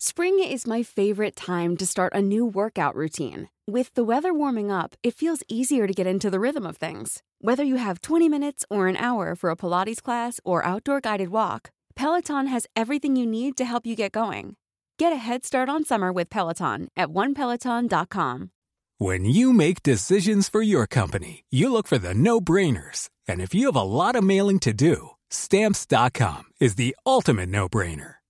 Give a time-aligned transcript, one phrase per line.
[0.00, 3.48] Spring is my favorite time to start a new workout routine.
[3.66, 7.24] With the weather warming up, it feels easier to get into the rhythm of things.
[7.40, 11.30] Whether you have 20 minutes or an hour for a Pilates class or outdoor guided
[11.30, 14.54] walk, Peloton has everything you need to help you get going.
[15.00, 18.52] Get a head start on summer with Peloton at onepeloton.com.
[18.98, 23.10] When you make decisions for your company, you look for the no brainers.
[23.26, 27.68] And if you have a lot of mailing to do, stamps.com is the ultimate no
[27.68, 28.17] brainer.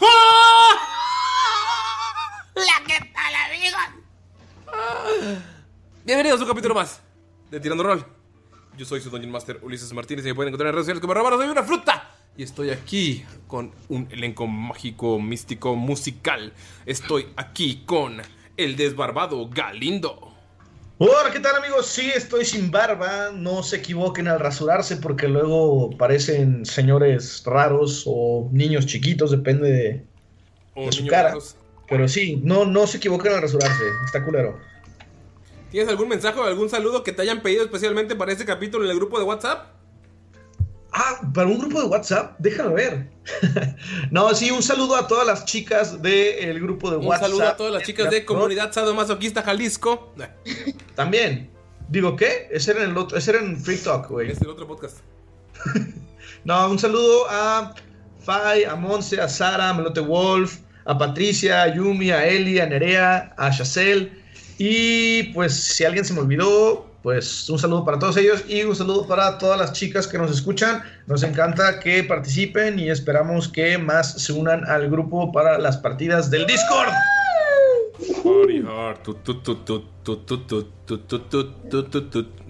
[0.00, 0.06] La
[2.86, 3.80] que tal, amigos.
[6.04, 7.00] Bienvenidos a un capítulo más
[7.50, 8.04] de Tirando Roll.
[8.76, 11.12] Yo soy su Dungeon Master Ulises Martínez y me pueden encontrar en redes sociales como
[11.12, 12.14] arroba no soy una fruta.
[12.36, 16.52] Y estoy aquí con un elenco mágico, místico, musical.
[16.86, 18.22] Estoy aquí con
[18.56, 20.37] el desbarbado Galindo.
[21.00, 21.86] Hola, ¿qué tal amigos?
[21.86, 23.30] Sí, estoy sin barba.
[23.32, 30.04] No se equivoquen al rasurarse porque luego parecen señores raros o niños chiquitos, depende de,
[30.74, 31.28] O de su cara.
[31.28, 31.56] raros.
[31.88, 33.84] Pero sí, no, no se equivoquen al rasurarse.
[34.04, 34.58] Está culero.
[35.70, 38.90] ¿Tienes algún mensaje o algún saludo que te hayan pedido especialmente para este capítulo en
[38.90, 39.77] el grupo de WhatsApp?
[40.92, 43.10] Ah, para un grupo de WhatsApp, déjame ver.
[44.10, 47.26] no, sí, un saludo a todas las chicas del grupo de Un WhatsApp.
[47.28, 50.14] saludo a todas las chicas de Comunidad Sadomasoquista Jalisco.
[50.94, 51.50] También.
[51.88, 52.48] Digo, ¿qué?
[52.50, 54.30] Ese era en el otro, ese era en Free Talk, güey.
[54.30, 54.98] Es el otro podcast.
[56.44, 57.74] No, un saludo a
[58.20, 62.66] Fai, a Monse, a Sara, a Melote Wolf, a Patricia, a Yumi, a Eli, a
[62.66, 64.12] Nerea, a Shacel.
[64.56, 68.74] Y pues si alguien se me olvidó, pues un saludo para todos ellos y un
[68.74, 70.82] saludo para todas las chicas que nos escuchan.
[71.06, 76.30] Nos encanta que participen y esperamos que más se unan al grupo para las partidas
[76.30, 76.92] del Discord.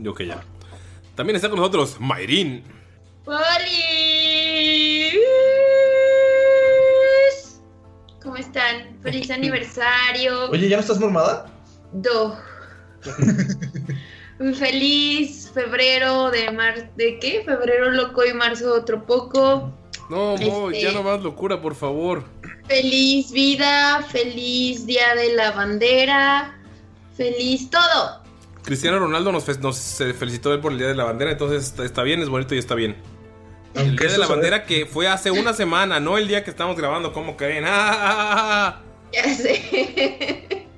[0.06, 0.42] Ok, ya.
[1.14, 2.64] También está con nosotros Mayrin.
[8.22, 8.98] ¿Cómo están?
[9.02, 10.50] ¡Feliz aniversario!
[10.50, 11.46] Oye, ¿ya no estás mormada?
[11.92, 12.36] Do.
[14.40, 16.92] Un feliz febrero de mar...
[16.96, 17.42] ¿De qué?
[17.44, 19.72] Febrero loco y marzo otro poco.
[20.08, 22.24] No, Mo, Este- ya no más locura, por favor.
[22.66, 26.58] Feliz vida, feliz día de la bandera,
[27.16, 28.22] feliz todo.
[28.62, 29.78] Cristiano Ronaldo nos, fe- nos
[30.18, 32.58] felicitó él por el Día de la Bandera, entonces está, está bien, es bonito y
[32.58, 32.96] está bien.
[33.74, 36.76] El Día de la Bandera que fue hace una semana, no el día que estamos
[36.76, 37.64] grabando, ¿cómo creen?
[37.66, 38.80] ¡Ah!
[39.12, 40.68] Ya sé.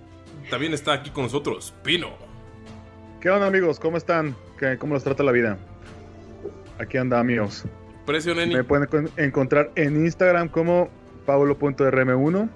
[0.50, 2.29] También está aquí con nosotros Pino.
[3.20, 3.78] ¿Qué onda amigos?
[3.78, 4.34] ¿Cómo están?
[4.58, 5.58] ¿Qué- ¿Cómo los trata la vida?
[6.78, 7.64] Aquí anda amigos.
[8.06, 8.54] Precio Neni.
[8.54, 10.88] Me pueden encon- encontrar en Instagram como
[11.26, 12.48] paulo.rm1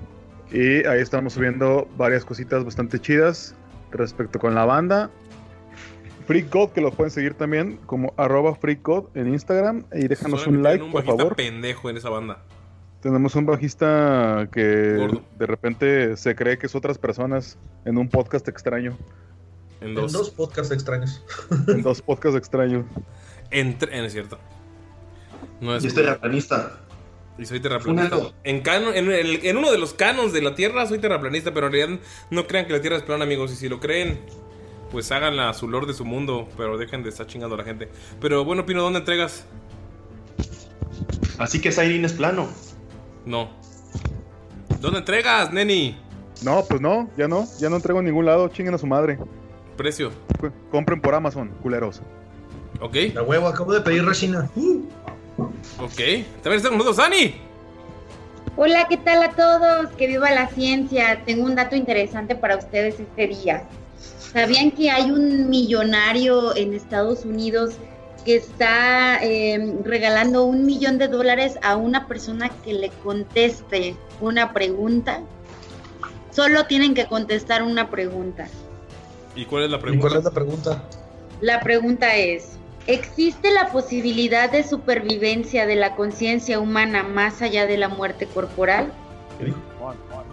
[0.50, 3.54] y ahí estamos subiendo varias cositas bastante chidas
[3.92, 5.10] respecto con la banda.
[6.26, 10.56] Freak God, que lo pueden seguir también como arroba God en Instagram y déjanos Solamente
[10.56, 11.36] un like, un por favor.
[11.36, 12.38] pendejo en esa banda.
[13.02, 15.22] Tenemos un bajista que Gordo.
[15.38, 18.96] de repente se cree que es otras personas en un podcast extraño.
[19.84, 20.12] En En dos.
[20.12, 21.22] dos podcasts extraños.
[21.68, 22.84] En dos podcasts extraños.
[23.50, 24.38] Entre, eh, es cierto.
[25.60, 26.80] No es Y es terraplanista.
[27.38, 28.16] Y soy terraplanista.
[28.44, 31.66] En, canon- en, el- en uno de los canons de la Tierra soy terraplanista, pero
[31.66, 32.00] en realidad
[32.30, 33.52] no crean que la Tierra es plana, amigos.
[33.52, 34.20] Y si lo creen,
[34.90, 37.64] pues háganla a su lord de su mundo, pero dejen de estar chingando a la
[37.64, 37.88] gente.
[38.20, 39.44] Pero bueno, Pino, ¿dónde entregas?
[41.38, 42.48] Así que Sairin es plano.
[43.26, 43.50] No.
[44.80, 45.98] ¿Dónde entregas, neni?
[46.42, 49.18] No, pues no, ya no, ya no entrego en ningún lado, chinguen a su madre.
[49.74, 50.10] Precio.
[50.70, 52.02] Compren por Amazon, culeros.
[52.80, 54.48] Ok, La huevo, acabo de pedir resina.
[54.56, 54.82] Uh,
[55.78, 56.24] ok.
[56.42, 57.34] También está con nosotros, Ani.
[58.56, 59.90] Hola, ¿qué tal a todos?
[59.96, 61.22] Que viva la ciencia.
[61.24, 63.64] Tengo un dato interesante para ustedes este día.
[64.32, 67.74] ¿Sabían que hay un millonario en Estados Unidos
[68.24, 74.52] que está eh, regalando un millón de dólares a una persona que le conteste una
[74.52, 75.20] pregunta?
[76.30, 78.48] Solo tienen que contestar una pregunta.
[79.36, 80.08] ¿Y cuál es la ¿y pregunta?
[80.08, 80.82] ¿Cuál es la pregunta?
[81.40, 87.76] La pregunta es, ¿existe la posibilidad de supervivencia de la conciencia humana más allá de
[87.76, 88.92] la muerte corporal?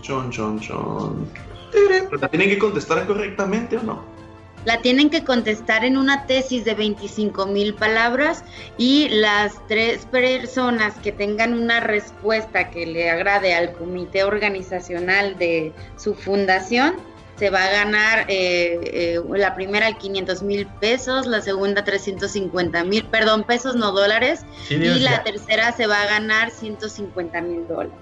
[0.01, 1.27] Chon, chon, chon.
[1.71, 4.03] ¿Pero la tienen que contestar correctamente o no?
[4.65, 8.43] La tienen que contestar en una tesis de 25 mil palabras
[8.77, 15.73] y las tres personas que tengan una respuesta que le agrade al comité organizacional de
[15.97, 16.93] su fundación
[17.41, 22.83] se va a ganar eh, eh, la primera al 500 mil pesos, la segunda 350
[22.83, 25.23] mil, perdón, pesos no dólares, Sí, y la ya.
[25.23, 27.93] tercera se va a ganar 150 mil dólares.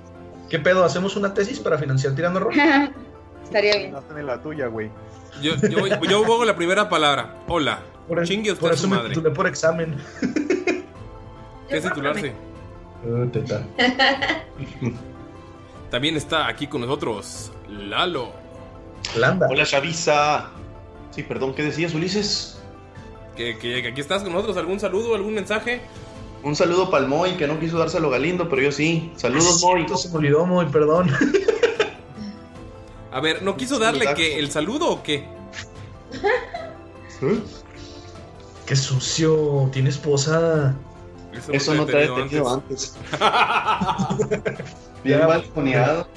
[0.50, 0.84] ¿Qué pedo?
[0.84, 2.54] ¿Hacemos una tesis para financiar tirando rol?
[3.46, 3.94] Estaría bien.
[3.94, 4.92] No en la tuya, güey.
[5.42, 7.36] Yo, yo, yo pongo la primera palabra.
[7.48, 7.80] Hola.
[8.10, 9.10] Por, Chingue usted por eso su me madre.
[9.12, 9.96] titulé por examen.
[11.70, 12.34] ¿Qué es titularse?
[13.06, 13.66] Uh, teta.
[15.90, 18.49] También está aquí con nosotros Lalo.
[19.16, 19.48] Landa.
[19.50, 20.50] Hola, Chavisa.
[21.12, 22.60] Sí, perdón, ¿qué decías, Ulises?
[23.36, 24.58] Que, que- que aquí estás con nosotros.
[24.58, 25.82] ¿Algún saludo, algún mensaje?
[26.44, 29.12] Un saludo para el Moy, que no quiso dárselo a Galindo, pero yo sí.
[29.16, 29.82] Saludos, Moy.
[29.82, 31.12] Esto se me olvidó muy, perdón.
[33.12, 35.26] A ver, ¿no quiso darle que el saludo o qué?
[37.22, 37.40] ¿Eh?
[38.66, 39.70] Qué sucio.
[39.74, 40.76] Tiene esposa.
[41.52, 42.96] Eso no te había tenido antes.
[45.04, 46.08] Bien Ya, balconeado.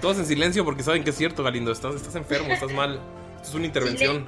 [0.00, 1.72] Todos en silencio porque saben que es cierto, Galindo.
[1.72, 3.00] Estás, estás enfermo, estás mal.
[3.36, 4.26] Esto es una intervención.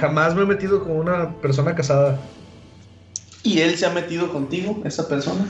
[0.00, 2.20] Jamás me he metido con una persona casada.
[3.42, 5.46] ¿Y él se ha metido contigo, esa persona?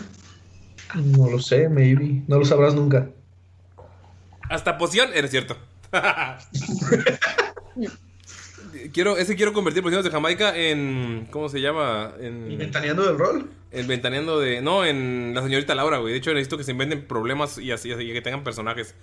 [0.94, 2.22] No lo sé, maybe.
[2.26, 3.08] No lo sabrás nunca.
[4.48, 5.56] Hasta poción, eres cierto.
[8.92, 11.28] quiero, ese quiero convertir pociones de Jamaica en.
[11.30, 12.12] ¿Cómo se llama?
[12.20, 12.56] En.
[12.56, 13.50] ¿Ventaneando del rol?
[13.70, 14.60] En ventaneando de.
[14.60, 16.12] No, en la señorita Laura, güey.
[16.12, 18.94] De hecho, necesito que se inventen problemas y así, así que tengan personajes.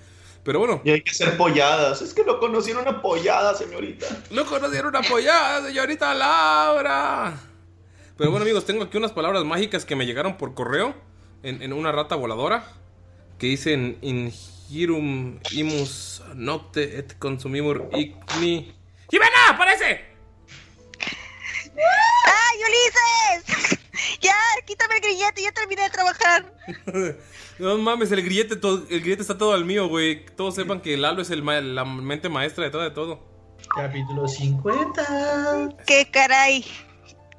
[0.43, 0.81] Pero bueno.
[0.83, 2.01] Y hay que ser polladas.
[2.01, 4.05] Es que lo conocieron a pollada, señorita.
[4.31, 7.37] Lo conocieron apoyada, señorita Laura.
[8.17, 10.95] Pero bueno, amigos, tengo aquí unas palabras mágicas que me llegaron por correo
[11.43, 12.65] en, en una rata voladora
[13.37, 18.73] que dicen Ingirum imus nocte et consumimur igni.
[19.09, 19.49] ¡Jimena!
[19.51, 20.05] ¡Aparece!
[21.75, 23.79] ¡Ay, Ulises!
[24.21, 26.53] Ya, quítame el grillete, ya terminé de trabajar.
[27.59, 30.23] No mames, el grillete, todo- el grillete está todo al mío, güey.
[30.35, 33.27] Todos sepan que Lalo es el ma- la mente maestra detrás de todo.
[33.75, 35.69] Capítulo 50.
[35.87, 36.63] ¡Qué caray!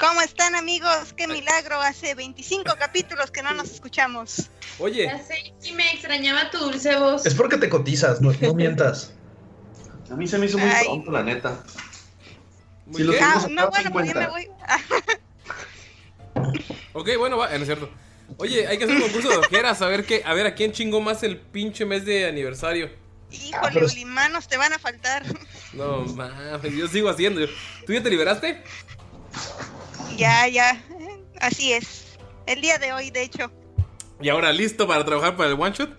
[0.00, 1.12] ¿Cómo están, amigos?
[1.16, 1.80] ¡Qué milagro!
[1.80, 4.50] Hace 25 capítulos que no nos escuchamos.
[4.80, 7.24] Oye, Ya sé, sí me extrañaba tu dulce voz.
[7.24, 9.12] Es porque te cotizas, no, no mientas.
[10.10, 10.86] A mí se me hizo muy Ay.
[10.86, 11.62] pronto, la neta.
[12.86, 13.12] muy Si lo.
[13.20, 14.20] Ah, no, bueno, pues ya 50.
[14.20, 14.48] me voy.
[14.66, 14.78] Ah,
[16.92, 17.88] Ok, bueno, va, no es cierto.
[18.38, 20.72] Oye, hay que hacer un concurso de ojeras, a ver qué, a ver a quién
[20.72, 22.90] chingó más el pinche mes de aniversario.
[23.30, 25.22] híjole, Ulimanos, te van a faltar.
[25.72, 27.40] No mames, yo sigo haciendo.
[27.86, 28.62] ¿Tú ya te liberaste?
[30.16, 30.82] Ya, ya.
[31.40, 32.18] Así es.
[32.46, 33.50] El día de hoy, de hecho.
[34.20, 35.90] ¿Y ahora listo para trabajar para el one shot?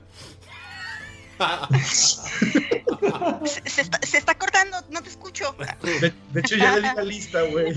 [3.46, 5.56] Se, se está, se está cortando, no te escucho.
[5.84, 7.74] De, de hecho, ya le di la lista, güey.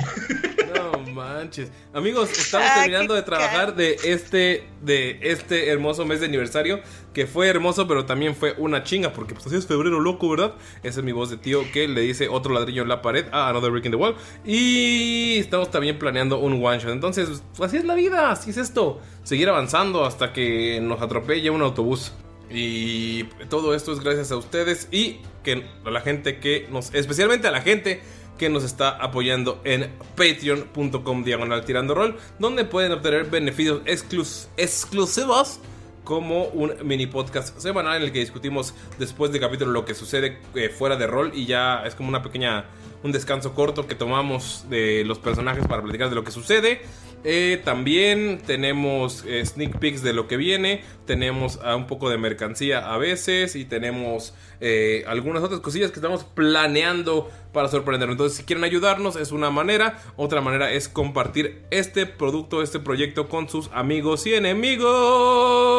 [0.75, 1.71] No manches.
[1.95, 6.81] Amigos, estamos Ah, terminando de trabajar de este, de este hermoso mes de aniversario.
[7.13, 9.13] Que fue hermoso, pero también fue una chinga.
[9.13, 10.55] Porque pues así es febrero loco, ¿verdad?
[10.83, 13.27] Esa es mi voz de tío que le dice otro ladrillo en la pared.
[13.33, 14.17] Ah, Another Brick in the Wall.
[14.45, 16.91] Y estamos también planeando un one shot.
[16.91, 19.01] Entonces, pues, así es la vida, así es esto.
[19.25, 22.13] Seguir avanzando hasta que nos atropelle un autobús.
[22.55, 27.49] Y todo esto es gracias a ustedes y que a la gente que nos, especialmente
[27.49, 28.01] a la gente
[28.39, 35.61] que nos está apoyando en patreon.com diagonal tirando rol, donde pueden obtener beneficios exclus- exclusivos
[36.05, 40.39] como un mini podcast semanal en el que discutimos después de capítulo lo que sucede
[40.57, 42.65] eh, fuera de rol y ya es como una pequeña
[43.05, 46.83] un descanso corto que tomamos de los personajes para platicar de lo que sucede
[47.25, 50.83] Eh, también tenemos eh, sneak peeks de lo que viene.
[51.07, 53.57] Tenemos un poco de mercancía a veces.
[53.57, 58.15] Y tenemos eh, algunas otras cosillas que estamos planeando para sorprendernos.
[58.15, 59.99] Entonces, si quieren ayudarnos, es una manera.
[60.17, 65.73] Otra manera es compartir este producto, este proyecto con sus amigos y enemigos.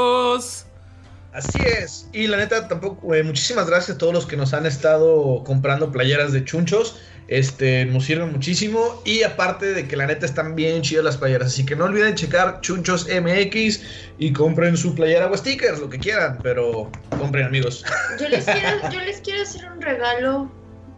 [1.34, 2.08] Así es.
[2.14, 5.92] Y la neta, tampoco, eh, muchísimas gracias a todos los que nos han estado comprando
[5.92, 7.00] playeras de chunchos.
[7.28, 9.02] Este, nos sirven muchísimo.
[9.04, 11.48] Y aparte de que la neta están bien chidas las playeras.
[11.48, 13.82] Así que no olviden checar Chunchos MX
[14.20, 16.38] y compren su playera o stickers, lo que quieran.
[16.44, 17.84] Pero compren, amigos.
[18.20, 20.52] Yo les quiero, yo les quiero hacer un regalo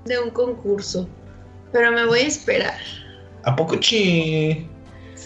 [0.03, 1.07] de un concurso,
[1.71, 2.79] pero me voy a esperar.
[3.43, 4.67] ¿A poco chi?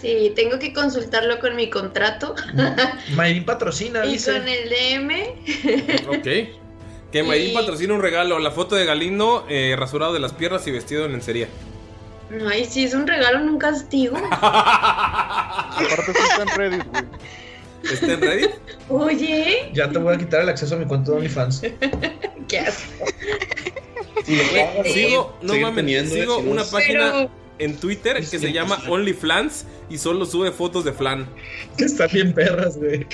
[0.02, 2.36] Sí, tengo que consultarlo con mi contrato
[3.16, 4.32] Mayrin patrocina, y dice.
[4.34, 5.12] con el DM.
[6.08, 6.28] Ok.
[7.12, 8.40] Que Mayrin Y- patrocina un regalo.
[8.40, 11.48] La foto de Galindo eh, rasurado de las piernas y vestido en lencería.
[12.48, 14.16] Ay, sí, es un regalo, no un castigo.
[14.32, 17.04] Aparte sí está en Reddit, güey.
[17.92, 18.52] ¿Está en Reddit?
[18.90, 21.62] Oye, Ya te voy a quitar el acceso a mi cuenta de OnlyFans.
[22.48, 23.06] qué asco.
[24.86, 29.98] Sigo, no mames, teniendo, sigo una página Pero- en Twitter que se llama OnlyFlans y
[29.98, 31.28] solo sube fotos de flan.
[31.78, 33.06] Están bien perras, güey.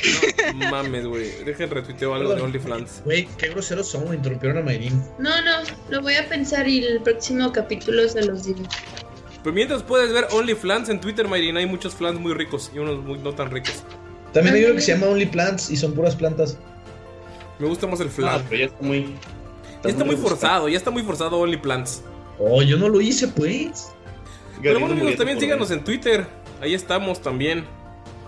[0.55, 1.43] No mames, güey.
[1.43, 3.01] Dejen retuiteo algo de OnlyFlans.
[3.05, 5.01] Güey, qué groseros son, interrumpieron a Mayrin.
[5.19, 5.57] No, no,
[5.89, 8.61] lo voy a pensar y el próximo capítulo se los digo.
[9.43, 13.03] Pero mientras puedes ver OnlyFlans en Twitter, Mayrin, hay muchos flans muy ricos y unos
[13.03, 13.83] muy no tan ricos.
[14.33, 16.57] También hay uno que se llama OnlyPlants y son puras plantas.
[17.59, 18.43] Me gusta más el Ah, flan.
[18.49, 19.15] pero ya está muy.
[19.83, 22.01] ya está muy forzado, ya está muy forzado OnlyFlans.
[22.37, 23.93] Oh, yo no lo hice, pues.
[24.61, 26.25] Pero bueno, amigos, también síganos en Twitter.
[26.61, 27.65] Ahí estamos también.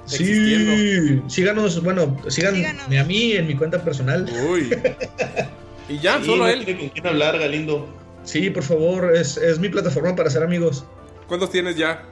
[0.05, 1.29] Sí, Existiendo.
[1.29, 2.85] síganos, bueno, síganme Síganos.
[2.97, 4.29] a mí en mi cuenta personal.
[4.49, 4.69] Uy.
[5.89, 6.65] Y ya, Sí, solo no él.
[6.65, 7.87] tiene con quién hablar, Galindo.
[8.25, 10.83] Sí, por favor, es, es mi plataforma para ser amigos.
[11.29, 12.03] ¿Cuántos tienes ya?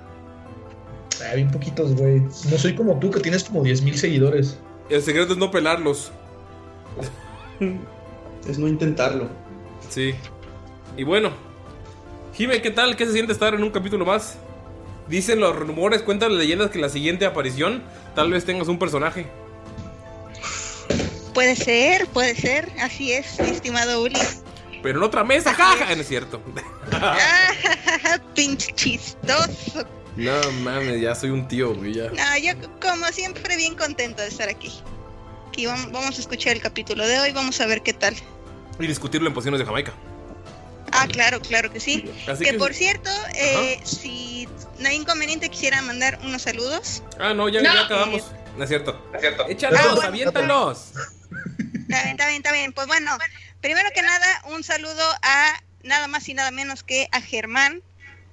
[1.29, 2.21] Ah, bien poquitos, güey.
[2.21, 4.57] No soy como tú, que tienes como 10.000 seguidores.
[4.89, 6.13] El secreto es no pelarlos.
[8.47, 9.27] Es no intentarlo.
[9.89, 10.13] Sí.
[10.97, 11.31] Y bueno.
[12.35, 12.95] Jime, ¿qué tal?
[12.95, 14.35] ¿Qué se siente estar en un capítulo más?
[15.07, 17.83] Dicen los rumores, cuentan las leyendas que en la siguiente aparición
[18.15, 19.27] tal vez tengas un personaje.
[21.33, 22.69] Puede ser, puede ser.
[22.81, 24.19] Así es, mi estimado Uli.
[24.81, 25.95] Pero en otra mesa, jaja.
[25.95, 26.41] No es cierto.
[26.91, 27.49] Ah,
[28.35, 29.85] pinche chistoso.
[30.15, 30.31] No
[30.63, 31.93] mames, ya soy un tío, güey.
[31.93, 32.09] Ya.
[32.09, 34.71] No, yo como siempre bien contento de estar aquí.
[35.49, 38.15] Aquí vam- vamos a escuchar el capítulo de hoy, vamos a ver qué tal.
[38.79, 39.93] Y discutirlo en pociones de Jamaica.
[40.91, 42.05] Ah, claro, claro que sí.
[42.27, 44.47] Así que, que- por cierto, eh, si
[44.79, 47.03] no hay inconveniente, quisiera mandar unos saludos.
[47.19, 47.73] Ah, no, ya, No.
[47.73, 48.23] ya acabamos.
[48.57, 49.09] No es cierto.
[49.13, 49.47] Es cierto.
[49.49, 50.07] Échalos, Ah, bueno.
[50.09, 50.91] aviéntalos.
[51.89, 52.73] Está bien, está bien, está bien.
[52.73, 53.17] Pues bueno,
[53.61, 57.81] primero que nada, un saludo a nada más y nada menos que a Germán.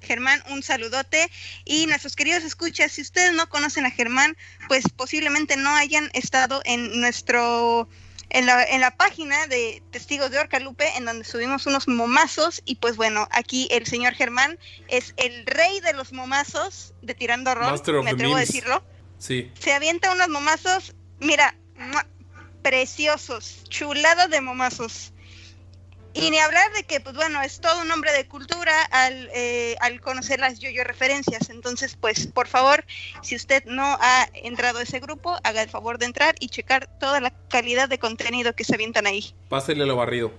[0.00, 1.30] Germán, un saludote.
[1.64, 4.37] Y nuestros queridos escuchas, si ustedes no conocen a Germán,
[4.68, 7.88] pues posiblemente no hayan estado en nuestro
[8.32, 12.62] en la, en la página de Testigos de Orcalupe, en donde subimos unos momazos.
[12.64, 14.58] Y pues bueno, aquí el señor Germán
[14.88, 18.82] es el rey de los momazos de Tirando Rol, me atrevo a decirlo
[19.18, 19.52] Sí.
[19.60, 21.54] se avienta unos momazos, mira,
[22.62, 25.12] preciosos, chulados de momazos.
[26.14, 29.76] Y ni hablar de que, pues bueno, es todo un hombre de cultura al, eh,
[29.81, 31.49] al conocer las yo-yo referencias.
[31.49, 32.85] Entonces, pues, por favor,
[33.23, 36.87] si usted no ha entrado a ese grupo, haga el favor de entrar y checar
[36.99, 39.35] toda la calidad de contenido que se avientan ahí.
[39.49, 40.33] Pásale lo barrido.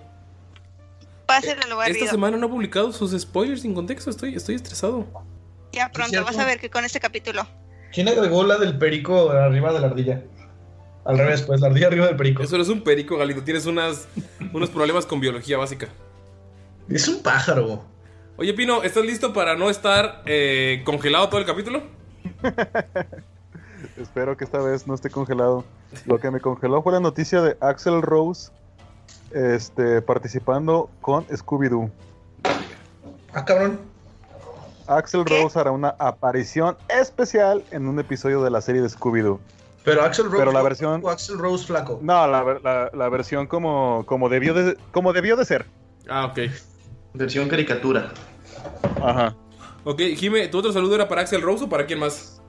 [1.25, 1.99] Pásenle lo barrido.
[1.99, 4.09] Esta semana no ha publicado sus spoilers sin contexto.
[4.09, 5.07] Estoy, estoy estresado.
[5.71, 7.47] Ya pronto, vas a ver que con este capítulo.
[7.91, 10.21] ¿Quién agregó la del perico arriba de la ardilla?
[11.05, 12.43] Al revés, pues, la ardilla arriba del perico.
[12.43, 13.43] Eso no es un perico, Galindo.
[13.43, 14.07] Tienes unas,
[14.53, 15.87] unos problemas con biología básica.
[16.89, 17.83] Es un pájaro.
[18.37, 21.83] Oye, Pino, ¿estás listo para no estar eh, congelado todo el capítulo?
[23.97, 25.65] Espero que esta vez no esté congelado.
[26.05, 28.51] Lo que me congeló fue la noticia de Axel Rose
[29.31, 31.91] este, participando con Scooby-Doo.
[33.33, 33.79] Ah, cabrón.
[34.87, 35.41] Axel ¿Qué?
[35.41, 39.39] Rose hará una aparición especial en un episodio de la serie de Scooby-Doo.
[39.83, 40.37] Pero Axel Rose.
[40.37, 41.99] Pero la versión- o Axel Rose flaco.
[42.01, 45.65] No, la, la- la versión como, como, debió de, como debió de ser.
[46.09, 46.39] Ah, ok.
[47.13, 48.11] Versión caricatura.
[49.01, 49.35] Ajá.
[49.83, 52.41] Ok, Jime, ¿tu otro saludo era para Axel Rose o para quién más?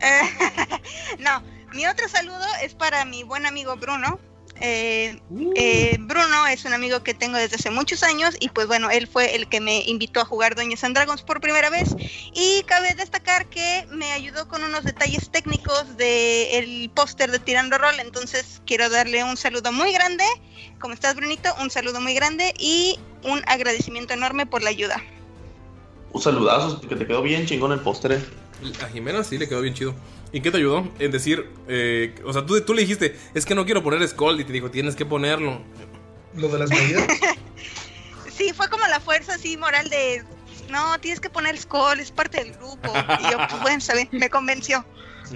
[1.18, 1.42] no,
[1.74, 4.18] mi otro saludo es para mi buen amigo Bruno.
[4.60, 5.52] Eh, Uh.
[5.56, 9.06] eh, Bruno es un amigo que tengo desde hace muchos años y pues bueno, él
[9.06, 11.94] fue el que me invitó a jugar Doñas and Dragons por primera vez
[12.34, 18.00] y cabe destacar que me ayudó con unos detalles técnicos del póster de Tirando Roll,
[18.00, 20.24] entonces quiero darle un saludo muy grande,
[20.78, 21.48] ¿cómo estás Brunito?
[21.60, 25.02] Un saludo muy grande y un agradecimiento enorme por la ayuda.
[26.12, 28.12] Un saludazo, porque te quedó bien chingón el póster.
[28.12, 28.20] eh.
[28.84, 29.94] A Jimena sí le quedó bien chido.
[30.32, 30.88] ¿Y qué te ayudó?
[30.98, 34.40] En decir, eh, o sea, tú, tú le dijiste, es que no quiero poner Skull
[34.40, 35.60] y te dijo, tienes que ponerlo.
[36.36, 37.06] Lo de las medidas.
[38.36, 40.24] Sí, fue como la fuerza así moral de,
[40.70, 42.90] no, tienes que poner Skull, es parte del grupo.
[43.20, 44.84] Y yo, pues bueno, bien, me convenció.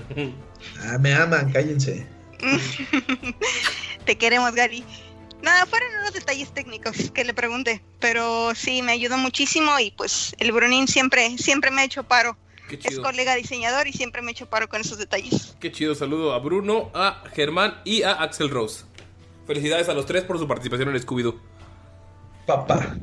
[0.81, 2.07] Ah, me aman, cállense.
[4.07, 4.83] Te queremos, Gary.
[5.43, 10.35] Nada, fueron unos detalles técnicos que le pregunté, pero sí, me ayudó muchísimo y pues
[10.39, 12.39] el Brunín siempre, siempre me ha hecho paro.
[12.79, 15.57] Qué Es colega diseñador y siempre me ha hecho paro con esos detalles.
[15.61, 18.85] Qué chido, saludo a Bruno, a Germán y a Axel Rose.
[19.47, 21.39] Felicidades a los tres por su participación en Scooby-Doo.
[22.47, 22.97] Papá.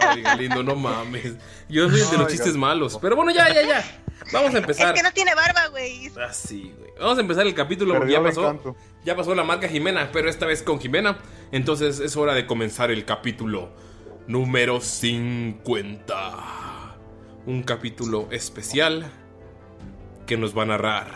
[0.00, 1.34] Ay, qué lindo, no mames.
[1.68, 2.98] Yo soy de los chistes malos.
[3.00, 3.84] Pero bueno, ya, ya, ya.
[4.32, 4.88] Vamos a empezar.
[4.88, 6.10] Es que no tiene barba, güey.
[6.16, 6.90] Ah, sí, güey.
[6.98, 8.42] Vamos a empezar el capítulo porque ya pasó.
[8.42, 8.76] encanto.
[9.04, 11.18] Ya pasó la marca Jimena, pero esta vez con Jimena.
[11.52, 13.70] Entonces es hora de comenzar el capítulo
[14.26, 16.63] número 50.
[17.46, 19.10] Un capítulo especial
[20.26, 21.06] que nos va a narrar.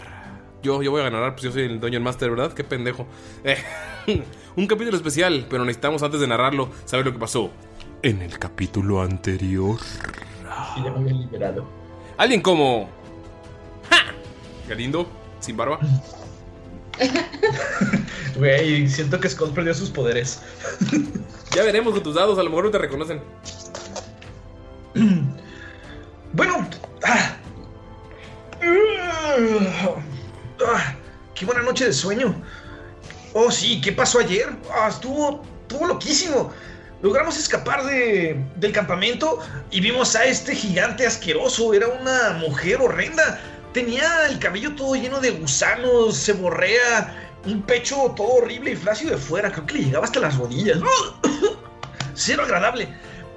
[0.63, 2.53] Yo, yo voy a narrar, pues yo soy el Dungeon Master, ¿verdad?
[2.53, 3.07] Qué pendejo.
[3.45, 3.57] Eh,
[4.57, 7.51] un capítulo especial, pero necesitamos antes de narrarlo saber lo que pasó
[8.03, 9.79] en el capítulo anterior.
[10.77, 11.67] Y ya me habían liberado.
[12.17, 12.89] Alguien como.
[13.91, 14.13] ¡Ja!
[14.69, 15.09] Galindo,
[15.41, 15.79] sin barba.
[18.37, 20.43] Güey, siento que Skull perdió sus poderes.
[21.55, 23.21] Ya veremos con tus dados, a lo mejor no te reconocen.
[26.33, 26.69] Bueno.
[27.05, 27.37] ah.
[30.67, 30.95] Ah,
[31.35, 32.35] qué buena noche de sueño.
[33.33, 34.49] Oh, sí, ¿qué pasó ayer?
[34.73, 36.53] Ah, estuvo, estuvo loquísimo.
[37.03, 39.39] Logramos escapar de, del campamento
[39.71, 41.73] y vimos a este gigante asqueroso.
[41.73, 43.41] Era una mujer horrenda.
[43.73, 49.13] Tenía el cabello todo lleno de gusanos, se borrea, un pecho todo horrible y flácido
[49.13, 49.53] de fuera.
[49.53, 50.79] Creo que le llegaba hasta las rodillas.
[52.15, 52.89] Cero agradable.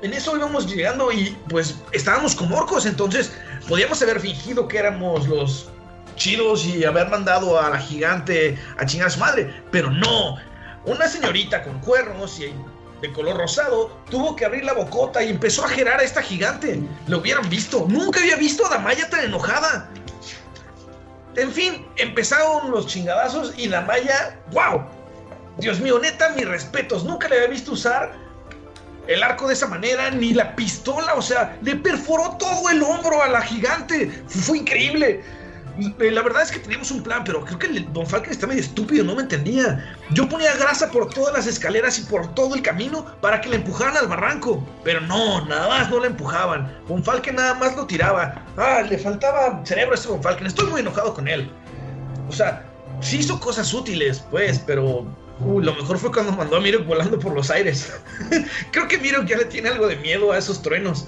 [0.02, 3.32] En eso íbamos llegando y pues estábamos como orcos, entonces
[3.68, 5.70] podíamos haber fingido que éramos los
[6.16, 10.38] chidos y haber mandado a la gigante a chingar a su madre, pero no.
[10.86, 12.52] Una señorita con cuernos y
[13.02, 16.80] de color rosado tuvo que abrir la bocota y empezó a gerar a esta gigante.
[17.08, 17.86] Lo hubieran visto.
[17.88, 19.90] Nunca había visto a Damaya tan enojada.
[21.36, 24.84] En fin, empezaron los chingadazos y Damaya, wow.
[25.58, 27.04] Dios mío, neta, mis respetos.
[27.04, 28.14] Nunca le había visto usar
[29.08, 33.22] el arco de esa manera, ni la pistola, o sea, le perforó todo el hombro
[33.22, 34.10] a la gigante.
[34.28, 35.24] Fue, increíble.
[36.00, 38.46] Eh, La verdad es que teníamos un plan, pero creo que el Don Falken está
[38.46, 39.96] medio estúpido, no me entendía.
[40.12, 43.56] Yo ponía grasa por todas las escaleras y por todo el camino para que la
[43.56, 44.66] empujaran al barranco.
[44.84, 46.72] Pero no, nada más no la empujaban.
[46.88, 48.46] Von Falken nada más lo tiraba.
[48.58, 50.48] Ah, le faltaba cerebro a este Von Falken.
[50.48, 51.52] Estoy muy enojado con él.
[52.30, 52.64] O sea,
[53.00, 55.06] sí hizo cosas útiles, pues, pero
[55.44, 57.92] uh, lo mejor fue cuando mandó a Miro volando por los aires.
[58.72, 61.08] creo que Miro ya le tiene algo de miedo a esos truenos.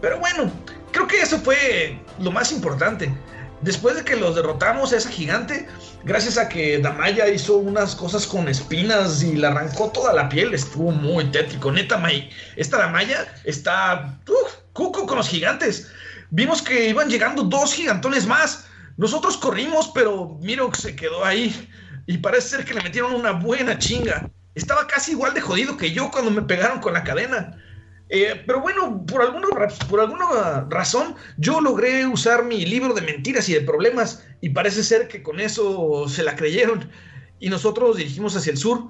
[0.00, 0.50] Pero bueno,
[0.90, 3.12] creo que eso fue lo más importante.
[3.62, 5.68] Después de que los derrotamos a esa gigante,
[6.02, 10.52] gracias a que Damaya hizo unas cosas con espinas y le arrancó toda la piel,
[10.52, 11.70] estuvo muy tétrico.
[11.70, 15.92] Neta, May, esta Damaya está uf, cuco con los gigantes.
[16.30, 18.66] Vimos que iban llegando dos gigantones más.
[18.96, 21.68] Nosotros corrimos, pero Miro se quedó ahí.
[22.06, 24.30] Y parece ser que le metieron una buena chinga.
[24.54, 27.58] Estaba casi igual de jodido que yo cuando me pegaron con la cadena.
[28.08, 29.48] Eh, pero bueno, por alguna,
[29.88, 34.24] por alguna razón, yo logré usar mi libro de mentiras y de problemas.
[34.40, 36.90] Y parece ser que con eso se la creyeron.
[37.38, 38.88] Y nosotros nos dirigimos hacia el sur.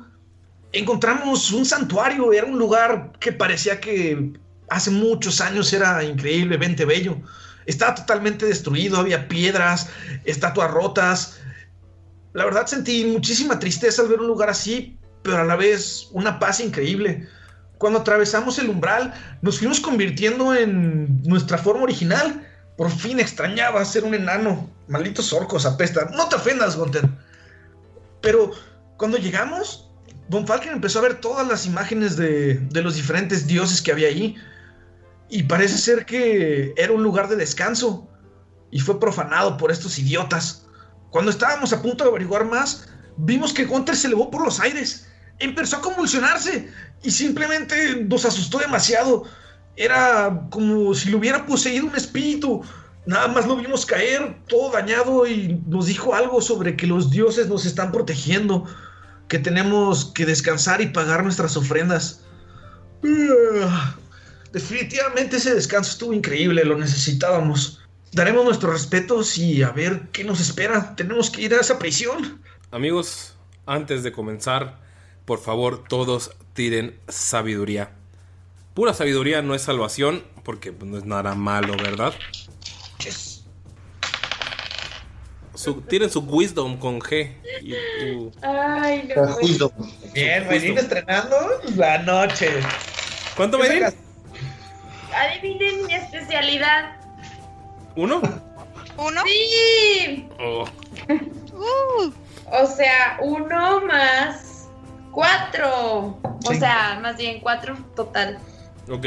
[0.72, 4.32] Encontramos un santuario, era un lugar que parecía que
[4.70, 7.18] hace muchos años era increíblemente bello.
[7.66, 9.88] Estaba totalmente destruido, había piedras,
[10.24, 11.41] estatuas rotas.
[12.32, 16.38] La verdad sentí muchísima tristeza al ver un lugar así, pero a la vez una
[16.38, 17.28] paz increíble.
[17.78, 22.46] Cuando atravesamos el umbral, nos fuimos convirtiendo en nuestra forma original.
[22.76, 24.70] Por fin extrañaba ser un enano.
[24.88, 26.12] Malditos orcos apestan.
[26.12, 27.08] No te ofendas, Gunter.
[28.20, 28.52] Pero
[28.96, 29.90] cuando llegamos,
[30.28, 34.08] Von Falken empezó a ver todas las imágenes de, de los diferentes dioses que había
[34.08, 34.36] ahí.
[35.28, 38.08] Y parece ser que era un lugar de descanso.
[38.70, 40.66] Y fue profanado por estos idiotas.
[41.12, 45.06] Cuando estábamos a punto de averiguar más, vimos que Gunter se elevó por los aires.
[45.38, 46.68] Empezó a convulsionarse
[47.02, 49.24] y simplemente nos asustó demasiado.
[49.76, 52.64] Era como si lo hubiera poseído un espíritu.
[53.04, 57.46] Nada más lo vimos caer, todo dañado, y nos dijo algo sobre que los dioses
[57.46, 58.64] nos están protegiendo,
[59.28, 62.22] que tenemos que descansar y pagar nuestras ofrendas.
[64.52, 67.81] Definitivamente ese descanso estuvo increíble, lo necesitábamos.
[68.12, 70.94] Daremos nuestros respetos y a ver qué nos espera.
[70.96, 72.42] Tenemos que ir a esa prisión.
[72.70, 74.78] Amigos, antes de comenzar,
[75.24, 77.90] por favor, todos tiren sabiduría.
[78.74, 82.12] Pura sabiduría no es salvación, porque pues, no es nada malo, ¿verdad?
[85.54, 87.32] su, tienen su wisdom con G.
[87.62, 87.74] Y
[88.42, 89.72] Ay, no.
[90.12, 91.36] Bien, Mayrin estrenando
[91.76, 92.50] la noche.
[93.36, 93.84] ¿Cuánto, ¿Qué Mayrin?
[93.84, 94.00] sacas?
[95.14, 97.01] Adivinen mi especialidad.
[97.96, 98.20] ¿Uno?
[98.96, 99.22] ¿Uno?
[99.26, 100.28] Sí.
[100.40, 100.64] Oh.
[101.52, 102.12] Uh,
[102.50, 104.68] O sea, uno más
[105.10, 106.18] cuatro.
[106.22, 108.38] O sea, más bien cuatro total.
[108.90, 109.06] Ok.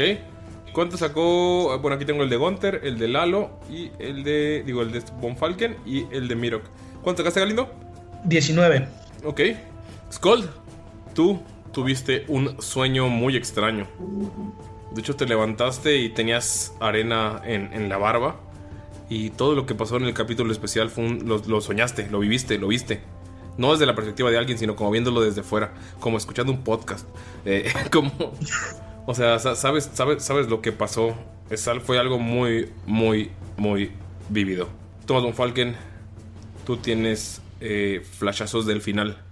[0.72, 1.78] ¿Cuánto sacó?
[1.80, 4.62] Bueno, aquí tengo el de Gunter, el de Lalo y el de.
[4.64, 6.64] Digo, el de Von Falken y el de Mirok.
[7.02, 7.72] ¿Cuánto sacaste, Galindo?
[8.24, 8.86] 19.
[9.24, 9.40] Ok.
[10.12, 10.48] Skold,
[11.14, 11.40] tú
[11.72, 13.86] tuviste un sueño muy extraño.
[14.92, 18.36] De hecho, te levantaste y tenías arena en, en la barba.
[19.08, 22.58] Y todo lo que pasó en el capítulo especial fue un- lo, soñaste, lo viviste,
[22.58, 23.00] lo viste.
[23.56, 27.06] No desde la perspectiva de alguien, sino como viéndolo desde fuera, como escuchando un podcast.
[27.48, 28.10] Eh, como,
[29.06, 31.14] o sea, sa- sabes, sabes, sabes lo que pasó.
[31.48, 33.92] Es, fue algo muy, muy, muy
[34.28, 34.68] vívido.
[35.06, 35.76] Thomas von Falken,
[36.66, 39.22] tú tienes eh, flashazos del final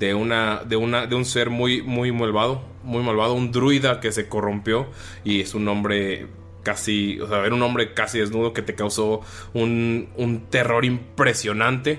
[0.00, 4.10] de una de una de un ser muy muy malvado, muy malvado, un druida que
[4.12, 4.86] se corrompió
[5.24, 6.26] y es un hombre
[6.68, 9.22] casi, o sea, era un hombre casi desnudo que te causó
[9.54, 11.98] un, un terror impresionante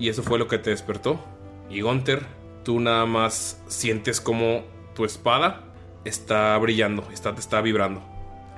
[0.00, 1.24] y eso fue lo que te despertó.
[1.70, 2.26] Y Gunther,
[2.64, 4.64] tú nada más sientes como
[4.96, 5.62] tu espada
[6.04, 8.02] está brillando, está te está vibrando.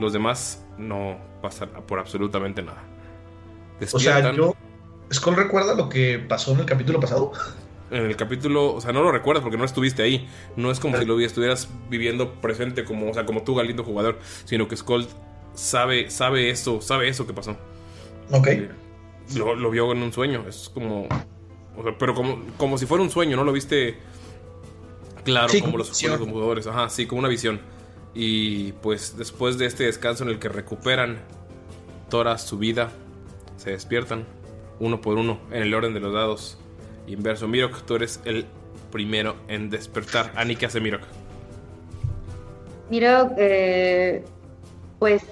[0.01, 2.83] Los demás no pasan por absolutamente nada.
[3.93, 4.57] O sea, yo.
[5.12, 7.33] ¿Skull recuerda lo que pasó en el capítulo pasado?
[7.91, 10.27] en el capítulo, o sea, no lo recuerdas porque no estuviste ahí.
[10.57, 14.19] No es como si lo estuvieras viviendo presente como, o sea, como tú, Galindo jugador,
[14.47, 15.07] sino que Skull
[15.55, 17.57] sabe, sabe eso, sabe eso que pasó.
[18.31, 18.49] Ok.
[19.37, 21.09] Lo, lo vio en un sueño, es como,
[21.77, 23.45] o sea, pero como, como si fuera un sueño, ¿no?
[23.45, 23.97] Lo viste
[25.25, 27.61] claro, Sí, como los, jugadores, ajá, sí, como una visión.
[28.15, 31.19] Y pues después de este descanso en el que recuperan
[32.11, 32.91] toda su vida,
[33.57, 34.27] se despiertan
[34.81, 36.59] uno por uno en el orden de los dados.
[37.07, 38.47] Inverso, Mirok, tú eres el
[38.91, 40.33] primero en despertar.
[40.37, 41.03] Ani, ¿qué hace Mirok?
[42.91, 44.23] Miro, eh,
[44.99, 45.23] pues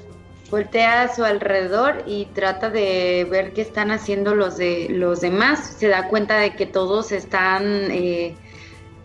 [0.51, 5.77] voltea a su alrededor y trata de ver qué están haciendo los de los demás.
[5.79, 8.35] Se da cuenta de que todos están eh,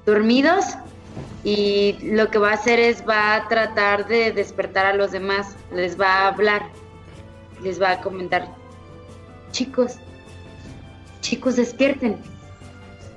[0.06, 0.66] dormidos
[1.44, 5.56] y lo que va a hacer es va a tratar de despertar a los demás.
[5.72, 6.64] Les va a hablar,
[7.62, 8.48] les va a comentar,
[9.52, 9.94] chicos,
[11.22, 12.18] chicos despierten.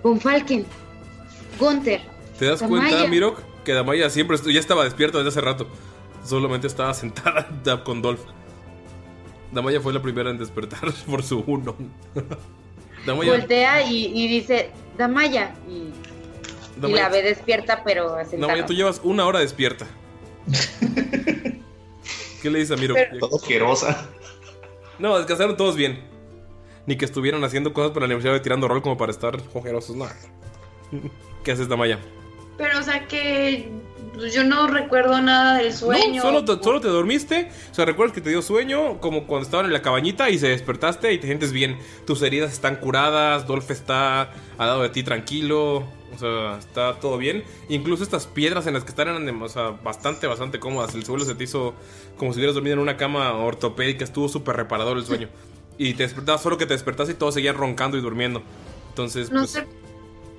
[0.03, 0.65] Von Falken,
[1.59, 2.01] Gunther.
[2.39, 2.89] ¿Te das Damaya.
[2.89, 5.67] cuenta, Mirok, que Damaya siempre ya estaba despierta desde hace rato?
[6.25, 8.21] Solamente estaba sentada da- con Dolph.
[9.53, 11.75] Damaya fue la primera en despertar por su uno.
[13.07, 15.55] Damaya, Voltea y, y dice, Damaya.
[15.69, 15.93] Y,
[16.87, 18.41] y la ve despierta, pero sentada.
[18.53, 19.87] Damaya, tú llevas una hora despierta.
[22.43, 22.97] ¿Qué le dices a Mirok?
[22.97, 24.09] Pero- Todo asquerosa.
[24.99, 26.05] No, descansaron todos bien.
[26.87, 29.95] Ni que estuvieran haciendo cosas para la universidad de tirando rol como para estar ojerosos,
[29.97, 30.07] no.
[31.45, 31.99] ¿Qué haces, Damaya?
[32.57, 33.71] Pero, o sea que
[34.27, 36.17] yo no recuerdo nada del sueño.
[36.17, 37.51] No, solo te, solo te dormiste.
[37.71, 40.49] O sea, recuerdas que te dio sueño, como cuando estaban en la cabañita y se
[40.49, 41.79] despertaste y te sientes bien.
[42.07, 45.85] Tus heridas están curadas, Dolph está al lado de ti tranquilo.
[46.15, 47.45] O sea, está todo bien.
[47.69, 50.95] Incluso estas piedras en las que están eran o sea, bastante, bastante cómodas.
[50.95, 51.75] El suelo se te hizo
[52.17, 54.05] como si hubieras dormido en una cama ortopédica.
[54.05, 55.29] Estuvo súper reparador el sueño.
[55.81, 58.43] Y te despertabas, solo que te despertaste y todos seguían roncando y durmiendo.
[58.89, 59.67] Entonces, No pues, se,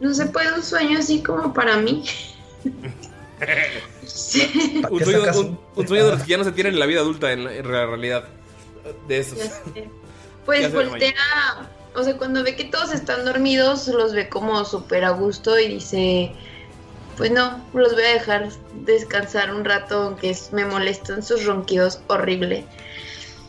[0.01, 2.03] no se puede un sueño así como para mí.
[4.05, 4.81] Sí.
[4.89, 6.79] un, sueño, sacas un- un- un sueño de los que ya no se tienen en
[6.79, 8.25] la vida adulta, en, la- en la realidad.
[9.07, 9.37] De esos.
[9.37, 9.61] Ya sé.
[9.73, 9.89] ¿Qué
[10.45, 11.13] Pues voltea,
[11.95, 15.67] o sea, cuando ve que todos están dormidos, los ve como súper a gusto y
[15.67, 16.31] dice,
[17.17, 18.49] pues no, los voy a dejar
[18.85, 22.65] descansar un rato, aunque es- me molestan sus ronquidos horrible.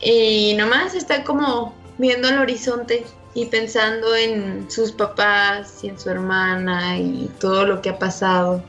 [0.01, 6.09] Y nomás está como viendo al horizonte y pensando en sus papás y en su
[6.09, 8.63] hermana y todo lo que ha pasado.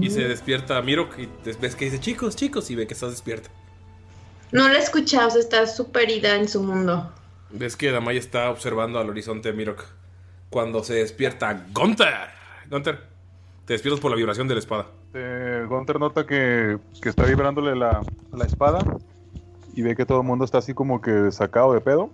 [0.00, 1.28] Y se despierta Mirok y
[1.60, 3.48] ves que dice chicos, chicos, y ve que estás despierta.
[4.52, 7.10] No la escucha, o sea, está súper ida en su mundo.
[7.50, 9.84] Ves que Damaya está observando al horizonte de Mirok.
[10.50, 12.28] Cuando se despierta Gunther.
[12.70, 13.00] Gunther,
[13.64, 14.86] te despiertas por la vibración de la espada.
[15.14, 18.02] Eh, Gunther nota que, que está vibrándole la,
[18.32, 18.78] la espada
[19.74, 22.10] y ve que todo el mundo está así como que sacado de pedo.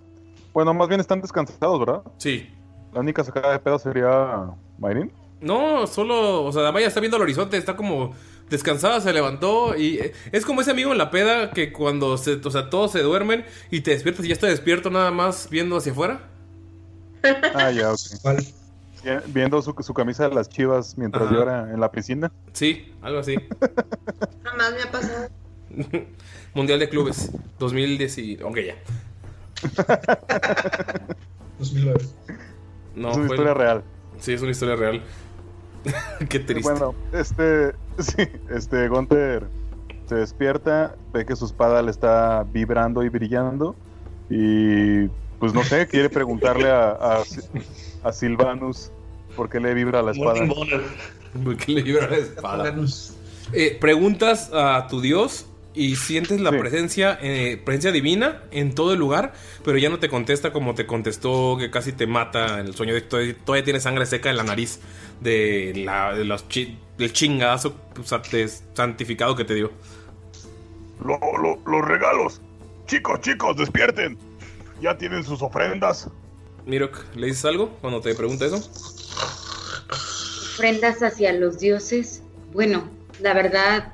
[0.53, 2.01] Bueno, más bien están descansados, ¿verdad?
[2.17, 2.49] Sí.
[2.93, 5.11] La única sacada de pedo sería Mayrin.
[5.43, 8.15] No, solo, o sea, Damaya está viendo al horizonte, está como
[8.49, 12.33] descansada, se levantó y eh, es como ese amigo en la peda que cuando se,
[12.35, 15.75] o sea, todos se duermen y te despiertas y ya está despierto nada más viendo
[15.77, 16.29] hacia afuera.
[17.55, 17.99] Ah, ya, ok.
[19.03, 21.33] Vi- Viendo su, su camisa de las chivas mientras Ajá.
[21.33, 22.31] llora en la piscina.
[22.53, 23.35] Sí, algo así.
[24.43, 25.29] Jamás me ha pasado.
[26.53, 28.37] Mundial de Clubes 2010 y...
[28.43, 28.75] Ok, ya.
[32.95, 33.83] No, Es una fue- historia real.
[34.19, 35.01] Sí, es una historia real.
[36.29, 36.71] Qué triste.
[36.71, 39.47] Bueno, este, sí, este Gunther
[40.07, 43.75] se despierta, ve que su espada le está vibrando y brillando
[44.29, 45.07] y
[45.39, 47.23] pues no sé, quiere preguntarle a, a,
[48.03, 48.91] a Silvanus
[49.35, 50.41] por qué le vibra la espada.
[51.43, 52.75] ¿Por qué le vibra la espada?
[53.51, 58.99] Eh, preguntas a tu dios y sientes la presencia, eh, presencia divina en todo el
[58.99, 59.33] lugar,
[59.65, 62.93] pero ya no te contesta como te contestó que casi te mata en el sueño
[62.93, 64.79] de que todavía, todavía tiene sangre seca en la nariz
[65.21, 67.75] de la, de los chi- del chingazo
[68.75, 69.71] santificado que te dio.
[71.03, 72.39] Lo- lo- los regalos.
[72.85, 74.17] Chicos, chicos, despierten.
[74.81, 76.07] Ya tienen sus ofrendas.
[76.65, 78.57] Mirok, ¿le dices algo cuando te pregunta eso?
[79.89, 82.21] Ofrendas hacia los dioses.
[82.53, 82.87] Bueno,
[83.21, 83.93] la verdad,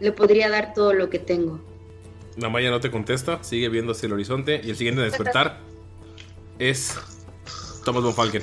[0.00, 1.60] le podría dar todo lo que tengo.
[2.36, 5.60] La Maya no te contesta, sigue viendo hacia el horizonte y el siguiente en despertar
[6.58, 6.98] es
[7.84, 8.42] Thomas von Falken.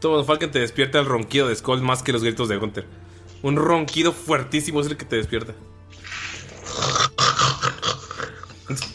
[0.00, 2.86] Thomas von Falken te despierta el ronquido de Skull más que los gritos de Gunther.
[3.42, 5.54] Un ronquido fuertísimo es el que te despierta.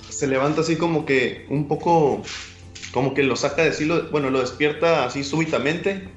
[0.09, 2.23] Se levanta así como que un poco,
[2.91, 6.09] como que lo saca de sí, lo- bueno, lo despierta así súbitamente,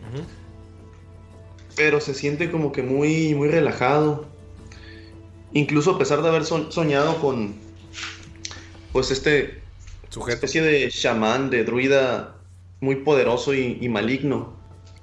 [1.77, 4.27] pero se siente como que muy, muy relajado.
[5.53, 7.55] Incluso a pesar de haber so- soñado con,
[8.93, 9.63] pues este,
[10.35, 12.37] especie de chamán, de druida
[12.81, 14.57] muy poderoso y, y maligno,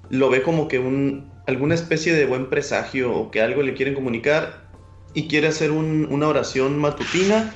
[0.09, 3.93] lo ve como que un, alguna especie de buen presagio o que algo le quieren
[3.93, 4.65] comunicar
[5.13, 7.53] y quiere hacer un- una oración matutina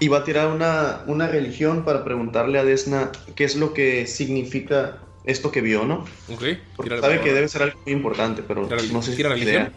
[0.00, 4.06] y va a tirar una, una religión para preguntarle a Desna qué es lo que
[4.06, 6.04] significa esto que vio, ¿no?
[6.28, 6.44] Ok.
[6.76, 9.54] Porque sabe que debe ser algo muy importante, pero no sé si tiene religión.
[9.54, 9.72] idea.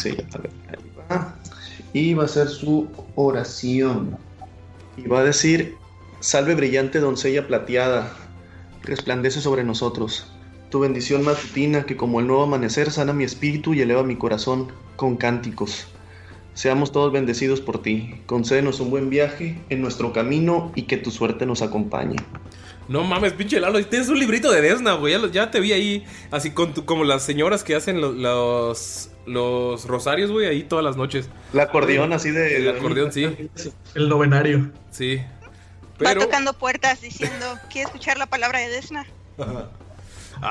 [0.00, 1.36] Sí, a ver, ahí va.
[1.92, 4.16] Y va a ser su oración.
[4.96, 5.76] Y va a decir,
[6.20, 8.12] salve brillante doncella plateada,
[8.82, 10.26] resplandece sobre nosotros.
[10.70, 14.68] Tu bendición matutina que como el nuevo amanecer sana mi espíritu y eleva mi corazón
[14.96, 15.86] con cánticos.
[16.52, 18.20] Seamos todos bendecidos por ti.
[18.26, 22.16] Concédenos un buen viaje en nuestro camino y que tu suerte nos acompañe.
[22.88, 25.14] No mames, pinche Lalo, tienes un librito de Desna, güey.
[25.30, 29.86] Ya, te vi ahí, así con tu- como las señoras que hacen lo- los, los
[29.86, 31.28] rosarios, güey, ahí todas las noches.
[31.52, 32.56] El acordeón así de...
[32.56, 33.50] El acordeón, sí.
[33.94, 34.70] El novenario.
[34.90, 35.20] Sí.
[36.04, 39.06] Va tocando puertas diciendo, ¿quiere escuchar la palabra de Desna?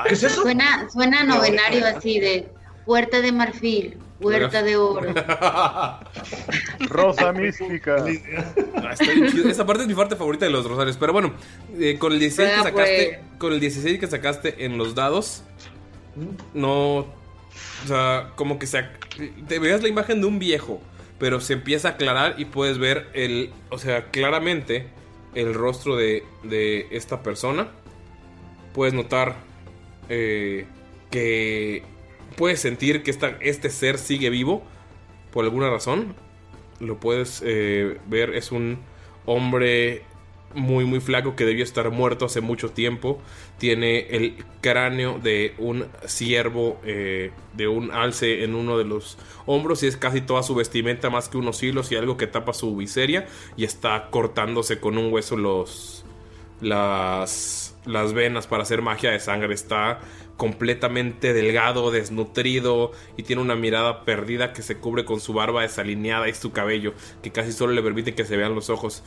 [0.06, 0.42] ¿Qué es eso?
[0.42, 2.48] Suena, suena novenario así de
[2.84, 5.12] puerta de marfil, puerta de oro.
[6.80, 8.04] Rosa mística.
[8.80, 8.94] Ah.
[8.94, 10.96] Esa parte es mi parte favorita de los rosarios.
[10.96, 11.34] Pero bueno,
[11.78, 13.20] eh, con el 16 que sacaste.
[13.36, 15.42] Con el 16 que sacaste en los dados.
[16.54, 17.06] No.
[17.84, 18.84] O sea, como que se.
[19.48, 20.80] Te veías la imagen de un viejo.
[21.18, 23.52] Pero se empieza a aclarar y puedes ver el.
[23.70, 24.86] O sea, claramente.
[25.34, 27.68] El rostro de, de esta persona.
[28.74, 29.36] Puedes notar.
[30.08, 30.66] eh,
[31.10, 31.82] que.
[32.36, 34.62] Puedes sentir que esta, este ser sigue vivo.
[35.32, 36.14] Por alguna razón
[36.80, 38.78] lo puedes eh, ver, es un
[39.26, 40.02] hombre
[40.58, 43.20] muy muy flaco que debió estar muerto hace mucho tiempo.
[43.58, 49.82] Tiene el cráneo de un ciervo, eh, de un alce en uno de los hombros
[49.82, 52.74] y es casi toda su vestimenta más que unos hilos y algo que tapa su
[52.74, 56.04] miseria y está cortándose con un hueso los
[56.60, 59.54] las las venas para hacer magia de sangre.
[59.54, 60.00] Está
[60.38, 66.28] completamente delgado, desnutrido y tiene una mirada perdida que se cubre con su barba desalineada
[66.28, 69.02] y su cabello, que casi solo le permite que se vean los ojos.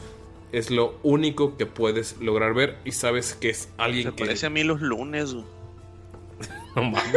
[0.52, 4.26] Es lo único que puedes lograr ver y sabes que es alguien Me que...
[4.26, 5.34] parece a mí los lunes.
[6.76, 7.14] No mames.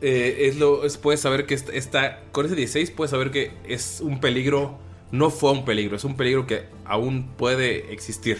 [0.00, 4.00] Eh, es lo, es- puedes saber que esta- con ese 16 puedes saber que es
[4.00, 4.78] un peligro,
[5.10, 8.38] no fue un peligro, es un peligro que aún puede existir.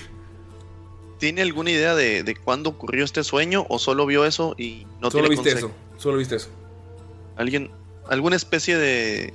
[1.18, 5.11] ¿Tiene alguna idea de, de cuándo ocurrió este sueño o solo vio eso y no
[5.11, 6.49] solo tiene viste eso, solo viste eso.
[7.35, 7.73] Alguien,
[8.09, 9.35] alguna especie de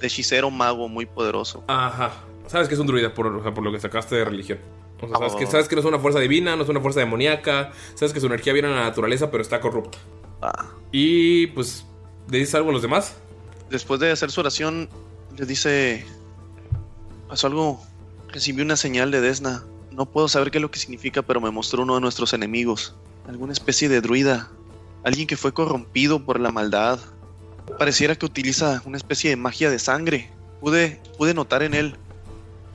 [0.00, 1.64] hechicero mago muy poderoso.
[1.66, 2.12] Ajá.
[2.46, 4.58] Sabes que es un druida por, o sea, por lo que sacaste de religión.
[5.00, 5.36] O sea, sabes, Oh.
[5.38, 7.72] que, sabes que no es una fuerza divina, no es una fuerza demoníaca.
[7.94, 9.98] Sabes que su energía viene de la naturaleza, pero está corrupta.
[10.92, 11.84] Y pues,
[12.30, 13.16] ¿le dices algo a los demás?
[13.70, 14.88] Después de hacer su oración,
[15.36, 16.06] le dice:
[17.28, 17.80] Pasó algo.
[18.28, 19.64] Recibí una señal de Desna.
[19.90, 22.94] No puedo saber qué es lo que significa, pero me mostró uno de nuestros enemigos.
[23.26, 24.50] Alguna especie de druida.
[25.04, 26.98] Alguien que fue corrompido por la maldad.
[27.76, 30.30] Pareciera que utiliza una especie de magia de sangre.
[30.60, 31.96] Pude, pude notar en él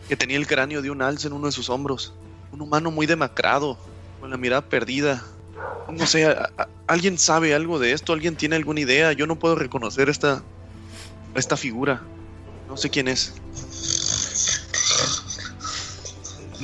[0.07, 2.13] que tenía el cráneo de un alce en uno de sus hombros.
[2.51, 3.77] Un humano muy demacrado,
[4.19, 5.23] con la mirada perdida.
[5.91, 8.13] No sé, a- a- ¿alguien sabe algo de esto?
[8.13, 9.11] ¿Alguien tiene alguna idea?
[9.13, 10.43] Yo no puedo reconocer esta,
[11.35, 12.01] esta figura.
[12.67, 13.33] No sé quién es.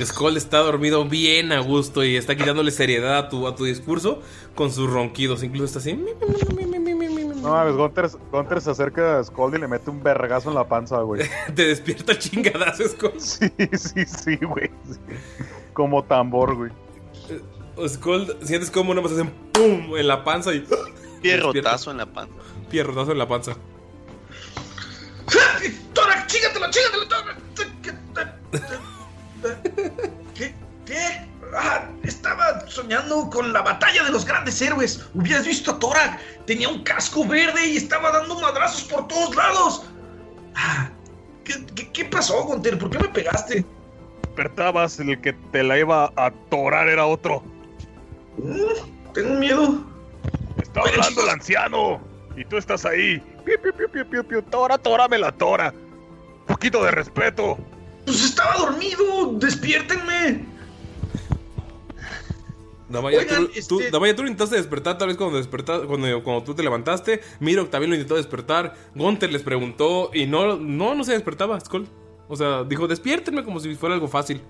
[0.02, 4.22] Skull está dormido bien a gusto y está quitándole seriedad a tu, a tu discurso
[4.54, 5.42] con sus ronquidos.
[5.42, 5.98] Incluso está así.
[7.40, 10.68] No mames, Gunter, Gunter se acerca a Skull y le mete un vergazo en la
[10.68, 11.22] panza, güey.
[11.54, 13.12] Te despierta chingadazo, Skull.
[13.18, 14.70] Sí, sí, sí, güey.
[14.90, 14.98] sí.
[15.72, 16.70] Como tambor, güey.
[17.88, 20.66] Skull, sientes como una más hacen pum en la panza y.
[21.22, 22.32] Pierrotazo en la panza.
[22.70, 23.56] Pierrotazo en la panza.
[25.92, 27.04] ¡Torak, chígatelo, chígatelo!
[30.34, 30.54] ¿Qué?
[30.84, 31.28] ¿Qué?
[31.54, 31.88] Ah,
[32.30, 35.04] estaba soñando con la batalla de los grandes héroes.
[35.14, 36.20] Hubieras visto a Torak.
[36.46, 39.82] Tenía un casco verde y estaba dando madrazos por todos lados.
[40.54, 40.90] Ah,
[41.44, 42.78] ¿qué, qué, qué pasó, Gunter?
[42.78, 43.64] ¿Por qué me pegaste?
[44.22, 47.42] Despertabas, el que te la iba a atorar era otro.
[48.38, 49.84] Mm, Tengo miedo.
[50.62, 52.00] Está hablando el anciano.
[52.36, 53.18] Y tú estás ahí.
[53.44, 54.42] Piu, piu, piu, piu, piu, piu.
[54.42, 55.74] Tora, tora, me la tora.
[56.46, 57.58] Poquito de respeto.
[58.06, 59.32] Pues estaba dormido.
[59.32, 60.59] Despiértenme.
[62.90, 66.42] Damaya, Oigan, tú, tú- Damaya, tú lo intentaste despertar tal vez cuando, desperta- cuando, cuando
[66.42, 67.20] tú te levantaste.
[67.38, 68.74] Miro también lo intentó despertar.
[68.94, 71.86] Gunter les preguntó y no, no, no se despertaba, Skull.
[72.28, 74.42] O sea, dijo, despiértenme como si fuera algo fácil.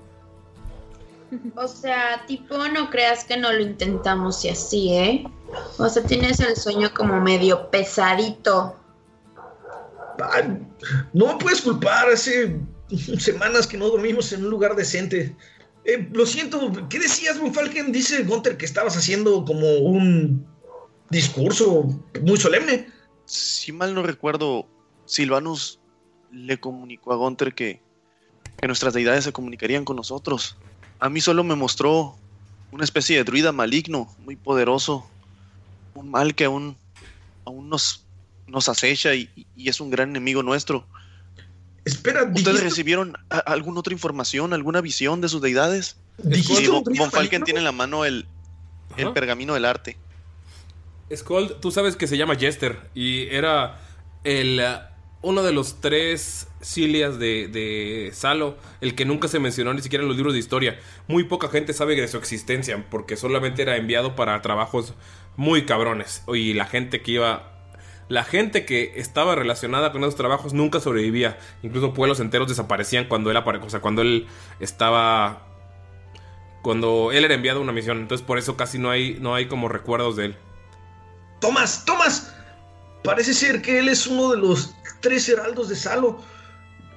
[1.55, 5.25] O sea, tipo, no creas que no lo intentamos y así, ¿eh?
[5.79, 8.75] O sea, tienes el sueño como medio pesadito.
[10.33, 10.59] Ay,
[11.13, 12.09] no me puedes culpar.
[12.11, 12.59] Hace
[13.19, 15.37] semanas que no dormimos en un lugar decente.
[15.91, 16.71] Eh, lo siento.
[16.89, 17.91] ¿Qué decías, Von Falken?
[17.91, 20.47] Dice Gunter que estabas haciendo como un
[21.11, 21.83] discurso
[22.23, 22.87] muy solemne.
[23.25, 24.69] Si mal no recuerdo,
[25.05, 25.81] Silvanus
[26.31, 27.83] le comunicó a Gunther que,
[28.63, 30.57] nuestras deidades se comunicarían con nosotros.
[31.01, 32.15] A mí solo me mostró
[32.71, 35.11] una especie de druida maligno, muy poderoso,
[35.95, 36.77] un mal que aún,
[37.47, 38.05] nos,
[38.69, 40.87] acecha y es un gran enemigo nuestro.
[41.91, 45.97] Espera, ¿ustedes dijiste- recibieron alguna otra información, alguna visión de sus deidades?
[46.19, 48.27] ¿Dijiste Sí, Von, Falken tiene en la mano el,
[48.97, 49.97] el pergamino del arte.
[51.15, 53.81] Skull, tú sabes que se llama Jester y era
[54.23, 59.75] el uh, uno de los tres Cilias de, de Salo, el que nunca se mencionó
[59.75, 60.79] ni siquiera en los libros de historia.
[61.09, 64.95] Muy poca gente sabe de su existencia porque solamente era enviado para trabajos
[65.37, 67.50] muy cabrones y la gente que iba
[68.11, 71.39] la gente que estaba relacionada con esos trabajos nunca sobrevivía.
[71.63, 74.27] Incluso pueblos enteros desaparecían cuando él o cuando él
[74.59, 75.47] estaba
[76.61, 77.99] cuando él era enviado a una misión.
[77.99, 80.37] Entonces por eso casi no hay no hay como recuerdos de él.
[81.41, 82.35] Tomás, Tomás.
[83.05, 86.21] Parece ser que él es uno de los tres heraldos de Salo.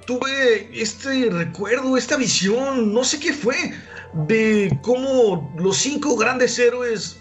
[0.06, 3.72] Tuve este recuerdo, esta visión, no sé qué fue,
[4.12, 7.20] de cómo los cinco grandes héroes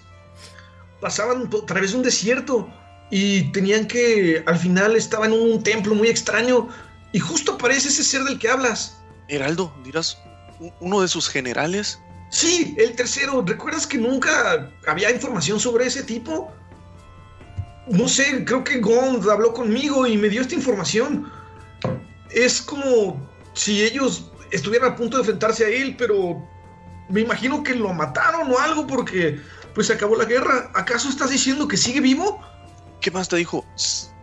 [1.00, 2.68] pasaban a través de un desierto
[3.16, 6.68] y tenían que, al final estaban en un templo muy extraño
[7.12, 8.98] y justo aparece ese ser del que hablas.
[9.28, 10.18] Heraldo, dirás,
[10.60, 12.00] ¿u- uno de sus generales.
[12.32, 13.44] Sí, el tercero.
[13.46, 16.52] ¿Recuerdas que nunca había información sobre ese tipo?
[17.88, 21.32] No sé, creo que Gond habló conmigo y me dio esta información.
[22.32, 26.50] Es como si ellos estuvieran a punto de enfrentarse a él, pero
[27.10, 29.40] me imagino que lo mataron o algo porque
[29.76, 30.72] pues se acabó la guerra.
[30.74, 32.42] ¿Acaso estás diciendo que sigue vivo?
[33.04, 33.66] ¿Qué más te dijo?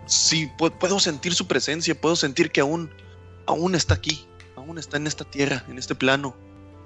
[0.07, 2.91] Sí, pu- puedo sentir su presencia, puedo sentir que aún,
[3.47, 6.35] aún está aquí, aún está en esta tierra, en este plano.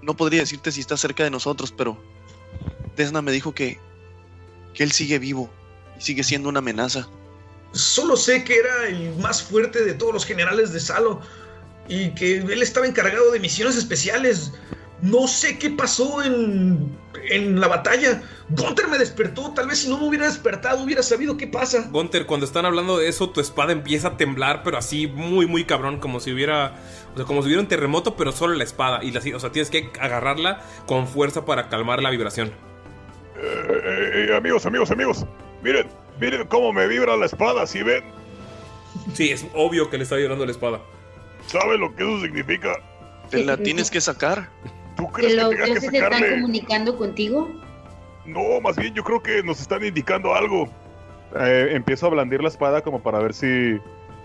[0.03, 1.97] No podría decirte si está cerca de nosotros, pero
[2.97, 3.79] Desna me dijo que,
[4.75, 5.49] que él sigue vivo
[5.97, 7.09] y sigue siendo una amenaza.
[7.71, 11.21] Solo sé que era el más fuerte de todos los generales de Salo
[11.89, 14.51] y que él estaba encargado de misiones especiales.
[15.01, 16.99] No sé qué pasó en,
[17.31, 18.23] en la batalla.
[18.49, 19.53] Gunter me despertó.
[19.55, 21.89] Tal vez si no me hubiera despertado hubiera sabido qué pasa.
[21.91, 25.65] Gunter, cuando están hablando de eso, tu espada empieza a temblar, pero así muy, muy
[25.65, 26.75] cabrón, como si hubiera,
[27.15, 29.03] o sea, como si hubiera un terremoto, pero solo la espada.
[29.03, 32.53] Y la, o sea, tienes que agarrarla con fuerza para calmar la vibración.
[33.37, 35.27] Eh, eh, amigos, amigos, amigos.
[35.63, 35.89] Miren,
[36.21, 38.05] miren cómo me vibra la espada, ¿sí ven?
[39.15, 40.81] Sí, es obvio que le está llorando la espada.
[41.47, 42.73] ¿Saben lo que eso significa?
[43.31, 44.49] Te la tienes que sacar.
[44.97, 47.51] ¿Tú ¿Que crees que tenga que dioses están comunicando contigo?
[48.27, 50.69] No, más bien yo creo que nos están indicando algo.
[51.39, 53.79] Eh, empiezo a blandir la espada como para ver si,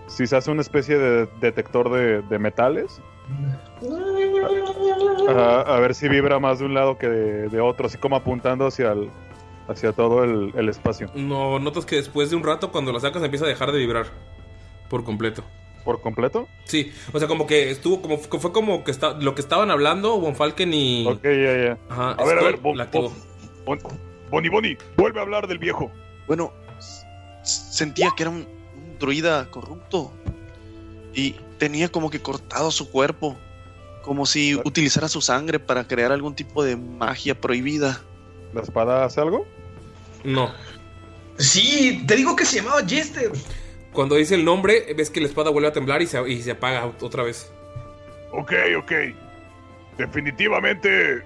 [0.06, 3.00] si se hace una especie de detector de, de metales.
[5.28, 8.66] A ver si vibra más de un lado que de, de otro, así como apuntando
[8.66, 9.10] hacia el,
[9.68, 11.10] hacia todo el, el espacio.
[11.14, 14.06] No, notas que después de un rato, cuando la sacas, empieza a dejar de vibrar.
[14.88, 15.44] Por completo.
[15.84, 16.46] ¿Por completo?
[16.64, 20.18] Sí, o sea, como que estuvo, como fue como que está, lo que estaban hablando
[20.20, 21.06] Von Falken y.
[21.06, 21.30] Ok, ya,
[21.64, 21.78] ya.
[21.88, 23.12] Ajá, A ver, a ver, Bon- la activó.
[23.64, 23.78] Bon-
[24.30, 25.90] Bonnie, Bonnie, vuelve a hablar del viejo.
[26.28, 26.52] Bueno,
[27.42, 30.12] sentía que era un, un druida corrupto
[31.14, 33.36] y tenía como que cortado su cuerpo.
[34.02, 38.00] Como si utilizara su sangre para crear algún tipo de magia prohibida.
[38.54, 39.46] ¿La espada hace algo?
[40.24, 40.50] No.
[41.38, 43.30] Sí, te digo que se llamaba Jester.
[43.92, 46.52] Cuando dice el nombre, ves que la espada vuelve a temblar y se, y se
[46.52, 47.52] apaga otra vez.
[48.32, 48.92] Ok, ok.
[49.98, 51.22] Definitivamente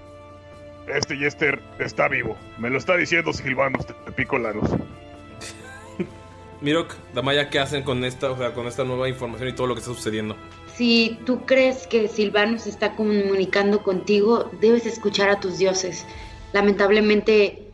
[0.87, 2.37] este Jester está vivo.
[2.57, 4.69] Me lo está diciendo Silvanos de Picolanos.
[6.61, 9.75] Mirok, Damaya, ¿qué hacen con esta, o sea, con esta nueva información y todo lo
[9.75, 10.35] que está sucediendo?
[10.75, 16.05] Si tú crees que Silvanus está comunicando contigo, debes escuchar a tus dioses.
[16.53, 17.69] Lamentablemente,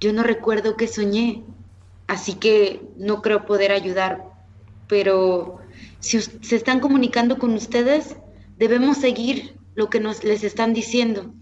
[0.00, 1.44] yo no recuerdo que soñé,
[2.12, 4.22] así que no creo poder ayudar.
[4.86, 5.58] Pero
[6.00, 8.16] si se están comunicando con ustedes,
[8.58, 11.32] debemos seguir lo que nos les están diciendo.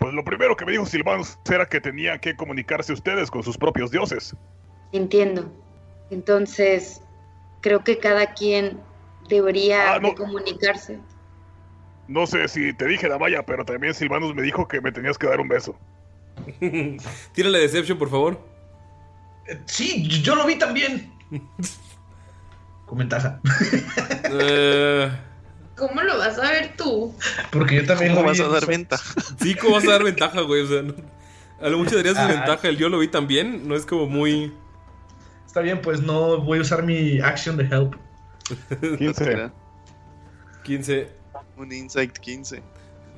[0.00, 3.56] Pues lo primero que me dijo Silvanos era que tenían que comunicarse ustedes con sus
[3.56, 4.34] propios dioses.
[4.92, 5.52] Entiendo.
[6.10, 7.00] Entonces,
[7.60, 8.80] creo que cada quien
[9.28, 10.98] debería de comunicarse.
[12.08, 15.28] No sé si te dije Damaya, pero también Silvanos me dijo que me tenías que
[15.28, 15.78] dar un beso.
[17.32, 18.47] Tírale Deception, por favor.
[19.66, 21.12] Sí, yo lo vi también.
[22.86, 23.40] Con ventaja.
[24.30, 25.10] Eh,
[25.76, 27.14] ¿Cómo lo vas a ver tú?
[27.52, 28.66] Porque yo también ¿Cómo lo vas vi a dar eso.
[28.66, 29.14] ventaja?
[29.40, 30.62] sí, ¿cómo vas a dar ventaja, güey?
[30.62, 30.94] O sea, no-
[31.60, 32.26] a lo mucho darías Ah.
[32.26, 32.68] desventaja.
[32.68, 33.66] El yo lo vi también.
[33.68, 34.52] No es como muy.
[35.46, 37.94] Está bien, pues no voy a usar mi action de help.
[38.98, 39.50] 15.
[40.64, 41.08] 15.
[41.56, 42.62] Un insight 15.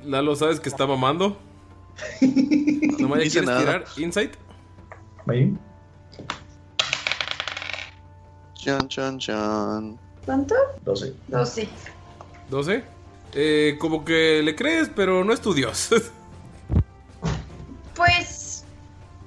[0.03, 1.39] Lalo, ¿sabes que está mamando?
[2.99, 3.59] Damaya, dice ¿quieres nada.
[3.59, 4.33] tirar Insight?
[5.27, 5.53] Ahí.
[8.61, 9.97] Chan, chan, chan.
[10.23, 10.53] ¿Cuánto?
[10.85, 11.15] 12.
[11.29, 11.67] 12.
[12.51, 12.83] 12.
[13.33, 15.89] Eh, como que le crees, pero no es tu dios.
[17.95, 18.63] Pues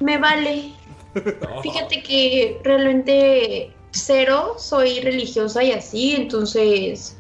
[0.01, 0.73] me vale.
[1.63, 7.17] Fíjate que realmente cero soy religiosa y así, entonces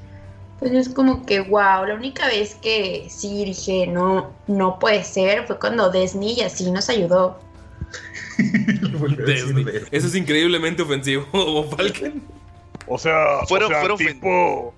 [0.58, 5.46] pues es como que wow, la única vez que sí dije no, no puede ser
[5.46, 7.38] fue cuando Disney y así nos ayudó.
[9.26, 9.64] Disney.
[9.90, 11.24] Eso es increíblemente ofensivo,
[11.76, 12.22] Falken.
[12.86, 14.74] O sea, Fueron- o sea, fueron tipo,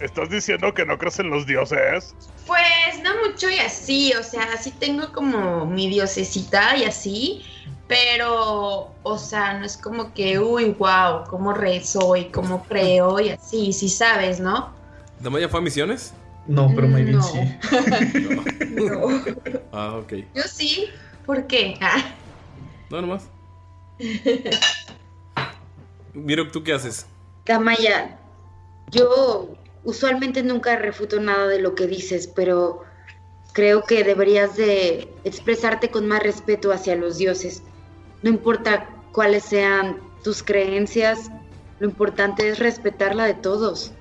[0.00, 2.14] ¿estás diciendo que no crees en los dioses?
[2.46, 7.42] Pues no mucho y así, o sea, sí tengo como mi diosecita y así,
[7.88, 13.30] pero, o sea, no es como que, uy, wow, cómo rezo y cómo creo y
[13.30, 14.72] así, sí sabes, ¿no?
[15.20, 16.14] ¿Damaya fue a misiones?
[16.46, 17.22] No, pero maybe No.
[17.22, 17.38] sí.
[18.70, 19.22] No.
[19.72, 20.12] Ah, ok.
[20.34, 20.86] Yo sí,
[21.26, 21.76] ¿por qué?
[21.80, 22.14] Ah.
[22.90, 23.28] No, nomás.
[26.14, 27.06] Miro, ¿tú qué haces?
[27.44, 28.18] Damaya,
[28.90, 32.82] yo usualmente nunca refuto nada de lo que dices, pero
[33.52, 37.62] creo que deberías de expresarte con más respeto hacia los dioses.
[38.22, 41.30] No importa cuáles sean tus creencias,
[41.80, 43.92] lo importante es respetar la de todos.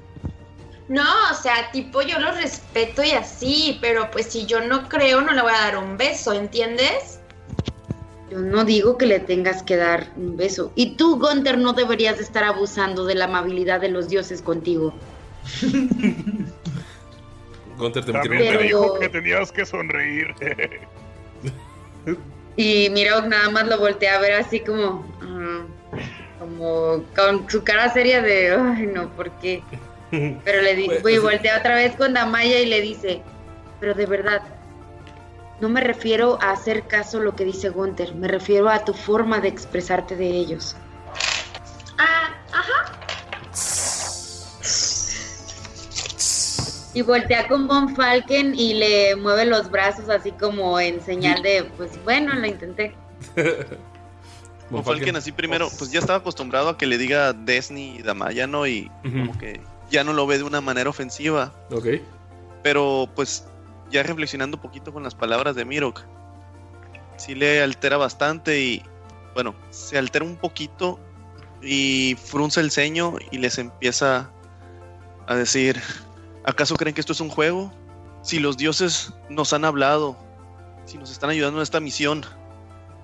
[0.89, 5.21] No, o sea, tipo yo los respeto y así, pero pues si yo no creo
[5.21, 7.16] no le voy a dar un beso, ¿entiendes?
[8.30, 10.71] Yo no digo que le tengas que dar un beso.
[10.75, 14.93] Y tú, Gunther, no deberías de estar abusando de la amabilidad de los dioses contigo.
[17.78, 20.34] Gunter te También dijo que tenías que sonreír.
[22.59, 25.05] Y Mirok nada más lo voltea a ver así como.
[25.21, 25.61] ah,
[26.39, 28.49] como con su cara seria de.
[28.51, 29.61] Ay, no, ¿por qué?
[30.09, 33.21] Pero le digo, Pues, y voltea otra vez con Damaya y le dice:
[33.80, 34.41] Pero de verdad,
[35.60, 38.93] no me refiero a hacer caso a lo que dice Gunther, me refiero a tu
[38.93, 40.76] forma de expresarte de ellos.
[41.97, 42.93] Ah, ajá.
[46.93, 51.64] Y voltea con Von Falken y le mueve los brazos así como en señal de,
[51.78, 52.95] pues bueno, lo intenté.
[54.70, 58.47] Von Falken así primero, pues ya estaba acostumbrado a que le diga Disney y Damaya,
[58.47, 58.68] ¿no?
[58.68, 61.53] Y como que ya no lo ve de una manera ofensiva.
[61.72, 61.88] Ok.
[62.64, 63.45] Pero pues
[63.89, 66.03] ya reflexionando un poquito con las palabras de Mirok,
[67.17, 68.83] sí le altera bastante y
[69.33, 70.99] bueno, se altera un poquito
[71.61, 74.29] y frunce el ceño y les empieza
[75.27, 75.81] a decir,
[76.43, 77.73] ¿acaso creen que esto es un juego?
[78.21, 80.17] Si los dioses nos han hablado,
[80.85, 82.25] si nos están ayudando en esta misión,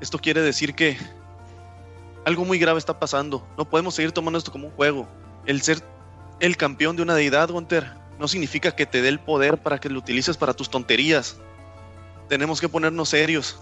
[0.02, 0.98] esto quiere decir que
[2.26, 3.46] algo muy grave está pasando.
[3.58, 5.08] No podemos seguir tomando esto como un juego.
[5.46, 5.84] El ser
[6.40, 7.90] el campeón de una deidad, Gunter,
[8.20, 11.38] no significa que te dé el poder para que lo utilices para tus tonterías.
[12.30, 13.60] Tenemos que ponernos serios.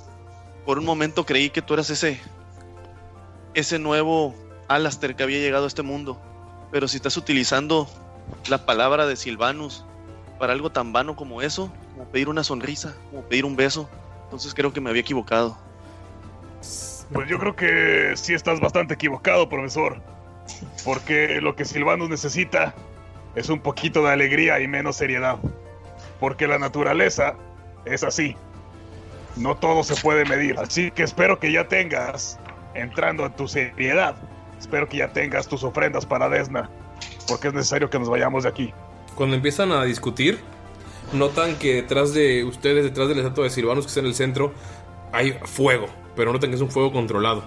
[0.66, 2.20] Por un momento creí que tú eras ese
[3.54, 4.36] ese nuevo
[4.68, 6.22] Alastair que había llegado a este mundo.
[6.72, 7.90] Pero si estás utilizando
[8.48, 9.86] la palabra de Silvanus
[10.40, 13.90] para algo tan vano como eso, como pedir una sonrisa, como pedir un beso,
[14.24, 15.58] entonces creo que me había equivocado.
[17.12, 20.02] Pues yo creo que sí estás bastante equivocado, profesor.
[20.86, 22.74] Porque lo que Silvanus necesita
[23.36, 25.38] es un poquito de alegría y menos seriedad.
[26.20, 27.34] porque la naturaleza
[27.84, 28.36] es así.
[29.38, 30.60] No todo se puede medir.
[30.60, 32.40] Así que espero que ya tengas,
[32.76, 34.16] entrando en tu seriedad,
[34.60, 36.70] espero que ya tengas tus ofrendas para Desna,
[37.28, 38.74] porque es necesario que nos vayamos de aquí.
[39.16, 40.40] Cuando empiezan a discutir,
[41.12, 44.54] notan que detrás de ustedes, detrás del estatua de Silvanus que está en el centro,
[45.12, 47.44] hay fuego, pero notan que es un fuego controlado.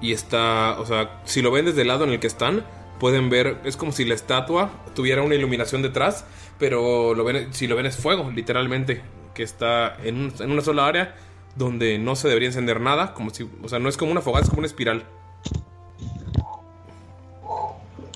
[0.00, 2.64] Y está, o sea, si lo ven desde el lado en el que están,
[3.00, 6.24] pueden ver, es como si la estatua tuviera una iluminación detrás,
[6.58, 9.02] pero lo ven, si lo ven es fuego, literalmente,
[9.34, 11.16] que está en, un- en una sola área
[11.56, 14.44] donde no se debería encender nada, como si, o sea, no es como una fogata,
[14.44, 15.04] es como una espiral.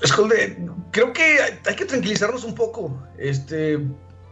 [0.01, 0.57] Escolde,
[0.91, 2.97] creo que hay, hay que tranquilizarnos un poco.
[3.17, 3.79] Este,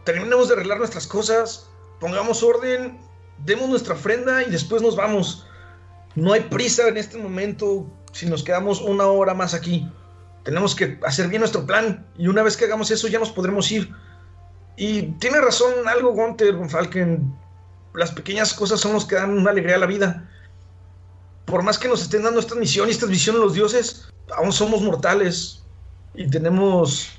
[0.04, 1.68] terminemos de arreglar nuestras cosas,
[2.00, 2.98] pongamos orden,
[3.44, 5.46] demos nuestra ofrenda y después nos vamos.
[6.14, 9.86] No hay prisa en este momento si nos quedamos una hora más aquí.
[10.48, 13.70] Tenemos que hacer bien nuestro plan y una vez que hagamos eso ya nos podremos
[13.70, 13.92] ir.
[14.78, 17.34] Y tiene razón algo Gunter, Von Falken.
[17.92, 20.26] Las pequeñas cosas son los que dan una alegría a la vida.
[21.44, 24.80] Por más que nos estén dando esta misión y esta visión los dioses, aún somos
[24.80, 25.66] mortales
[26.14, 27.10] y tenemos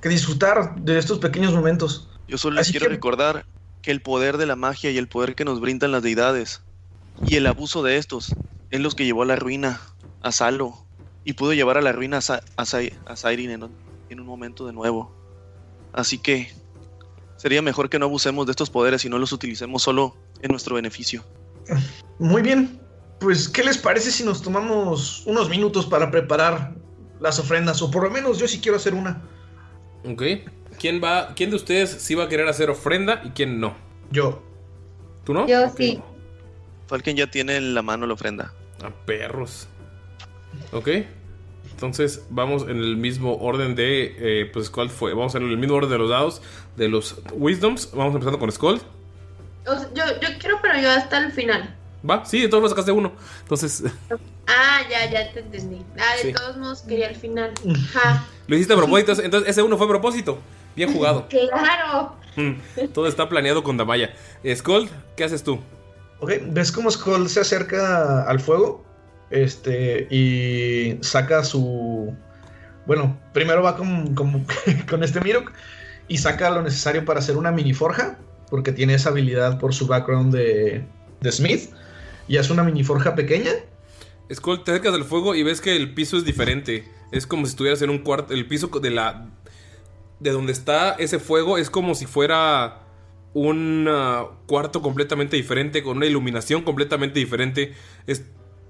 [0.00, 2.10] que disfrutar de estos pequeños momentos.
[2.26, 3.46] Yo solo les Así quiero que- recordar
[3.80, 6.62] que el poder de la magia y el poder que nos brindan las deidades
[7.22, 8.38] y el abuso de estos
[8.70, 9.80] es los que llevó a la ruina
[10.20, 10.85] a Salo
[11.26, 13.72] y pudo llevar a la ruina a, Sa- a, Sai- a Sairin en, un-
[14.08, 15.12] en un momento de nuevo.
[15.92, 16.50] Así que
[17.36, 20.76] sería mejor que no abusemos de estos poderes y no los utilicemos solo en nuestro
[20.76, 21.24] beneficio.
[22.18, 22.80] Muy bien,
[23.18, 26.74] pues ¿qué les parece si nos tomamos unos minutos para preparar
[27.20, 27.82] las ofrendas?
[27.82, 29.22] O por lo menos yo sí quiero hacer una.
[30.08, 30.22] ¿Ok?
[30.78, 33.74] ¿Quién va, quién de ustedes sí va a querer hacer ofrenda y quién no?
[34.12, 34.42] Yo.
[35.24, 35.46] ¿Tú no?
[35.48, 36.00] Yo sí.
[36.86, 38.52] Falken ya tiene en la mano la ofrenda.
[38.84, 39.66] A perros.
[40.72, 40.88] Ok.
[41.72, 44.14] Entonces vamos en el mismo orden de.
[44.18, 45.12] eh, pues Skull fue.
[45.14, 46.42] Vamos en el mismo orden de los dados.
[46.76, 47.90] De los Wisdoms.
[47.92, 48.80] Vamos empezando con Skull.
[49.66, 51.74] O sea, yo, yo quiero, pero yo hasta el final.
[52.08, 53.12] Va, sí, de todos los sacaste uno.
[53.42, 53.82] Entonces,
[54.48, 55.84] Ah, ya, ya te entendí.
[55.98, 56.32] Ah, de Sí.
[56.32, 57.52] todos modos quería el final.
[57.92, 59.12] Ja, lo hiciste a propósito.
[59.20, 60.38] Entonces, ese uno fue a propósito.
[60.76, 61.26] Bien jugado.
[61.30, 62.16] claro.
[62.36, 62.52] Mm,
[62.92, 64.14] Todo está planeado con Damaya.
[64.44, 65.58] Eh, Skull, ¿qué haces tú?
[66.20, 68.84] Ok, ¿ves cómo Skull se acerca al fuego?
[69.30, 72.14] Este, y saca su...
[72.86, 74.46] Bueno, primero va con, con,
[74.88, 75.52] con este Mirok
[76.08, 78.18] y saca lo necesario para hacer una mini forja,
[78.48, 80.84] porque tiene esa habilidad por su background de,
[81.20, 81.70] de Smith.
[82.28, 83.52] Y hace una mini forja pequeña.
[84.32, 86.84] Skull, te acercas al fuego y ves que el piso es diferente.
[87.12, 88.34] Es como si estuvieras en un cuarto.
[88.34, 89.28] El piso de la.
[90.18, 92.80] De donde está ese fuego es como si fuera
[93.34, 97.74] un ah, cuarto completamente diferente, con una iluminación completamente diferente.
[98.06, 98.24] Es-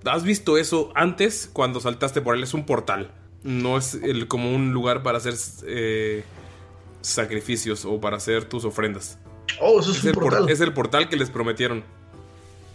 [0.07, 2.43] ¿Has visto eso antes cuando saltaste por él?
[2.43, 3.11] Es un portal.
[3.43, 5.35] No es el- como un lugar para hacer
[5.67, 6.25] eh,
[7.01, 9.19] sacrificios o para hacer tus ofrendas.
[9.61, 10.49] Oh, eso es, un el por- portal.
[10.51, 11.85] es el portal que les prometieron.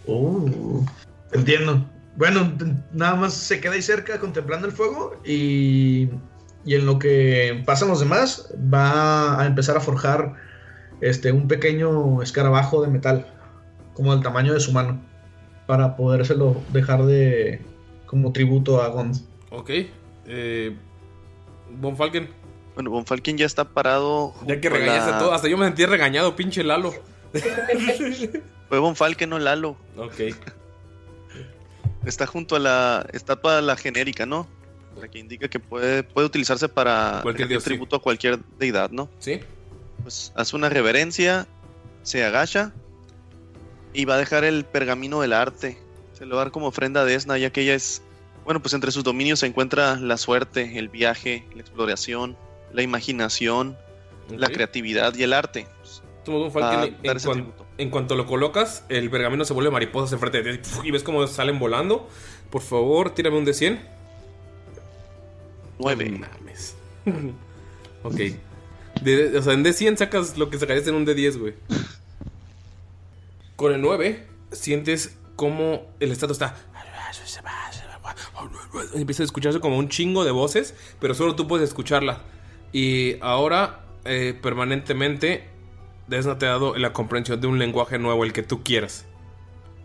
[0.06, 0.84] Oh,
[1.32, 1.84] entiendo.
[2.16, 2.52] Bueno,
[2.92, 6.08] nada más se queda ahí cerca contemplando el fuego y,
[6.64, 10.34] y en lo que pasan los demás va a empezar a forjar
[11.00, 13.26] este, un pequeño escarabajo de metal,
[13.94, 15.00] como del tamaño de su mano,
[15.66, 17.60] para podérselo dejar de
[18.06, 19.16] como tributo a Gond.
[19.50, 19.70] Ok.
[20.26, 20.76] Eh,
[21.80, 22.28] Von Falken.
[22.74, 24.34] Bueno, Von Falken ya está parado.
[24.46, 25.34] Ya que regañaste la- todos.
[25.34, 26.92] Hasta yo me sentí regañado, pinche Lalo.
[28.68, 29.76] Fue Von Falken, no Lalo.
[29.96, 30.34] Ok.
[32.04, 34.46] Está junto a la estatua la genérica, ¿no?
[35.00, 37.70] La que indica que puede, puede utilizarse para Cualquier dios, sí.
[37.70, 39.08] tributo a cualquier deidad, ¿no?
[39.18, 39.40] Sí.
[40.02, 41.46] Pues hace una reverencia,
[42.02, 42.72] se agacha
[43.92, 45.78] y va a dejar el pergamino del arte.
[46.12, 48.02] Se lo va a dar como ofrenda a Desna, ya que ella es.
[48.44, 52.36] Bueno, pues entre sus dominios se encuentra la suerte, el viaje, la exploración,
[52.72, 53.76] la imaginación,
[54.30, 55.66] la creatividad y el arte.
[56.62, 60.90] Va en, cuan- cuanto lo colocas, el pergamino se vuelve mariposas enfrente de ti y
[60.90, 62.08] ves cómo salen volando.
[62.50, 63.80] Por favor, tírame un de 100.
[65.78, 66.10] Nueve.
[66.10, 66.76] No mames.
[68.02, 68.20] ok.
[69.02, 71.54] De- o sea, en D100 sacas lo que sacarías en un D10, güey.
[73.62, 76.56] Con el 9, sientes como el estatua está.
[78.92, 82.22] Empieza a escucharse como un chingo de voces, pero solo tú puedes escucharla.
[82.72, 85.48] Y ahora, eh, permanentemente,
[86.08, 89.06] Desna te ha dado la comprensión de un lenguaje nuevo, el que tú quieras.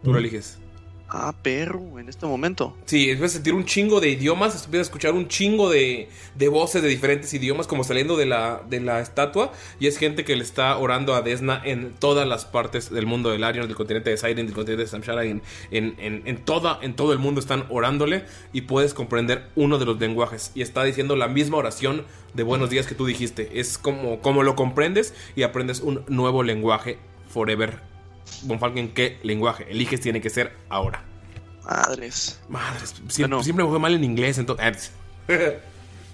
[0.04, 0.22] Tú lo Mm.
[0.24, 0.58] eliges.
[1.10, 2.76] Ah, perro, en este momento.
[2.86, 6.48] Sí, empiezas a sentir un chingo de idiomas, empiezas a escuchar un chingo de, de
[6.50, 10.36] voces de diferentes idiomas como saliendo de la, de la estatua y es gente que
[10.36, 14.10] le está orando a Desna en todas las partes del mundo del Arion, del continente
[14.10, 15.42] de Siren, del continente de Samshara, en,
[15.72, 19.86] en, en, en, toda, en todo el mundo están orándole y puedes comprender uno de
[19.86, 22.04] los lenguajes y está diciendo la misma oración
[22.34, 23.60] de buenos días que tú dijiste.
[23.62, 26.98] Es como, como lo comprendes y aprendes un nuevo lenguaje
[27.30, 27.97] forever
[28.44, 30.02] Von Falken, ¿qué lenguaje eliges?
[30.02, 31.04] Tiene que ser ahora.
[31.64, 32.40] Madres.
[32.48, 32.96] Madres.
[33.10, 34.92] Siempre, siempre me fue mal en inglés, entonces.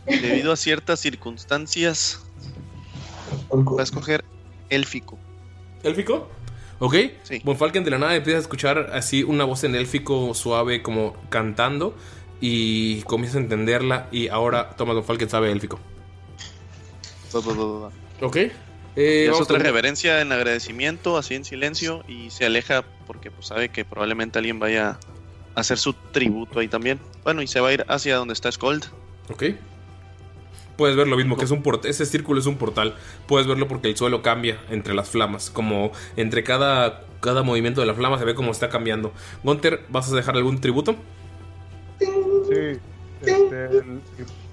[0.05, 2.21] Debido a ciertas circunstancias,
[3.49, 4.23] voy a escoger
[4.69, 5.19] élfico.
[5.83, 6.27] ¿Élfico?
[6.79, 6.95] ¿Ok?
[7.23, 7.41] Sí.
[7.43, 11.15] Von Falken de la nada empieza a escuchar así una voz en élfico suave, como
[11.29, 11.95] cantando,
[12.41, 14.07] y comienza a entenderla.
[14.11, 15.79] Y ahora Thomas Von Falken sabe élfico.
[18.21, 18.37] Ok.
[18.95, 23.69] Eh, es otra reverencia en agradecimiento, así en silencio, y se aleja porque pues, sabe
[23.69, 24.99] que probablemente alguien vaya
[25.55, 26.99] a hacer su tributo ahí también.
[27.23, 28.85] Bueno, y se va a ir hacia donde está Skold.
[29.31, 29.43] Ok.
[30.77, 31.89] Puedes ver lo mismo, que es un portal.
[31.89, 32.95] Ese círculo es un portal.
[33.27, 35.49] Puedes verlo porque el suelo cambia entre las flamas.
[35.49, 39.11] Como entre cada, cada movimiento de la flama se ve como está cambiando.
[39.43, 40.95] Gunter, ¿vas a dejar algún tributo?
[41.99, 42.79] Sí.
[43.21, 43.69] Este,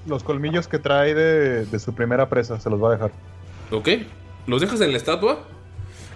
[0.06, 3.12] los colmillos que trae de, de su primera presa se los va a dejar.
[3.70, 3.88] Ok
[4.46, 5.46] los dejas en la estatua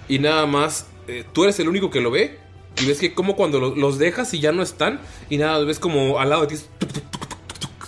[0.09, 2.39] y nada más eh, tú eres el único que lo ve
[2.83, 5.01] y ves que como cuando los dejas y ya no están
[5.31, 6.63] y nada, ves como al lado de ti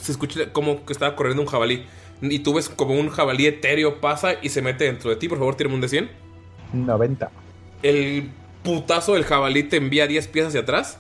[0.01, 1.85] se escucha como que estaba corriendo un jabalí
[2.23, 5.39] y tú ves como un jabalí etéreo pasa y se mete dentro de ti, por
[5.39, 6.11] favor, tírame un de 100.
[6.73, 7.31] 90.
[7.83, 8.31] El
[8.63, 10.99] putazo del jabalí te envía 10 pies hacia atrás.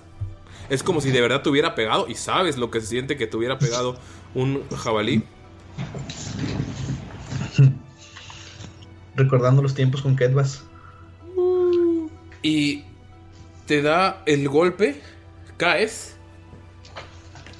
[0.69, 3.27] Es como si de verdad te hubiera pegado y sabes lo que se siente que
[3.27, 3.97] te hubiera pegado
[4.35, 5.23] un jabalí.
[9.17, 10.63] Recordando los tiempos con Ketvas.
[12.43, 12.85] Y
[13.67, 15.01] te da el golpe,
[15.57, 16.17] caes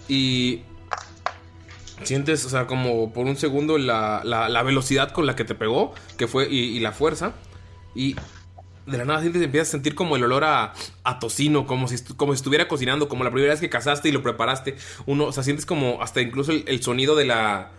[0.09, 0.63] y
[2.03, 5.95] sientes, o sea, como por un segundo la, la, velocidad con la que te pegó,
[6.17, 7.33] que fue, y, la fuerza,
[7.95, 8.15] y
[8.87, 11.97] de la nada sientes, empiezas a sentir como el olor a, a tocino, como si,
[12.15, 14.77] como si estuviera cocinando, como la primera vez que cazaste y lo preparaste.
[15.07, 17.73] Uno, o sea, sientes como hasta incluso el sonido de la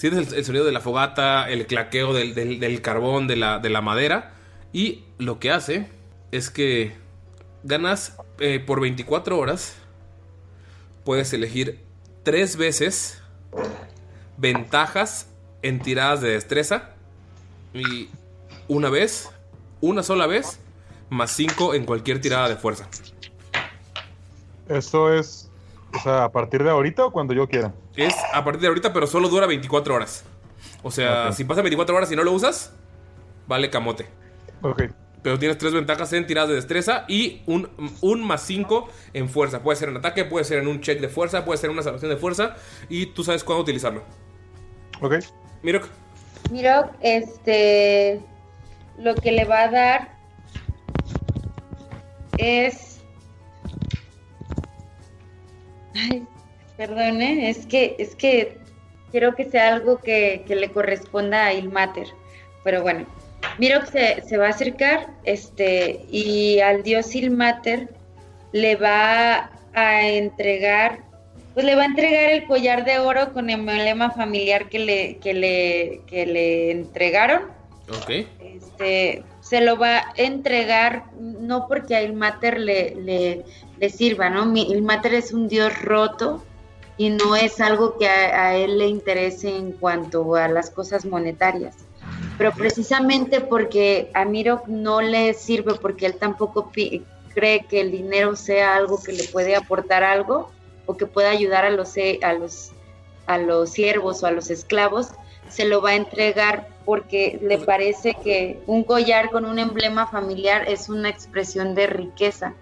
[0.00, 4.32] Sientes el, sonido de la fogata, el claqueo del, carbón, de la, de la, madera.
[4.72, 5.90] Y lo que hace
[6.32, 6.96] es que
[7.64, 9.76] ganas eh, por 24 horas.
[11.04, 11.84] Puedes elegir
[12.22, 13.22] tres veces
[14.38, 15.28] ventajas
[15.60, 16.94] en tiradas de destreza.
[17.74, 18.08] Y
[18.68, 19.28] una vez,
[19.82, 20.60] una sola vez,
[21.10, 22.88] más 5 en cualquier tirada de fuerza.
[24.66, 25.50] Eso es
[25.94, 27.72] o sea, ¿a partir de ahorita o cuando yo quiera?
[28.00, 30.24] Es a partir de ahorita, pero solo dura 24 horas.
[30.82, 32.72] O sea, si pasa 24 horas y no lo usas,
[33.46, 34.06] vale camote.
[34.62, 34.84] Ok.
[35.22, 37.68] Pero tienes tres ventajas en tiradas de destreza y un,
[38.00, 39.62] un más 5 en fuerza.
[39.62, 41.82] Puede ser en ataque, puede ser en un check de fuerza, puede ser en una
[41.82, 42.56] salvación de fuerza.
[42.88, 44.02] Y tú sabes cuándo utilizarlo.
[45.02, 45.16] Ok.
[45.62, 45.86] Mirok.
[46.50, 48.22] Mirok, este.
[48.98, 50.18] Lo que le va a dar
[52.38, 52.90] es
[55.94, 56.26] Ay,
[56.80, 58.56] perdone, es que, es que
[59.10, 62.06] quiero que sea algo que, le corresponda a Ilmater.
[62.64, 63.04] Pero bueno,
[63.58, 67.90] Miro que se, va a acercar este, y al dios Ilmater
[68.52, 71.00] le va a entregar,
[71.52, 75.16] pues le va a entregar el collar de oro con el emblema familiar que le,
[75.18, 77.42] que le, que le entregaron.
[77.90, 78.26] Ok.
[78.40, 83.44] Este, se lo va a entregar no porque a Ilmater le, le,
[83.78, 84.50] le sirva, ¿no?
[84.56, 86.42] Ilmater es un dios roto
[87.00, 91.74] y no es algo que a, él le interese en cuanto a las cosas monetarias.
[92.36, 96.70] Pero precisamente porque a Miro no le sirve, porque él tampoco
[97.34, 100.50] cree que el dinero sea algo que le puede aportar algo
[100.84, 102.72] o que pueda ayudar a los, a los,
[103.24, 105.08] a los siervos o a los esclavos,
[105.48, 110.68] se lo va a entregar porque le parece que un collar con un emblema familiar
[110.68, 112.52] es una expresión de riqueza.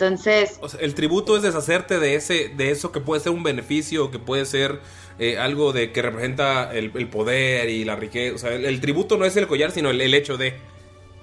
[0.00, 0.60] Entonces...
[0.78, 4.44] el tributo es deshacerte de, ese, de eso que puede ser un beneficio, que puede
[4.44, 4.78] ser
[5.18, 8.36] eh, algo de que representa el, poder y la riqueza.
[8.36, 10.54] O sea, el, tributo no es el collar, sino el, hecho de...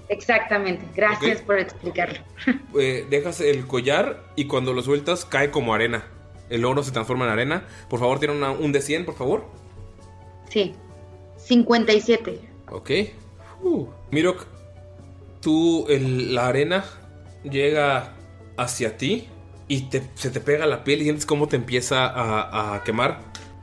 [0.10, 2.20] Exactamente, gracias por explicarlo.
[2.78, 6.04] Eh, dejas el collar y cuando lo sueltas cae como arena.
[6.50, 7.66] El oro se transforma en arena.
[7.90, 9.46] Por favor, tiene un de 100, por favor.
[10.50, 10.76] Sí.
[11.38, 12.42] 57.
[12.70, 12.92] Ok.
[13.64, 13.88] Uh.
[14.12, 14.46] Mirok,
[15.42, 16.84] tú, la arena
[17.44, 18.15] llega
[18.58, 19.28] hacia ti
[19.68, 22.12] y se te pega la piel y sientes cómo te empieza
[22.76, 23.22] a, quemar.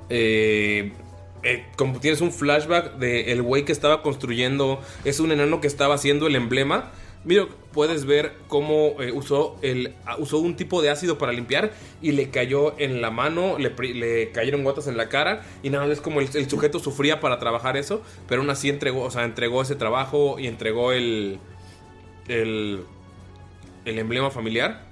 [0.09, 0.93] Eh,
[1.43, 5.95] eh, como tienes un flashback de güey que estaba construyendo, es un enano que estaba
[5.95, 6.93] haciendo el emblema
[7.25, 11.71] Mira, puedes ver cómo eh, usó, el, ah, usó un tipo de ácido para limpiar
[12.01, 15.91] y le cayó en la mano, le, le cayeron gotas en la cara y nada
[15.93, 19.25] es como el, el sujeto sufría para trabajar eso, pero aún así entregó, o sea,
[19.25, 21.39] entregó ese trabajo y entregó el,
[22.27, 22.85] el,
[23.85, 24.83] el emblema familiar.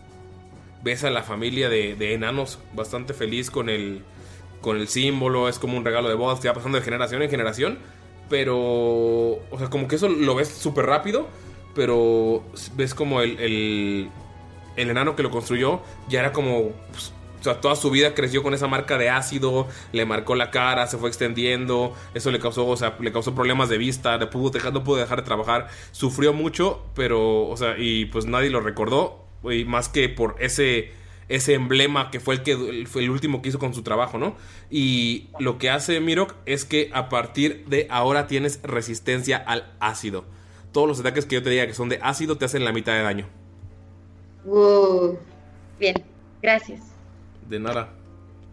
[0.82, 4.03] Ves a la familia de, de enanos bastante feliz con el,
[4.61, 7.30] con el símbolo, es como un regalo de bodas que va pasando de generación en
[7.30, 7.78] generación,
[8.28, 11.28] pero, o sea, como que eso lo ves súper rápido,
[11.74, 12.43] pero
[12.76, 14.11] ves como el, el,
[14.76, 18.43] el enano que lo construyó ya era como, pues, o sea, toda su vida creció
[18.43, 22.66] con esa marca de ácido, le marcó la cara, se fue extendiendo, eso le causó,
[22.66, 25.68] o sea, le causó problemas de vista, le pudo dejar, no pudo dejar de trabajar,
[25.93, 30.93] sufrió mucho, pero, o sea, y pues nadie lo recordó, y más que por ese
[31.30, 34.34] ese emblema que fue el que fue el último que hizo con su trabajo, ¿no?
[34.68, 40.24] Y lo que hace Mirok es que a partir de ahora tienes resistencia al ácido.
[40.72, 42.95] Todos los ataques que yo te diga que son de ácido te hacen la mitad
[42.95, 43.28] de daño.
[45.78, 45.95] Bien,
[46.43, 46.89] gracias.
[47.51, 47.90] De nada.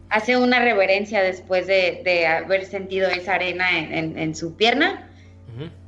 [0.10, 5.04] Hace una reverencia después de, de haber sentido esa arena en, en- en su pierna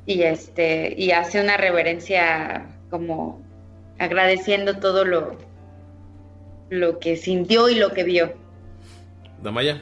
[0.06, 3.40] y este y hace una reverencia como
[3.98, 5.36] agradeciendo todo lo
[6.70, 8.32] lo que sintió y lo que vio.
[9.42, 9.80] Damaya.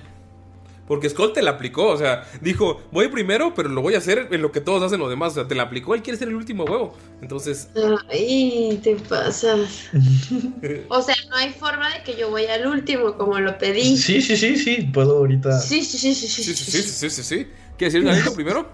[0.89, 4.28] Porque Skull te la aplicó, o sea, dijo, voy primero, pero lo voy a hacer
[4.30, 5.32] en lo que todos hacen los demás.
[5.32, 6.97] O sea, te la aplicó, él quiere ser el último huevo.
[7.20, 7.68] Entonces,
[8.11, 9.91] Ay, te pasas.
[10.89, 13.97] O sea, no hay forma de que yo vaya al último como lo pedí.
[13.97, 15.61] Sí, sí, sí, sí, puedo ahorita.
[15.61, 16.43] Sí, sí, sí, sí, sí.
[16.43, 17.47] sí, sí, sí, sí, sí, sí.
[17.76, 18.68] ¿Quieres ir Granito primero?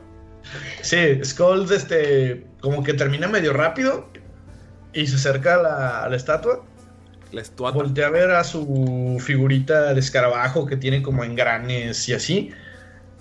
[0.83, 4.09] Sí, Skulls este, como que termina medio rápido
[4.93, 6.65] y se acerca a la, a la estatua.
[7.57, 12.51] Voltea a ver a su figurita de escarabajo que tiene como engranes y así.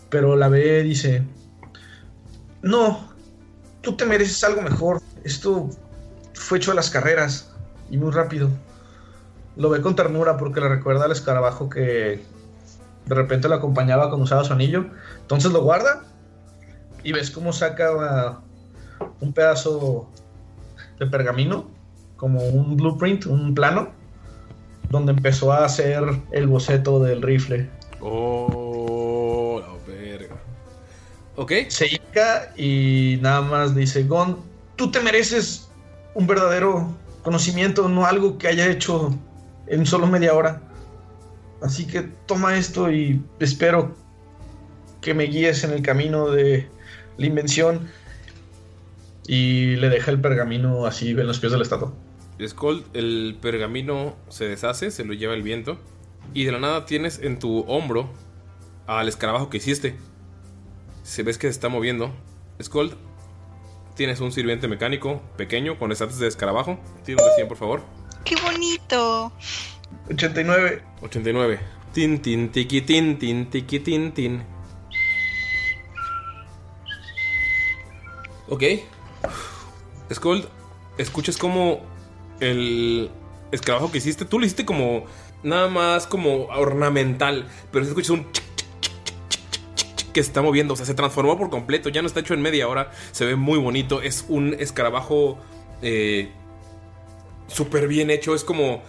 [0.09, 1.23] Pero la ve y dice:
[2.61, 3.13] No,
[3.81, 5.01] tú te mereces algo mejor.
[5.23, 5.69] Esto
[6.33, 7.53] fue hecho a las carreras
[7.89, 8.49] y muy rápido.
[9.55, 12.23] Lo ve con ternura porque le recuerda al escarabajo que
[13.05, 14.85] de repente lo acompañaba cuando usaba su anillo.
[15.21, 16.03] Entonces lo guarda
[17.03, 20.09] y ves cómo saca uh, un pedazo
[20.99, 21.69] de pergamino,
[22.17, 23.89] como un blueprint, un plano,
[24.89, 27.69] donde empezó a hacer el boceto del rifle.
[27.99, 30.35] Oh, la verga.
[31.35, 31.51] Ok.
[31.69, 34.37] Se hinca y nada más dice, Gon,
[34.75, 35.69] tú te mereces
[36.13, 36.93] un verdadero
[37.23, 39.17] conocimiento, no algo que haya hecho
[39.67, 40.61] en solo media hora.
[41.61, 43.95] Así que toma esto y espero
[45.01, 46.67] que me guíes en el camino de
[47.17, 47.89] la invención.
[49.27, 51.93] Y le deja el pergamino así en los pies de la estatua.
[52.45, 55.77] Skull, el pergamino se deshace, se lo lleva el viento.
[56.33, 58.11] Y de la nada tienes en tu hombro
[58.87, 59.95] al escarabajo que hiciste.
[61.03, 62.11] Se ves que se está moviendo.
[62.61, 62.93] Skull,
[63.95, 66.79] tienes un sirviente mecánico pequeño con estatus de escarabajo.
[67.05, 67.81] Tira un de 100, por favor.
[68.25, 69.31] ¡Qué bonito!
[70.09, 70.81] 89.
[71.01, 71.59] 89.
[71.93, 74.43] Tin, tin, tiki, tin, tin, tiki, tin, tin.
[78.49, 78.63] Ok.
[80.13, 80.47] Skull,
[80.97, 81.81] escuchas como
[82.39, 83.09] el
[83.51, 85.05] escarabajo que hiciste, tú lo hiciste como
[85.43, 90.77] nada más como ornamental, pero escuchas un chic, chic, chic, que se está moviendo, o
[90.77, 93.59] sea, se transformó por completo, ya no está hecho en media hora, se ve muy
[93.59, 95.37] bonito, es un escarabajo
[95.81, 96.31] eh,
[97.47, 98.81] súper bien hecho, es como...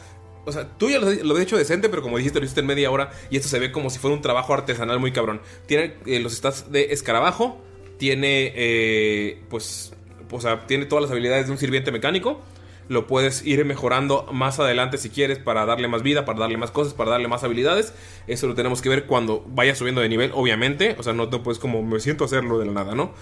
[0.47, 2.67] O sea, tú ya lo, lo has hecho decente, pero como dijiste, lo hiciste en
[2.67, 5.41] media hora y esto se ve como si fuera un trabajo artesanal muy cabrón.
[5.67, 7.63] Tiene eh, los stats de escarabajo,
[7.97, 9.95] tiene, eh, pues,
[10.35, 12.41] o sea, tiene todas las habilidades de un sirviente mecánico.
[12.89, 16.71] Lo puedes ir mejorando más adelante si quieres para darle más vida, para darle más
[16.71, 17.95] cosas, para darle más habilidades.
[18.27, 20.97] Eso lo tenemos que ver cuando vaya subiendo de nivel, obviamente.
[20.99, 23.15] O sea, no te puedes como me siento hacerlo de la nada, ¿no?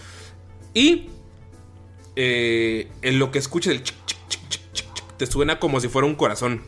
[0.74, 1.10] Y
[2.16, 5.80] eh, en lo que escuches el chic, chic, chic, chic, chic, chic, te suena como
[5.80, 6.62] si fuera un corazón.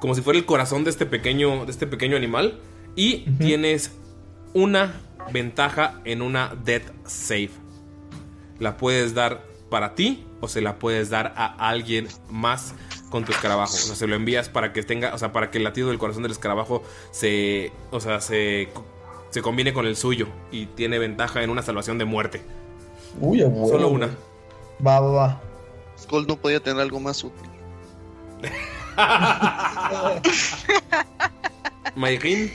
[0.00, 2.60] Como si fuera el corazón de este pequeño, de este pequeño animal.
[2.94, 3.92] Y tienes
[4.54, 7.50] una ventaja en una Death Save.
[8.58, 12.74] La puedes dar para ti o se la puedes dar a alguien más
[13.10, 13.74] con tu escarabajo.
[13.74, 15.98] O sea, se lo envías para que tenga, o sea, para que el latido del
[15.98, 18.68] corazón del escarabajo se, o sea, se,
[19.30, 22.42] se combine con el suyo y tiene ventaja en una salvación de muerte.
[23.20, 23.68] Uy, abuelo.
[23.68, 24.08] Solo una.
[24.86, 25.40] Va, va, va.
[25.98, 27.48] Skull no podía tener algo más útil.
[31.96, 32.50] Mayrin,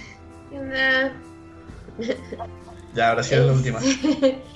[2.93, 3.79] Ya, ahora sí es la última.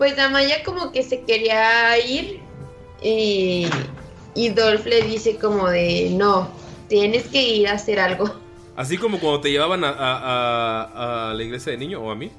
[0.00, 2.40] Pues Amaya como que se quería ir
[3.02, 3.66] y,
[4.34, 6.48] y Dolph le dice como de no,
[6.88, 8.34] tienes que ir a hacer algo.
[8.76, 12.14] así como cuando te llevaban a, a- a- a la iglesia de niño o a
[12.14, 12.30] mí.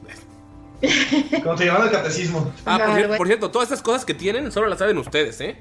[1.30, 2.51] Cuando te llevan al catecismo.
[2.66, 3.18] Ah, por, Claro, cier- bueno.
[3.18, 5.57] por cierto, todas estas cosas que tienen solo las saben ustedes, ¿eh?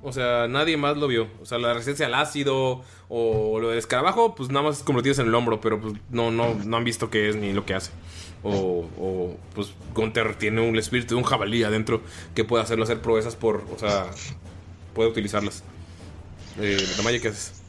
[0.00, 1.26] O sea, nadie más lo vio.
[1.42, 4.98] O sea, la resistencia al ácido o lo del escarabajo, pues nada más es como
[4.98, 7.52] lo tienes en el hombro, pero pues no, no, no han visto qué es ni
[7.52, 7.90] lo que hace.
[8.44, 12.02] O, o pues Gunther tiene un espíritu de un jabalí adentro
[12.34, 14.10] que puede hacerlo hacer proezas por, o sea,
[14.94, 15.62] puede utilizarlas.
[16.60, 17.62] Eh, Damaya, ¿qué haces?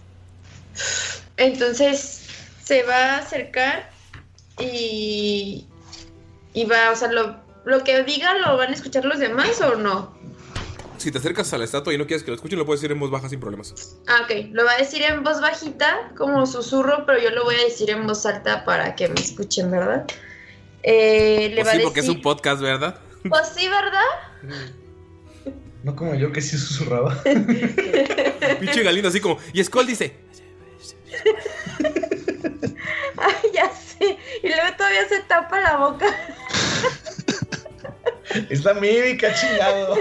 [1.37, 2.27] Entonces
[2.63, 3.91] se va a acercar
[4.59, 5.65] y,
[6.53, 9.75] y va, o sea, lo, lo que diga lo van a escuchar los demás o
[9.75, 10.13] no.
[10.97, 12.93] Si te acercas a la estatua y no quieres que lo escuchen, lo puedes decir
[12.93, 13.97] en voz baja sin problemas.
[14.07, 17.55] Ah, ok, lo va a decir en voz bajita, como susurro, pero yo lo voy
[17.55, 20.05] a decir en voz alta para que me escuchen, ¿verdad?
[20.83, 22.99] Eh, le Pues va sí, a porque es un podcast, ¿verdad?
[23.29, 24.63] pues sí, ¿verdad?
[25.83, 27.21] No como yo que sí susurraba.
[28.59, 29.37] Pinche Galindo así como.
[29.53, 30.15] Y Skull dice.
[33.17, 34.17] Ay, ya sé.
[34.41, 36.05] Y luego todavía se tapa la boca.
[38.49, 39.97] Es la mímica, chingado.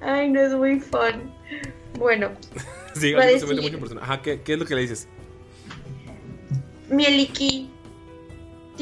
[0.00, 1.32] Ay, no es muy fun.
[1.98, 2.30] Bueno,
[2.94, 4.02] Sí, se mete mucho en persona.
[4.02, 5.08] Ajá, ¿qué, qué es lo que le dices?
[6.90, 7.70] Mieliki,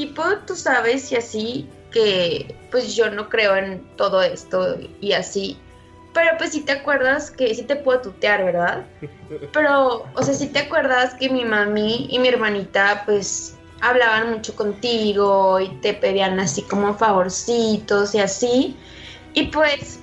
[0.01, 5.59] tipo, tú sabes y así que pues yo no creo en todo esto y así.
[6.14, 8.86] Pero pues sí te acuerdas que sí te puedo tutear, ¿verdad?
[9.53, 14.55] Pero, o sea, sí te acuerdas que mi mami y mi hermanita pues hablaban mucho
[14.57, 18.76] contigo y te pedían así como favorcitos y así.
[19.34, 20.01] Y pues,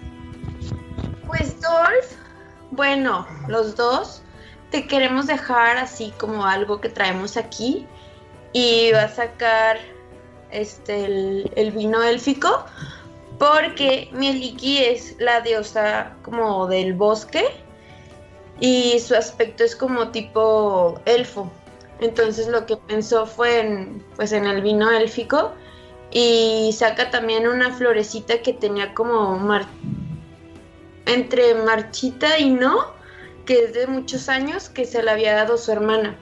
[1.25, 2.13] pues Dolph,
[2.69, 4.21] bueno, los dos,
[4.69, 7.87] te queremos dejar así como algo que traemos aquí
[8.57, 9.77] y va a sacar
[10.49, 12.65] este el, vino élfico
[13.37, 17.43] porque Mieliki es la diosa como del bosque
[18.59, 21.51] y su aspecto es como tipo elfo.
[21.99, 25.51] Entonces lo que pensó fue en, pues en el vino élfico
[26.09, 29.39] y saca también una florecita que tenía como
[31.05, 32.91] entre marchita y no,
[33.45, 36.17] que es de muchos años que se la había dado su hermana.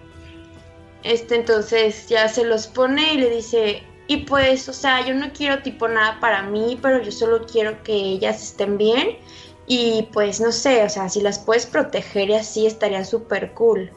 [1.06, 5.32] Este entonces ya se los pone y le dice, y pues, o sea, yo no
[5.34, 9.18] quiero tipo nada para mí, pero yo solo quiero que ellas estén bien.
[9.68, 13.92] Y pues no sé, o sea, si las puedes proteger y así estaría súper cool.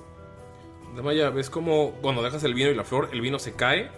[0.95, 3.91] Damaya, ves como cuando dejas el vino y la flor, el vino se cae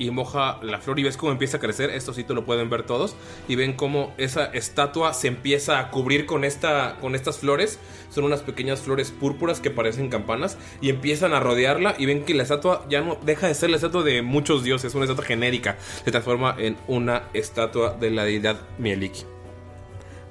[0.00, 1.90] y moja la flor y ves cómo empieza a crecer.
[1.90, 3.14] Esto sí te lo pueden ver todos.
[3.46, 7.78] Y ven cómo esa estatua se empieza a cubrir con, esta, con estas flores.
[8.08, 10.56] Son unas pequeñas flores púrpuras que parecen campanas.
[10.80, 11.94] Y empiezan a rodearla.
[11.98, 14.94] Y ven que la estatua ya no deja de ser la estatua de muchos dioses.
[14.94, 15.76] Una estatua genérica.
[16.02, 19.24] Se transforma en una estatua de la deidad Mieliki.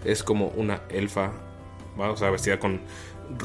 [0.04, 1.32] Es como una elfa.
[1.96, 2.82] Vamos a vestida con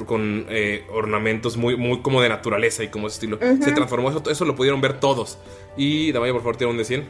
[0.07, 3.39] con eh, ornamentos muy, muy como de naturaleza y como ese estilo.
[3.39, 5.39] Se transformó, eso, eso lo pudieron ver todos.
[5.77, 7.09] Y Damaya, por favor, tira un de 100.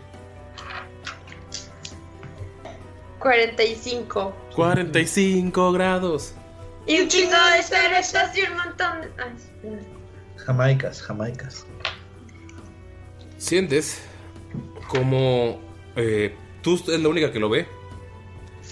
[3.20, 4.34] 45.
[4.54, 6.34] 45 grados.
[6.86, 9.08] Y un chingo de cerezas y un montón de...
[9.22, 9.78] Ay.
[10.36, 11.66] Jamaicas, jamaicas.
[13.38, 14.02] Sientes
[14.88, 15.58] como
[15.96, 17.66] eh, tú es la única que lo ve.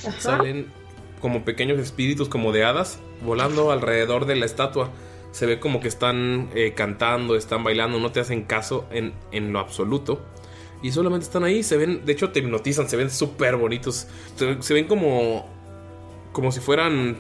[0.07, 0.21] Ajá.
[0.21, 0.71] Salen
[1.21, 4.91] como pequeños espíritus, como de hadas, volando alrededor de la estatua.
[5.33, 9.53] Se ve como que están eh, cantando, están bailando, no te hacen caso en, en
[9.53, 10.21] lo absoluto.
[10.83, 14.09] Y solamente están ahí, se ven, de hecho te hipnotizan, se ven súper bonitos.
[14.37, 15.49] Se, se ven como,
[16.33, 17.17] como si fueran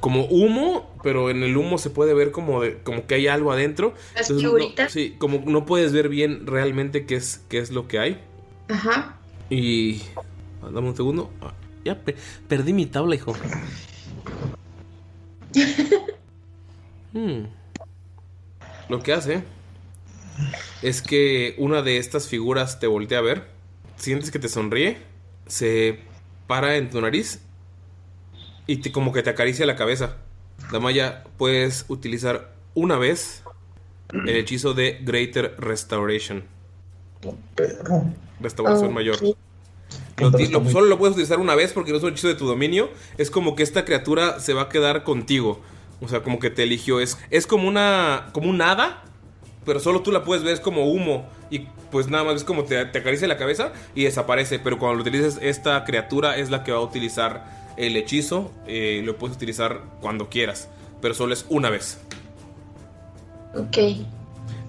[0.00, 3.52] como humo, pero en el humo se puede ver como, de- como que hay algo
[3.52, 3.94] adentro.
[4.14, 7.88] Las Entonces, no- sí, como no puedes ver bien realmente qué es, qué es lo
[7.88, 8.20] que hay.
[8.68, 9.18] Ajá.
[9.48, 10.02] Y.
[10.62, 11.30] ah, Dame un segundo.
[11.40, 11.52] Ah,
[11.84, 12.16] Ya pe-
[12.48, 13.34] perdí mi tabla, hijo.
[17.12, 17.44] Hmm.
[18.88, 19.44] Lo que hace
[20.82, 23.44] es que una de estas figuras te voltea a ver,
[23.96, 24.98] sientes que te sonríe,
[25.46, 26.00] se
[26.46, 27.40] para en tu nariz
[28.66, 30.16] y te, como que te acaricia la cabeza.
[30.72, 33.42] Damaya, puedes utilizar una vez
[34.12, 36.44] el hechizo de Greater Restoration.
[38.40, 38.94] Restauración Ok.
[38.94, 39.16] mayor.
[40.16, 42.90] Lo solo lo puedes utilizar una vez porque no es un hechizo de tu dominio.
[43.18, 45.60] Es como que esta criatura se va a quedar contigo.
[46.00, 47.00] O sea, como que te eligió.
[47.00, 48.30] Es, es como una.
[48.32, 49.02] como un hada.
[49.64, 51.26] Pero solo tú la puedes ver, es como humo.
[51.50, 51.60] Y
[51.90, 54.58] pues nada más es como te, te acaricia la cabeza y desaparece.
[54.58, 58.52] Pero cuando lo utilices, esta criatura es la que va a utilizar el hechizo.
[58.66, 60.68] Eh, lo puedes utilizar cuando quieras.
[61.00, 61.98] Pero solo es una vez.
[63.54, 64.06] Ok.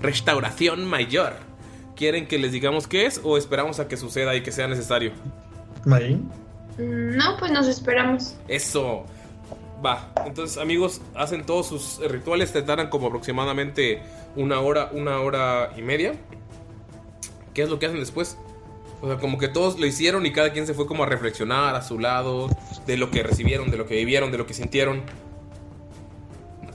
[0.02, 1.34] Restauración mayor.
[1.96, 5.12] ¿Quieren que les digamos qué es o esperamos a que suceda y que sea necesario?
[5.86, 6.30] Marín.
[6.78, 8.36] Mm, No, pues nos esperamos.
[8.48, 9.06] Eso.
[9.86, 10.12] Va.
[10.26, 12.52] Entonces, amigos, hacen todos sus rituales.
[12.52, 14.02] Te tardan como aproximadamente
[14.36, 16.16] una hora, una hora y media.
[17.54, 18.38] ¿Qué es lo que hacen después?
[19.02, 21.76] O sea, como que todos lo hicieron y cada quien se fue como a reflexionar
[21.76, 22.50] a su lado
[22.88, 25.04] de lo que recibieron, de lo que vivieron, de lo que sintieron.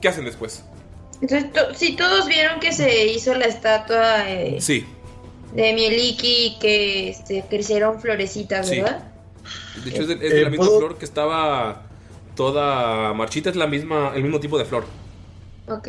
[0.00, 0.64] ¿Qué hacen después?
[1.20, 4.86] Entonces, to- sí, todos vieron que se hizo la estatua eh, Sí,
[5.54, 8.76] de Mieliki que este, crecieron florecitas, Sí.
[8.80, 9.06] ¿verdad?
[9.84, 11.82] de hecho es de, es de Eh, la misma ¿puedo- flor que estaba
[12.36, 14.84] toda marchita, es la misma, el mismo tipo de flor.
[15.68, 15.88] Ok.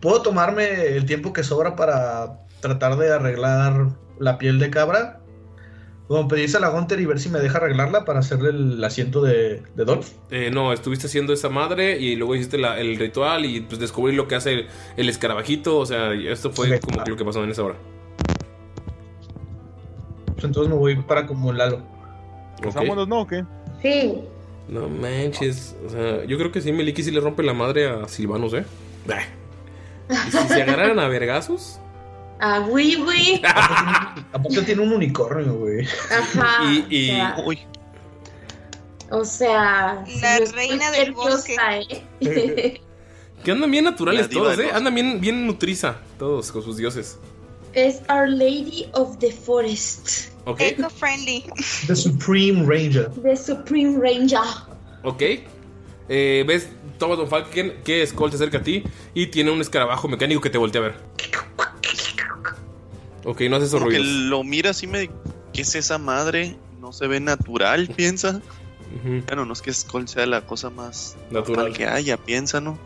[0.00, 5.20] ¿Puedo tomarme el tiempo que sobra para tratar de arreglar la piel de cabra?
[6.08, 9.22] Como pedirse a la Gunter y ver si me deja arreglarla para hacerle el asiento
[9.22, 10.08] de, de Dolph.
[10.30, 14.14] Eh, no, estuviste haciendo esa madre y luego hiciste la- el ritual y pues descubrir
[14.14, 14.66] lo que hace el,
[14.96, 15.78] el escarabajito.
[15.78, 17.74] O sea, esto fue como que lo que pasó en esa hora.
[20.36, 21.80] Pues entonces me voy para como Lalo.
[22.64, 22.74] Ok.
[22.74, 23.44] ¿Vámonos, no o qué?
[23.82, 24.14] Sí.
[24.68, 25.74] No manches.
[25.86, 28.64] O sea, yo creo que sí, Meliki sí le rompe la madre a Silvanos, ¿eh?
[29.06, 29.22] Bah.
[30.28, 31.80] ¿Y si se agarraran a vergazos?
[32.38, 33.40] Ah, güey, güey.
[33.44, 35.86] Aparte tiene un unicornio, güey.
[35.86, 36.64] Ajá.
[36.70, 37.18] Y, y-
[39.10, 41.56] o sea, o sea, La si reina del bosque.
[42.20, 42.80] ¿eh?
[43.44, 44.70] que andan bien naturales La todos, ¿eh?
[44.72, 47.18] Andan bien, bien nutriza todos con sus dioses.
[47.76, 50.30] Es Our Lady of the Forest.
[50.46, 50.60] ¿Ok?
[50.60, 51.44] Eco-friendly.
[51.86, 53.10] The Supreme Ranger.
[53.22, 54.40] The Supreme Ranger.
[55.04, 55.22] ¿Ok?
[56.08, 56.68] Eh, ¿Ves
[56.98, 60.50] Thomas Von Falken que Skull se acerca a ti y tiene un escarabajo mecánico que
[60.50, 60.94] te voltea a ver?
[63.24, 64.14] Ok, no hace esos Como que ruidos.
[64.30, 65.10] lo mira así me...
[65.52, 66.56] ¿Qué es esa madre?
[66.80, 68.40] No se ve natural, piensa.
[69.26, 71.72] Bueno, no es que Skull sea la cosa más Natural.
[71.72, 72.78] que haya, piensa, ¿no?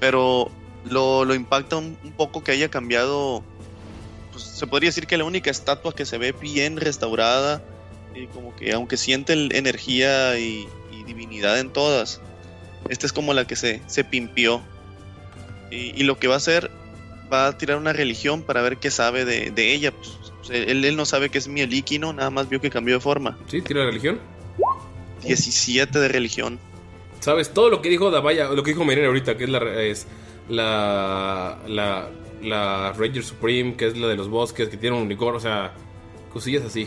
[0.00, 0.50] Pero
[0.84, 3.42] lo, lo impacta un, un poco que haya cambiado.
[4.32, 7.62] Pues se podría decir que la única estatua que se ve bien restaurada.
[8.14, 12.20] Y como que aunque siente energía y, y divinidad en todas.
[12.88, 14.62] Esta es como la que se, se pimpió.
[15.70, 16.70] Y, y lo que va a hacer,
[17.32, 19.90] va a tirar una religión para ver qué sabe de, de ella.
[19.92, 22.12] Pues, sea, él, él no sabe que es Mieliki, ¿no?
[22.12, 23.36] Nada más vio que cambió de forma.
[23.48, 24.20] Sí, tira la religión.
[25.22, 26.58] 17 de religión.
[27.20, 27.52] ¿Sabes?
[27.52, 30.06] Todo lo que dijo Damaya, lo que dijo Merene ahorita, que es la es
[30.48, 32.08] la, la
[32.44, 35.72] la Ranger Supreme, que es la de los bosques, que tiene un unicornio, o sea,
[36.32, 36.86] cosillas así.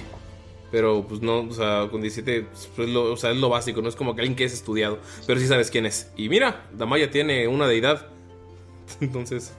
[0.71, 2.45] Pero pues no, o sea, con 17,
[2.75, 4.99] pues, lo, o sea, es lo básico, no es como que alguien que es estudiado,
[5.25, 6.11] pero sí sabes quién es.
[6.17, 8.07] Y mira, Damaya tiene una deidad.
[9.01, 9.53] Entonces,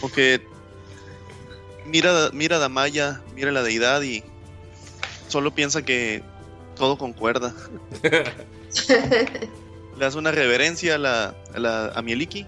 [0.00, 0.40] Porque
[1.86, 4.22] mira, mira Damaya, mira la deidad y
[5.28, 6.22] solo piensa que
[6.76, 7.54] todo concuerda.
[9.98, 12.46] le hace una reverencia a la, a la a Mieliki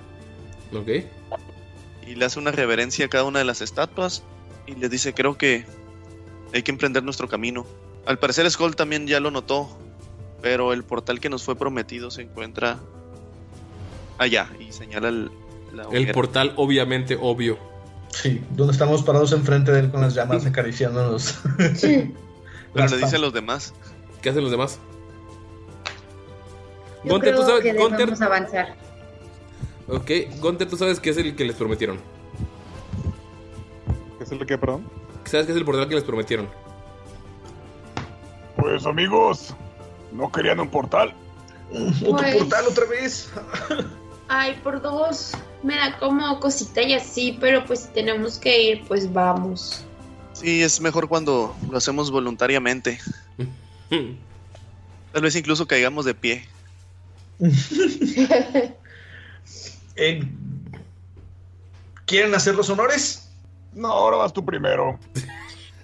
[0.75, 0.89] ok.
[2.07, 4.23] y le hace una reverencia a cada una de las estatuas
[4.67, 5.65] y le dice creo que
[6.53, 7.67] hay que emprender nuestro camino.
[8.07, 9.69] Al parecer Skull también ya lo notó,
[10.41, 12.79] pero el portal que nos fue prometido se encuentra
[14.19, 15.31] allá y señala el,
[15.75, 17.59] la El portal, obviamente, obvio.
[18.11, 21.39] Sí, donde estamos parados enfrente de él con las llamas acariciándonos.
[21.59, 22.15] Pero
[22.75, 23.75] Las le dice a los demás.
[24.23, 24.79] ¿Qué hacen los demás?
[27.05, 28.75] Yo Gunter, creo tú sabes, que Gunter, debemos avanzar.
[29.89, 31.99] ok, Gunter, tú sabes que es el que les prometieron.
[34.19, 34.85] ¿Qué es el que, perdón?
[35.25, 36.49] ¿Sabes que es el portal que les prometieron?
[38.57, 39.55] Pues amigos,
[40.13, 41.15] ¿no querían un portal?
[41.71, 43.31] Otro Pues- portal otra vez.
[44.29, 45.33] Ay, por dos.
[45.63, 49.85] Me da como cosita y así, pero pues si tenemos que ir, pues vamos.
[50.33, 52.99] Sí, es mejor cuando lo hacemos voluntariamente.
[55.13, 56.47] Tal vez incluso caigamos de pie.
[60.01, 60.23] Eh,
[62.07, 63.29] ¿Quieren hacer los honores?
[63.75, 64.97] No, ahora vas tú primero.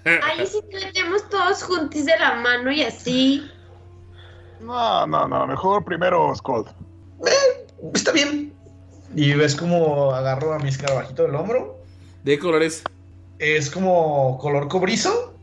[0.05, 3.45] Ay, ¿y si nos metemos todos juntos de la mano y así.
[4.61, 6.69] No, no, no, mejor primero Scott.
[7.93, 8.53] Está bien.
[9.13, 11.77] Y ves como agarro a mi escarabajito del hombro.
[12.23, 12.83] ¿De qué colores?
[13.39, 15.33] Es como color cobrizo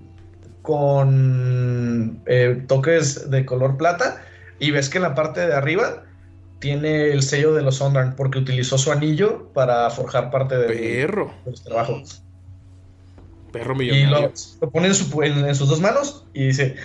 [0.62, 4.24] con eh, toques de color plata.
[4.58, 6.04] Y ves que en la parte de arriba
[6.60, 11.32] tiene el sello de los Sondran porque utilizó su anillo para forjar parte de, Perro.
[11.44, 12.22] de los trabajos.
[13.52, 14.28] Perro Y millonario.
[14.28, 16.76] lo, lo pone en, su- en- en sus dos manos y dice: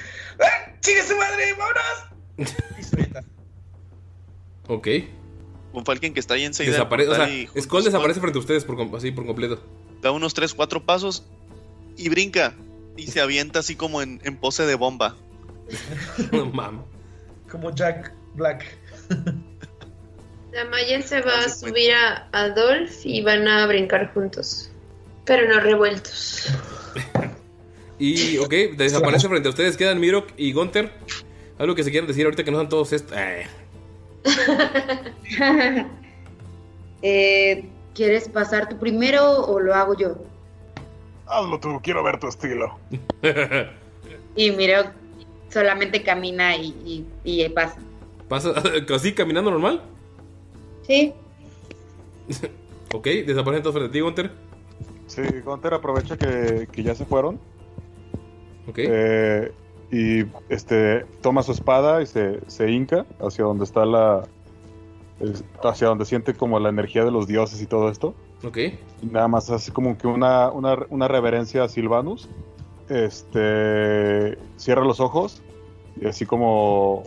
[0.41, 1.53] ¡Ah, ¡Sigue su madre!
[1.57, 2.53] ¡Vámonos!
[2.79, 3.23] Y se avienta.
[4.69, 4.87] Ok.
[5.71, 6.73] Con Falken que está ahí enseguida.
[6.73, 9.61] del Desaparece, o sea, y Skull a desaparece frente a ustedes por, así por completo.
[10.01, 11.23] Da unos 3, 4 pasos
[11.95, 12.53] y brinca.
[12.97, 15.15] Y se avienta así como en, en pose de bomba.
[16.33, 16.81] No mames.
[17.49, 18.65] Como Jack Black.
[20.51, 24.71] Damayen se va a subir a Adolf y van a brincar juntos.
[25.25, 26.49] Pero no revueltos.
[27.99, 29.75] Y, ok, desaparece frente a ustedes.
[29.75, 30.91] Quedan Mirok y Gunter.
[31.57, 33.17] Algo que se quieran decir ahorita que no son todos estos.
[33.17, 33.47] Eh,
[37.03, 40.17] Eh, ¿Quieres pasar tú primero o lo hago yo?
[41.27, 42.77] Hazlo tú, quiero ver tu estilo.
[44.35, 44.91] Y Miro
[45.49, 47.79] solamente camina y, y, y pasa.
[48.27, 48.53] ¿Pasa
[48.95, 49.81] así caminando normal?
[50.83, 51.13] Sí.
[52.93, 54.31] Ok, desaparece entonces frente a ti, Gunter.
[55.07, 57.37] Sí, Gunter aprovecha que, que ya se fueron.
[58.67, 58.77] Ok.
[58.77, 59.51] Eh,
[59.91, 64.23] y este toma su espada y se, se hinca hacia donde está la.
[65.63, 68.15] hacia donde siente como la energía de los dioses y todo esto.
[68.43, 68.57] Ok.
[69.01, 72.29] Y nada más hace como que una, una, una reverencia a Silvanus.
[72.89, 74.37] Este.
[74.57, 75.41] Cierra los ojos.
[75.99, 77.03] Y así como.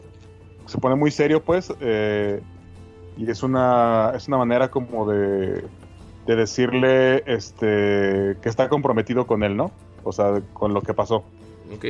[0.67, 1.73] Se pone muy serio, pues.
[1.81, 2.41] eh,
[3.17, 4.13] y es una.
[4.15, 5.65] Es una manera como de.
[6.27, 7.23] De decirle.
[7.27, 8.37] Este.
[8.41, 9.71] Que está comprometido con él, ¿no?
[10.05, 11.25] O sea, con lo que pasó.
[11.75, 11.87] Ok.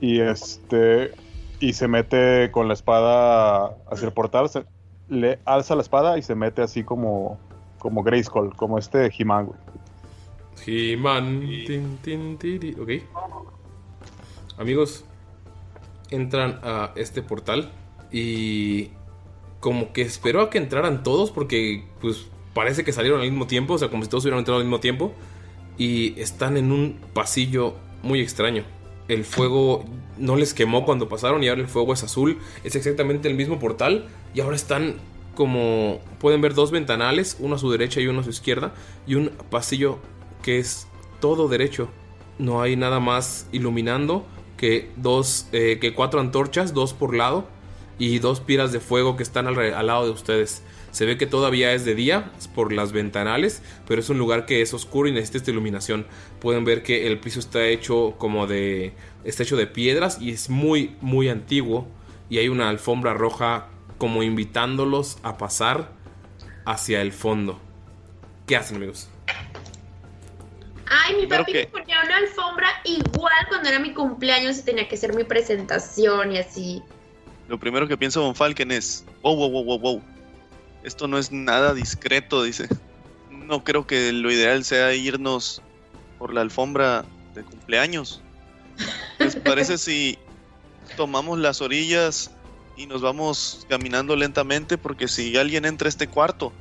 [0.00, 1.12] Y este.
[1.60, 4.48] Y se mete con la espada hacia el portal.
[4.48, 4.64] se-
[5.08, 7.38] le alza la espada y se mete así como.
[7.78, 9.58] Como Grayskull, como este He-Man, güey.
[10.66, 11.40] He-Man.
[12.38, 12.76] tiri.
[12.78, 12.90] Ok.
[14.58, 15.04] Amigos,
[16.10, 17.70] entran a este portal
[18.10, 18.90] y
[19.60, 23.74] como que esperó a que entraran todos porque pues parece que salieron al mismo tiempo,
[23.74, 25.12] o sea, como si todos hubieran entrado al mismo tiempo
[25.76, 28.64] y están en un pasillo muy extraño.
[29.06, 29.84] El fuego
[30.18, 32.38] no les quemó cuando pasaron y ahora el fuego es azul.
[32.62, 34.96] Es exactamente el mismo portal y ahora están
[35.34, 38.74] como pueden ver dos ventanales, uno a su derecha y uno a su izquierda
[39.06, 40.00] y un pasillo
[40.48, 40.86] que es
[41.20, 41.90] todo derecho.
[42.38, 44.24] No hay nada más iluminando
[44.56, 47.46] que dos, eh, que cuatro antorchas, dos por lado
[47.98, 50.62] y dos piras de fuego que están al, al lado de ustedes.
[50.90, 54.62] Se ve que todavía es de día por las ventanales, pero es un lugar que
[54.62, 56.06] es oscuro y necesita esta iluminación.
[56.40, 58.94] Pueden ver que el piso está hecho como de
[59.24, 61.86] está hecho de piedras y es muy muy antiguo
[62.30, 63.68] y hay una alfombra roja
[63.98, 65.92] como invitándolos a pasar
[66.64, 67.60] hacia el fondo.
[68.46, 69.10] ¿Qué hacen, amigos?
[70.90, 74.88] Ay, mi papi que- me ponía una alfombra igual cuando era mi cumpleaños y tenía
[74.88, 76.82] que hacer mi presentación y así.
[77.46, 80.02] Lo primero que piensa Von Falken es, wow, wow, wow, wow, wow.
[80.82, 82.68] Esto no es nada discreto, dice.
[83.30, 85.62] No creo que lo ideal sea irnos
[86.18, 88.22] por la alfombra de cumpleaños.
[89.18, 90.18] ¿Les parece si
[90.96, 92.30] tomamos las orillas
[92.76, 94.78] y nos vamos caminando lentamente?
[94.78, 96.52] Porque si alguien entra a este cuarto,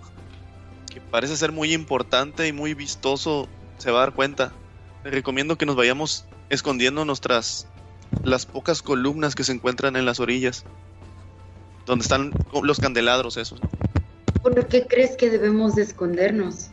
[0.90, 4.52] que parece ser muy importante y muy vistoso, se va a dar cuenta.
[5.04, 7.68] Les recomiendo que nos vayamos escondiéndonos tras
[8.24, 10.66] las pocas columnas que se encuentran en las orillas.
[11.86, 13.62] Donde están los candelabros esos.
[14.42, 16.70] ¿Por qué crees que debemos de escondernos?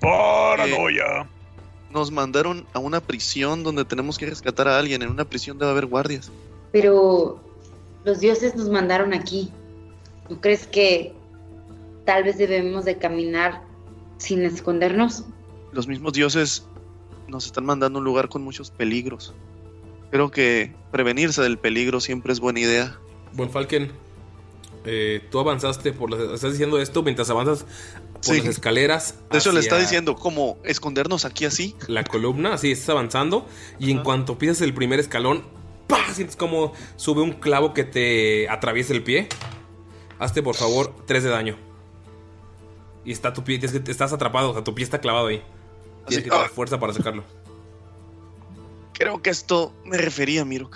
[0.00, 1.28] ¡Paranoia!
[1.90, 5.02] Nos mandaron a una prisión donde tenemos que rescatar a alguien.
[5.02, 6.30] En una prisión debe haber guardias.
[6.72, 7.40] Pero
[8.04, 9.50] los dioses nos mandaron aquí.
[10.28, 11.14] ¿No crees que
[12.04, 13.62] tal vez debemos de caminar
[14.18, 15.24] sin escondernos?
[15.72, 16.66] Los mismos dioses
[17.28, 19.34] nos están mandando a un lugar con muchos peligros.
[20.10, 22.98] Creo que prevenirse del peligro siempre es buena idea.
[23.32, 23.90] Von Falken,
[24.84, 26.20] eh, tú avanzaste por las.
[26.34, 27.64] Estás diciendo esto mientras avanzas
[28.12, 28.38] por Sí.
[28.38, 29.16] las escaleras.
[29.30, 31.74] De hecho, le está diciendo como escondernos aquí así.
[31.88, 33.46] La columna, así estás avanzando.
[33.78, 35.44] Y en cuanto pisas el primer escalón,
[35.86, 36.12] ¡pah!
[36.12, 39.28] Sientes como sube un clavo que te atraviesa el pie.
[40.18, 41.56] Hazte por favor 3 de daño.
[43.04, 45.42] Y está tu pie, estás atrapado, o sea, tu pie está clavado ahí.
[46.06, 47.24] Tienes que tener fuerza para sacarlo.
[48.92, 50.70] Creo que esto me refería, Miro.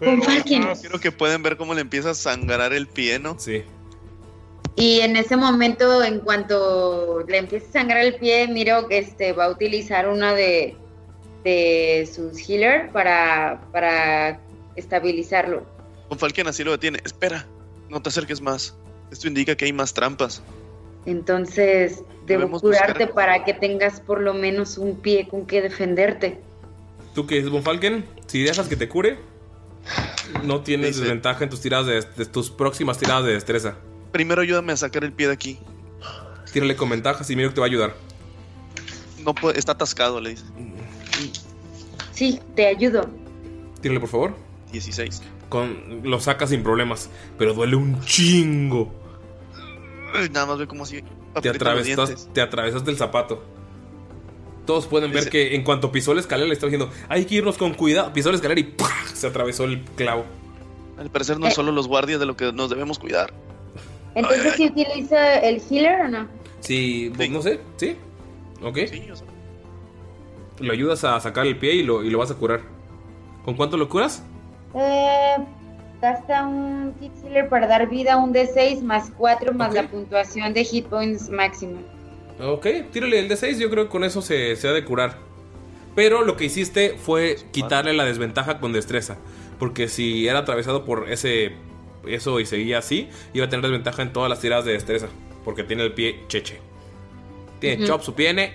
[0.00, 0.66] Von Falken.
[0.82, 3.38] Creo que pueden ver cómo le empieza a sangrar el pie, ¿no?
[3.38, 3.64] Sí.
[4.76, 9.46] Y en ese momento, en cuanto le empiece a sangrar el pie, Miro este, va
[9.46, 10.76] a utilizar una de,
[11.44, 14.40] de sus healer para, para
[14.76, 15.66] estabilizarlo.
[16.08, 17.00] Con Falken así lo detiene.
[17.04, 17.46] Espera,
[17.90, 18.74] no te acerques más.
[19.10, 20.42] Esto indica que hay más trampas.
[21.10, 21.96] Entonces,
[22.26, 26.40] debo Debemos curarte buscar- para que tengas por lo menos un pie con que defenderte.
[27.14, 28.04] ¿Tú qué es Von Falken?
[28.26, 29.18] Si dejas que te cure,
[30.44, 33.76] no tienes Dice- desventaja en tus tiradas de, de tus próximas tiradas de destreza.
[34.12, 35.58] Primero ayúdame a sacar el pie de aquí.
[36.52, 37.94] Tírale con ventajas y miro que te va a ayudar.
[39.24, 40.44] No puede, está atascado, le dice.
[42.12, 43.08] Sí, te ayudo.
[43.80, 44.34] Tírale por favor.
[44.72, 45.22] 16.
[45.48, 48.92] Con, lo sacas sin problemas, pero duele un chingo.
[50.32, 51.02] Nada más ve como así.
[51.40, 53.42] Te, atravesas, te atravesaste el zapato.
[54.66, 57.36] Todos pueden ver Dice- que en cuanto pisó la escalera le está diciendo, hay que
[57.36, 58.12] irnos con cuidado.
[58.12, 58.88] Pisó la escalera y ¡pah!
[59.14, 60.24] se atravesó el clavo.
[60.98, 61.56] Al parecer no es Eh.
[61.56, 63.32] solo los guardias de lo que nos debemos cuidar.
[64.14, 66.28] Entonces, ¿sí utiliza el healer o no?
[66.60, 67.96] Sí, pues, no sé, ¿sí?
[68.62, 68.78] Ok.
[70.60, 72.60] Lo ayudas a sacar el pie y lo, y lo vas a curar.
[73.44, 74.22] ¿Con cuánto lo curas?
[74.74, 75.36] Eh,
[76.00, 79.74] gasta un kit healer para dar vida a un D6 más 4 más Ok.
[79.74, 81.80] la puntuación de hit points máximo.
[82.40, 85.18] Ok, tírale el D6, yo creo que con eso se, se ha de curar.
[85.94, 89.16] Pero lo que hiciste fue quitarle la desventaja con destreza.
[89.58, 91.52] Porque si era atravesado por ese
[92.06, 95.08] eso y seguía así, iba a tener desventaja en todas las tiradas de destreza.
[95.44, 96.58] Porque tiene el pie cheche.
[97.58, 97.86] Tiene Ujú.
[97.92, 98.54] chop su piene,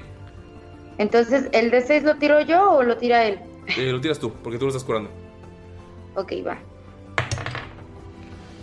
[0.98, 3.38] Entonces, ¿el D6 lo tiro yo o lo tira él?
[3.78, 5.10] eh, lo tiras tú, porque tú lo estás curando.
[6.16, 6.58] Ok, va.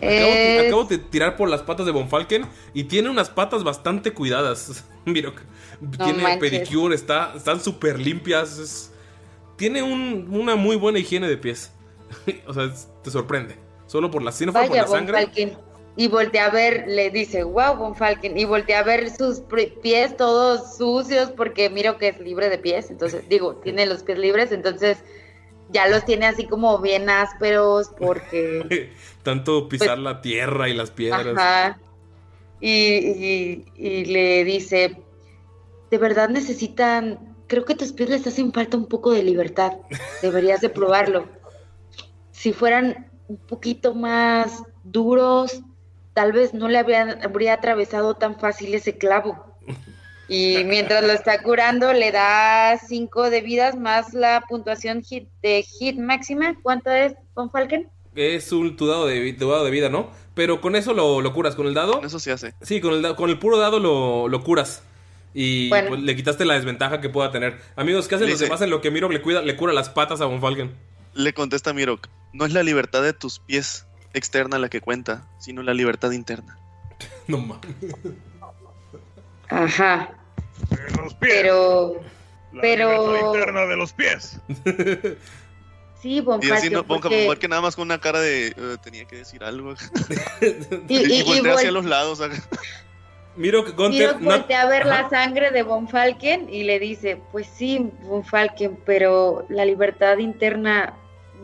[0.03, 3.63] Acabo, de- Es- acabo de tirar por las patas de Bonfalken y tiene unas patas
[3.65, 4.85] bastante cuidadas.
[5.05, 5.33] Mira,
[5.99, 6.39] tiene manches.
[6.51, 8.59] pedicure, está, están súper limpias.
[8.59, 8.89] es-
[9.57, 11.71] tiene un- una muy buena higiene de pies.
[12.47, 13.57] o sea, es- te sorprende.
[13.87, 15.15] Solo por la, si no por la sangre.
[15.15, 15.57] Falken.
[15.95, 18.39] Y voltea a ver, le dice, wow, Von Falken.
[18.39, 19.43] Y voltea a ver sus
[19.83, 22.91] pies todos sucios porque miro que es libre de pies.
[22.91, 24.53] Entonces, digo, tiene los pies libres.
[24.53, 24.99] Entonces,
[25.73, 28.91] ya los tiene así como bien ásperos porque...
[29.23, 31.27] Tanto pisar la tierra y las piedras.
[31.37, 31.79] Ajá.
[32.61, 34.97] Y, y- y le dice,
[35.91, 39.73] de verdad necesitan, creo que tus pies les hacen falta un poco de libertad.
[40.23, 41.27] Deberías de probarlo.
[42.31, 45.61] Si fueran un poquito más duros,
[46.15, 49.57] tal vez no le habrían- habría atravesado tan fácil ese clavo.
[50.33, 55.63] Y mientras lo está curando, le da cinco de vidas más la puntuación hit, de
[55.63, 56.57] hit máxima.
[56.63, 57.89] ¿Cuánto es, Von Falken?
[58.15, 60.11] Es un tu dado de, tu dado de vida, ¿no?
[60.35, 61.55] Pero con eso lo, lo curas.
[61.55, 61.95] ¿Con el dado?
[61.95, 62.55] Con eso se hace.
[62.63, 64.83] Sí, con el, con el puro dado lo, lo curas.
[65.35, 65.91] Y Bueno.
[65.91, 67.59] pues, le quitaste la desventaja que pueda tener.
[67.77, 70.21] Amigos, ¿qué hacen los demás en lo que Miro le, cuida, le cura las patas
[70.21, 70.73] a Bonfalken?
[71.15, 75.63] Le contesta Mirok, no es la libertad de tus pies externa la que cuenta, sino
[75.63, 76.59] la libertad interna.
[77.29, 77.67] No mames.
[79.49, 80.11] Ajá.
[81.03, 81.33] Los pies.
[81.43, 82.01] Pero,
[82.53, 84.39] La pero, libertad interna de los pies.
[86.03, 89.05] sí, Von Y así no porque- que nada más con una cara de "Eh, tenía
[89.07, 89.75] que decir algo.
[90.89, 92.21] Y- y, y- y voltea hacia vol- los lados.
[93.35, 97.47] Miro que Miro voltea a ver la sangre de Von Falken y le dice, pues
[97.47, 100.93] sí, Von Falken, pero la libertad interna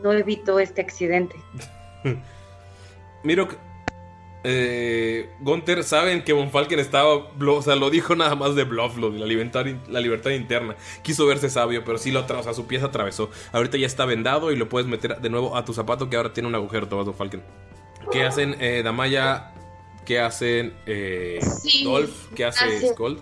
[0.03, 1.37] no evitó este accidente.
[3.25, 3.57] Miro que.
[4.51, 7.31] Eh, Gunther saben que Bonfalken estaba.
[7.37, 10.31] blo- O sea, lo dijo nada más de bluff, lo de la libertad, la libertad
[10.31, 10.75] interna.
[11.03, 12.41] Quiso verse sabio, pero sí lo atravesó.
[12.51, 13.31] O sea, su pieza atravesó.
[13.53, 16.33] Ahorita ya está vendado y lo puedes meter de nuevo a tu zapato que ahora
[16.33, 17.43] tiene un agujero, Tomás Bonfalken.
[18.11, 19.53] ¿Qué hacen eh, Damaya?
[20.07, 22.33] ¿Qué hacen eh, Sí, Dolph?
[22.35, 22.89] ¿Qué hace.
[22.89, 23.19] Skold?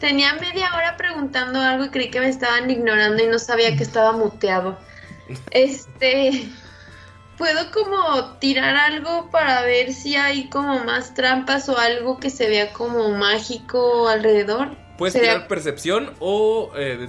[0.00, 3.82] Tenía media hora preguntando algo y creí que me estaban ignorando y no sabía que
[3.82, 4.78] estaba muteado.
[5.50, 6.48] Este.
[7.38, 12.48] ¿Puedo como tirar algo para ver si hay como más trampas o algo que se
[12.48, 14.76] vea como mágico alrededor?
[14.98, 16.70] Puedes Sería- tirar percepción o.
[16.76, 17.08] eh,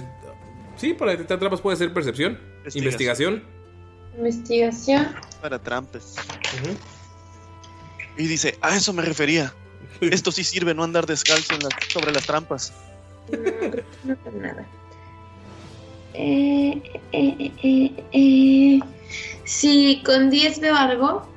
[0.76, 2.40] sí, para detectar trampas puede ser percepción.
[2.74, 3.44] Investigación.
[4.16, 5.14] Investigación.
[5.42, 6.14] Para trampas.
[8.16, 9.52] Y dice, a eso me refería.
[10.00, 12.72] Esto sí sirve, no andar descalzo en las- sobre las trampas.
[14.04, 14.64] No tengo nada.
[16.14, 16.80] Eh,
[17.12, 18.80] eh, eh, eh.
[19.44, 21.28] Si con 10 veo algo.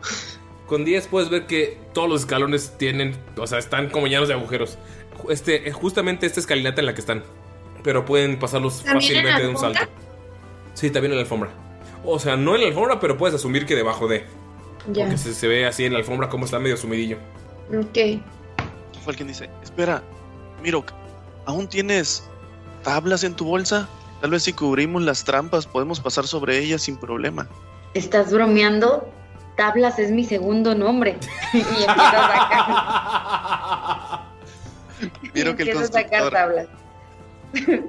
[0.66, 4.34] Con 10 puedes ver que todos los escalones tienen, o sea, están como llenos de
[4.34, 4.78] agujeros.
[5.30, 7.24] Este, eh, justamente esta escalinata en la que están.
[7.84, 9.92] Pero pueden pasarlos ¿También en la fácilmente de un salto.
[10.74, 11.50] Sí, también en la alfombra.
[12.06, 14.26] O sea, no en la alfombra, pero puedes asumir que debajo de.
[14.92, 15.04] Ya.
[15.06, 17.18] Porque se, se ve así en la alfombra como está medio sumidillo.
[17.70, 18.22] Ok.
[19.04, 20.04] Falken dice, espera,
[20.62, 20.92] Mirok,
[21.46, 22.24] ¿aún tienes
[22.84, 23.88] tablas en tu bolsa?
[24.22, 27.48] Tal vez si cubrimos las trampas podemos pasar sobre ellas sin problema.
[27.94, 29.12] ¿Estás bromeando?
[29.56, 31.18] Tablas es mi segundo nombre.
[31.54, 32.28] y empieza a
[35.00, 36.32] sacar, Miro que el a sacar constructor...
[36.34, 36.68] tablas.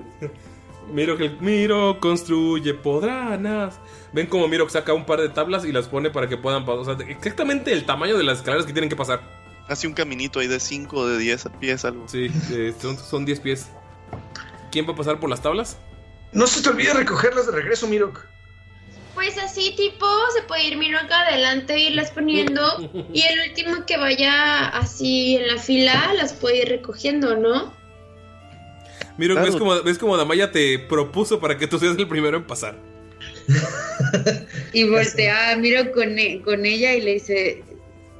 [0.92, 3.78] Miro que el Miro construye podranas.
[4.12, 6.78] Ven como Miro saca un par de tablas y las pone para que puedan pasar.
[6.80, 9.20] O sea, de- exactamente el tamaño de las escaleras que tienen que pasar.
[9.68, 12.08] Hace un caminito ahí de 5 o de 10 pies, algo.
[12.08, 13.68] Sí, eh, son- son 10 pies.
[14.72, 15.76] ¿Quién va a pasar por las tablas?
[16.32, 18.24] No se te olvide recogerlas de regreso, Mirok.
[19.14, 20.06] Pues así tipo,
[20.36, 22.62] se puede ir miro acá adelante e irlas poniendo.
[23.12, 27.74] Y el último que vaya así en la fila las puede ir recogiendo, ¿no?
[29.16, 29.50] Miro, Claro.
[29.50, 32.76] ¿ves, como, ¿ves como Damaya te propuso para que tú seas el primero en pasar?
[34.72, 37.64] Y voltea, miro con, e- con ella y le dice,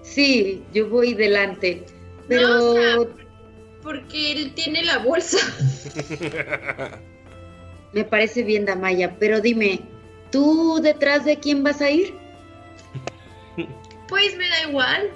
[0.03, 1.85] sí, yo voy delante.
[2.27, 2.97] Pero No, o sea,
[3.83, 5.39] porque él tiene la bolsa.
[7.93, 9.81] me parece bien, Damaya, pero dime,
[10.31, 12.15] ¿tú detrás de quién vas a ir?
[14.09, 15.11] Pues me da igual.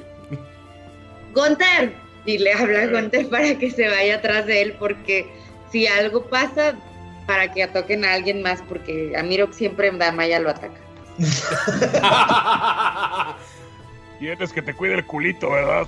[1.35, 1.95] Gunter.
[2.25, 5.27] Y le habla a Gunter para que se vaya atrás de él porque
[5.71, 6.75] si algo pasa,
[7.27, 10.81] para que atoquen a alguien más, porque a Mirok siempre Damaya lo ataca.
[14.19, 15.87] Quieres que te cuide el culito, ¿verdad?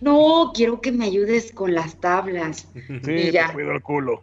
[0.00, 2.66] No, quiero que me ayudes con las tablas.
[3.04, 3.48] Sí, Y ya.
[3.48, 4.22] te cuido el culo.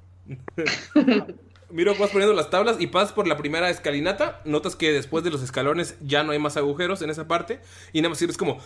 [1.71, 4.41] Miro, vas poniendo las tablas y pasas por la primera escalinata.
[4.45, 7.59] Notas que después de los escalones ya no hay más agujeros en esa parte.
[7.93, 8.57] Y nada más es como.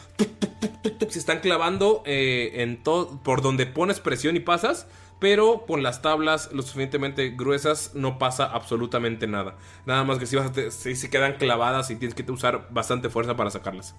[1.09, 3.21] se están clavando eh, en todo.
[3.23, 4.87] Por donde pones presión y pasas.
[5.19, 9.55] Pero con las tablas lo suficientemente gruesas no pasa absolutamente nada.
[9.85, 12.67] Nada más que si, vas a te- si se quedan clavadas y tienes que usar
[12.71, 13.95] bastante fuerza para sacarlas.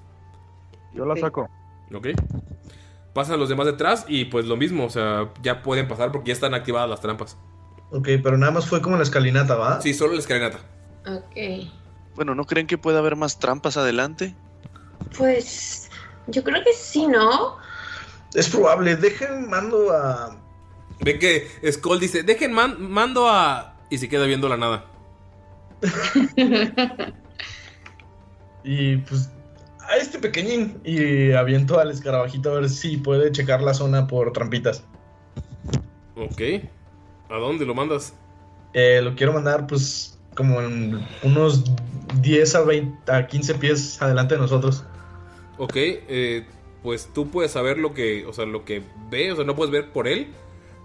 [0.93, 1.49] Yo la saco.
[1.95, 2.09] Ok.
[3.15, 4.85] Pasan los demás detrás y pues lo mismo.
[4.85, 7.39] O sea, ya pueden pasar porque ya están activadas las trampas.
[7.95, 9.81] Ok, pero nada más fue como la escalinata, ¿va?
[9.81, 10.59] Sí, solo la escalinata.
[11.07, 11.69] Ok.
[12.17, 14.35] Bueno, ¿no creen que pueda haber más trampas adelante?
[15.17, 15.89] Pues
[16.27, 17.57] yo creo que sí, ¿no?
[18.35, 18.97] Es probable.
[18.97, 20.37] Dejen mando a.
[21.01, 23.77] Ve que Skull dice, dejen man- mando a...
[23.91, 24.85] Y se queda viendo la nada.
[28.65, 29.31] Y pues.
[29.81, 30.81] A este pequeñín.
[30.85, 34.83] Y aviento al escarabajito a ver si puede checar la zona por trampitas.
[36.17, 36.41] Ok.
[37.29, 38.15] ¿A dónde lo mandas?
[38.73, 40.19] Eh, lo quiero mandar, pues.
[40.35, 41.65] Como en unos
[42.21, 44.85] 10 a, 20, a 15 pies adelante de nosotros.
[45.59, 46.45] Ok, eh,
[46.83, 49.71] pues tú puedes saber lo que, o sea, lo que ve, o sea, no puedes
[49.71, 50.29] ver por él,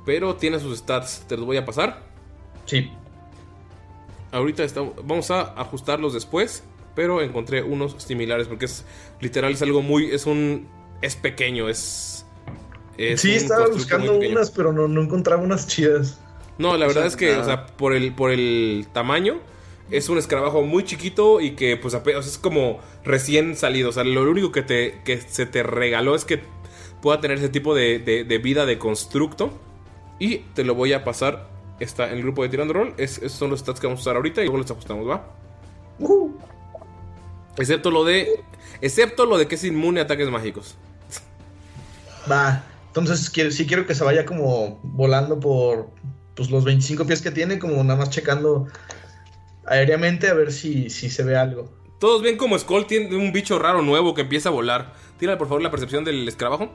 [0.05, 2.03] pero tiene sus stats, te los voy a pasar.
[2.65, 2.91] Sí.
[4.31, 6.63] Ahorita estamos, vamos a ajustarlos después,
[6.95, 8.85] pero encontré unos similares porque es
[9.19, 10.67] literal es algo muy, es un,
[11.01, 12.25] es pequeño, es,
[12.97, 16.19] es sí, estaba buscando unas, pero no, no encontraba unas chidas.
[16.59, 17.41] No, la verdad es que, nada.
[17.41, 19.39] o sea, por el, por el tamaño,
[19.89, 23.89] es un escarabajo muy chiquito y que, pues, apenas es como recién salido.
[23.89, 26.41] O sea, lo único que, te, que se te regaló es que
[27.01, 29.51] pueda tener ese tipo de, de- de vida de constructo.
[30.19, 31.47] Y te lo voy a pasar.
[31.79, 32.93] Está en el grupo de Tirando Roll.
[32.97, 35.25] Es, esos son los stats que vamos a usar ahorita y luego los ajustamos, ¿va?
[37.57, 38.43] Excepto lo de.
[38.81, 40.75] Excepto lo de que es inmune a ataques mágicos.
[42.29, 42.63] Va.
[42.87, 45.89] Entonces, quiero, sí quiero que se vaya como volando por
[46.39, 48.67] pues, los 25 pies que tiene, como nada más checando
[49.65, 51.69] aéreamente a ver si, si se ve algo.
[51.99, 54.93] Todos ven como Skull tiene un bicho raro nuevo que empieza a volar.
[55.17, 56.73] Tírale por favor la percepción del escarabajo.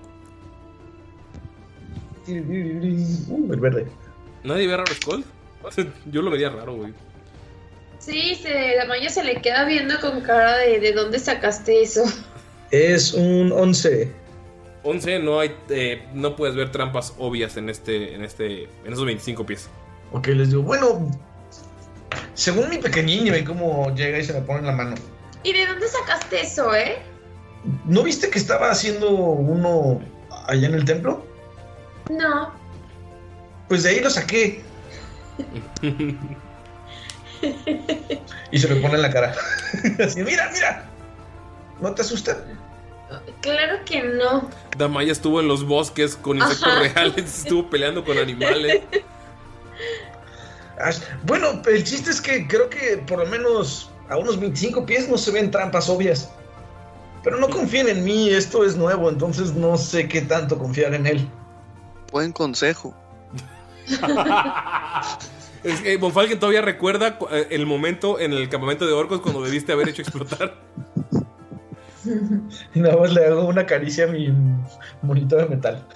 [2.29, 3.87] Uh, el verde.
[4.43, 5.25] ¿Nadie ve raro a Skull?
[6.13, 6.93] Yo lo vería raro, güey.
[8.01, 12.05] Sí, se, la Maya se le queda viendo con cara de ¿de dónde sacaste eso?
[12.71, 14.13] Es un 11.
[14.85, 15.57] 11, no hay.
[15.71, 18.15] eh, no puedes ver trampas obvias en este.
[18.15, 18.65] En este.
[18.85, 19.69] En esos 25 pies.
[20.13, 21.11] Ok, les digo, bueno,
[22.35, 24.95] según mi pequeñín, y cómo llega y se me pone en la mano.
[25.43, 26.99] ¿Y de dónde sacaste eso, eh?
[27.87, 30.01] ¿No viste que estaba haciendo uno
[30.47, 31.27] allá en el templo?
[32.11, 32.53] No.
[33.69, 34.63] Pues de ahí lo saqué.
[38.51, 39.35] Y se me pone en la cara.
[40.05, 40.89] Así, mira, mira.
[41.81, 42.43] ¿No te asusta?
[43.41, 44.49] Claro que no.
[44.77, 46.81] Damaya estuvo en los bosques con insectos Ajá.
[46.81, 48.83] reales, estuvo peleando con animales.
[51.25, 55.17] Bueno, el chiste es que creo que por lo menos a unos 25 pies no
[55.17, 56.31] se ven trampas obvias.
[57.23, 61.07] Pero no confíen en mí, esto es nuevo, entonces no sé qué tanto confiar en
[61.07, 61.29] él.
[62.13, 62.95] Buen consejo.
[65.65, 69.23] Es que Von Falken todavía recuerda cu- eh, el momento en el campamento de orcos
[69.23, 70.57] cuando debiste haber hecho explotar.
[72.75, 74.33] Y nada más le hago una caricia a mi
[75.03, 75.87] monito de metal.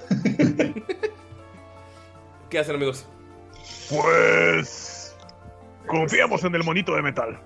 [2.51, 3.07] ¿Qué hacen, amigos?
[3.91, 5.17] Pues.
[5.87, 7.39] Confiamos en el monito de metal.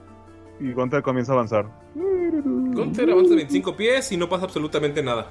[0.60, 1.66] Y Gunter comienza a avanzar.
[1.94, 5.28] Gunter avanza 25 pies y no pasa absolutamente nada.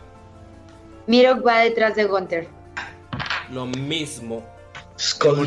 [1.07, 2.47] Mirok va detrás de Gunter.
[3.51, 4.43] Lo mismo.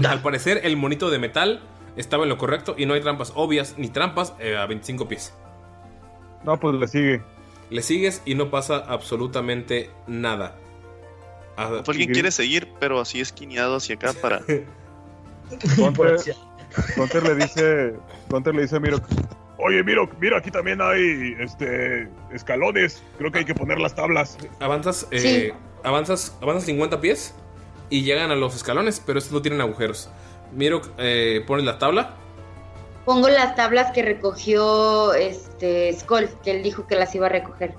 [0.08, 1.62] Al parecer, el monito de metal
[1.96, 5.34] estaba en lo correcto y no hay trampas obvias ni trampas eh, a 25 pies.
[6.44, 7.22] No, pues le sigue.
[7.70, 10.56] Le sigues y no pasa absolutamente nada.
[11.56, 14.42] Ah, Alguien quiere seguir, pero así esquineado hacia acá para.
[16.96, 17.94] Gunter le dice.
[18.28, 19.00] Gunter le dice a Miro.
[19.58, 23.02] Oye, mira, mira, aquí también hay este escalones.
[23.18, 24.36] Creo que hay que poner las tablas.
[24.58, 25.54] Avanzas, eh,
[25.84, 27.34] avanzas, avanzas 50 pies
[27.88, 30.10] y llegan a los escalones, pero estos no tienen agujeros.
[30.52, 32.16] Miro, eh, pones la tabla.
[33.04, 37.74] Pongo las tablas que recogió este Skull, que él dijo que las iba a recoger.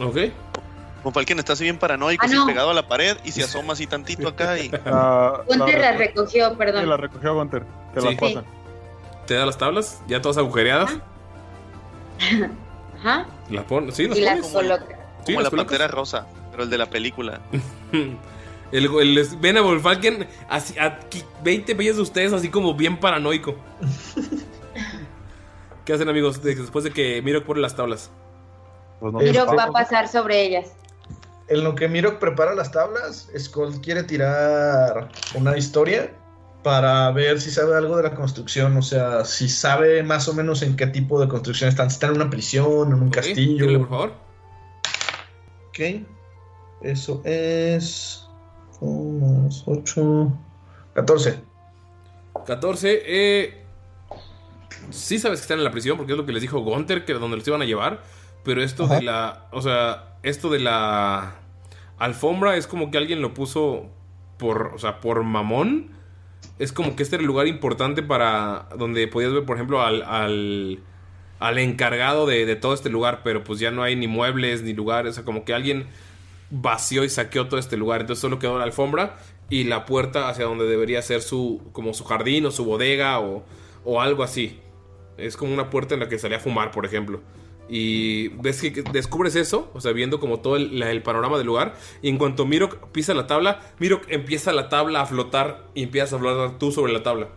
[0.00, 0.16] Ok.
[1.02, 2.46] Como Falken está así bien paranoico, Ah, no.
[2.46, 4.70] pegado a la pared y se asoma así tantito acá y.
[4.86, 6.82] Ah, Gunter la- las recogió, perdón.
[6.82, 7.64] Sí, la recogió Gunter.
[7.94, 8.06] Te Sí.
[8.08, 8.42] las pasa.
[9.26, 10.90] Te da las tablas, ya todas agujereadas.
[13.00, 13.26] Ajá.
[13.50, 14.86] Las pones, sí, las Y las coloca.
[14.86, 15.54] Sí, Como las la colocas.
[15.78, 17.40] pantera rosa, pero el de la película.
[18.72, 22.98] El, el, ven a Volkswagen así, a qui- 20 pies de ustedes, así como bien
[22.98, 23.54] paranoico.
[25.84, 26.42] ¿Qué hacen, amigos?
[26.42, 28.10] de- después de que Miro pone las tablas.
[29.00, 30.72] Pues Mirok va a pasar sobre ellas.
[31.48, 36.10] en lo que Mirok prepara las tablas, Skull quiere tirar una historia
[36.62, 38.74] para ver si sabe algo de la construcción.
[38.78, 41.90] O sea, si sabe más o menos en qué tipo de construcción están.
[41.90, 43.66] Si están en una prisión, en un castillo.
[43.66, 44.12] tírale, por favor.
[45.68, 46.06] Ok.
[46.82, 48.23] Eso es.
[49.66, 50.32] 8.
[50.94, 51.40] 14.
[52.46, 53.02] 14.
[53.06, 53.64] Eh,
[54.90, 57.12] sí sabes que están en la prisión porque es lo que les dijo Gunter, que
[57.12, 58.02] era donde los iban a llevar.
[58.44, 58.96] Pero esto Ajá.
[58.96, 59.46] de la.
[59.52, 61.36] O sea, esto de la
[61.98, 63.86] alfombra es como que alguien lo puso
[64.38, 64.72] por.
[64.74, 65.92] O sea, por mamón.
[66.58, 68.68] Es como que este era el lugar importante para.
[68.76, 70.02] Donde podías ver, por ejemplo, al.
[70.02, 70.80] al
[71.40, 74.72] al encargado de, de todo este lugar, pero pues ya no hay ni muebles ni
[74.72, 75.88] lugares, o sea, como que alguien
[76.50, 79.18] vació y saqueó todo este lugar, entonces solo quedó la alfombra
[79.50, 83.44] y la puerta hacia donde debería ser su como su jardín o su bodega o,
[83.84, 84.60] o algo así.
[85.16, 87.20] Es como una puerta en la que salía a fumar, por ejemplo.
[87.68, 91.74] Y ves que descubres eso, o sea, viendo como todo el, panorama del lugar.
[92.02, 96.14] Y en cuanto Mirok pisa la tabla, Mirok empieza la tabla a flotar y empiezas
[96.14, 97.28] a flotar tú sobre la tabla.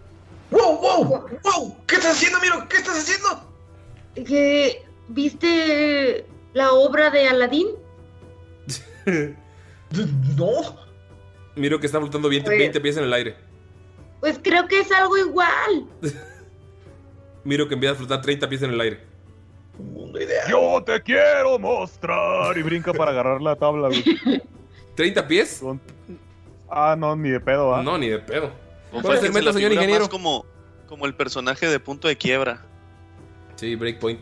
[0.51, 1.25] ¡Wow, wow!
[1.43, 1.77] ¡Wow!
[1.85, 2.67] ¿Qué estás haciendo, Mirok?
[2.67, 3.53] ¿Qué estás haciendo?
[4.15, 7.67] ¿Que viste la obra de Aladín?
[10.37, 10.51] No.
[11.55, 12.59] Mirok está flotando 20, Oye.
[12.59, 13.35] 20 pies en el aire.
[14.19, 15.87] Pues creo que es algo igual.
[17.43, 18.99] Mirok empieza a flotar 30 pies en el aire.
[20.49, 22.57] Yo te quiero mostrar.
[22.57, 24.03] Y brinca para agarrar la tabla, güey.
[24.95, 25.61] ¿30 pies?
[26.69, 27.81] Ah, no, ni de pedo, ¿ah?
[27.83, 28.51] No, ni de pedo.
[28.91, 30.03] O ¿Cuál es sea, el se meta, la señor figura ingeniero?
[30.05, 30.45] más como,
[30.87, 32.65] como el personaje de punto de quiebra.
[33.55, 34.19] Sí, breakpoint.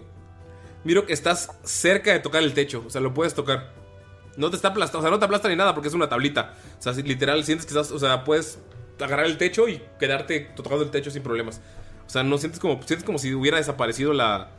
[0.84, 2.84] Miro que estás cerca de tocar el techo.
[2.86, 3.74] O sea, lo puedes tocar.
[4.38, 5.00] No te está aplastando.
[5.00, 6.54] O sea, no te aplasta ni nada porque es una tablita.
[6.78, 7.92] O sea, literal sientes que estás.
[7.92, 8.60] O sea, puedes
[9.00, 11.62] agarrar el techo y quedarte tocando el techo sin problemas.
[12.06, 12.82] O sea, no sientes como.
[12.84, 14.52] Sientes como si hubiera desaparecido la.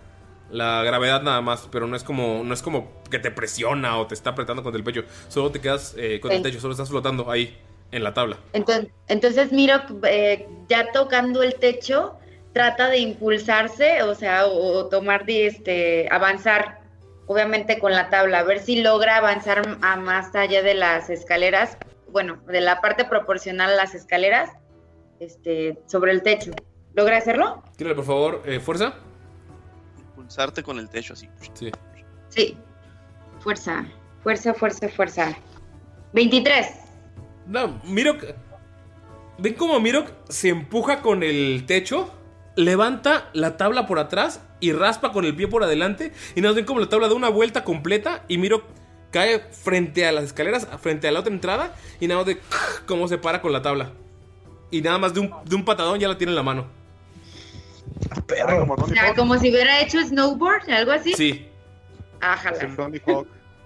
[0.51, 1.69] La gravedad nada más.
[1.71, 2.43] Pero no es como.
[2.45, 5.03] No es como que te presiona o te está apretando contra el pecho.
[5.29, 6.61] Solo te quedas eh, contra el techo.
[6.61, 7.57] Solo estás flotando ahí.
[7.93, 8.37] En la tabla.
[8.53, 12.17] Entonces, entonces miro eh, ya tocando el techo,
[12.53, 16.81] trata de impulsarse, o sea, o, o tomar de este, avanzar,
[17.27, 21.77] obviamente con la tabla, a ver si logra avanzar a más allá de las escaleras,
[22.09, 24.51] bueno, de la parte proporcional a las escaleras,
[25.21, 26.53] este, sobre el techo.
[26.95, 27.63] ¿Logra hacerlo?
[27.77, 28.95] Tírale, por favor, eh, fuerza.
[30.15, 31.29] Pulsarte con el techo así.
[31.53, 31.71] Sí.
[32.29, 32.57] Sí.
[33.41, 33.87] Fuerza,
[34.23, 35.37] fuerza, fuerza, fuerza.
[36.13, 36.67] 23.
[37.47, 38.25] No, Mirok.
[39.39, 42.11] ¿Ven cómo Mirok se empuja con el techo?
[42.57, 46.13] Levanta la tabla por atrás y raspa con el pie por adelante.
[46.35, 48.25] Y nos ven como la tabla da una vuelta completa.
[48.29, 48.65] Y Mirok
[49.11, 51.75] cae frente a las escaleras, frente a la otra entrada.
[52.01, 52.39] Y nada más de
[52.87, 53.93] cómo se para con la tabla.
[54.71, 56.67] Y nada más de un, de un patadón ya la tiene en la mano.
[58.27, 58.67] Perro.
[58.75, 61.13] O sea, como si hubiera hecho snowboard, algo así.
[61.15, 61.47] Sí.
[62.21, 62.59] Ájala.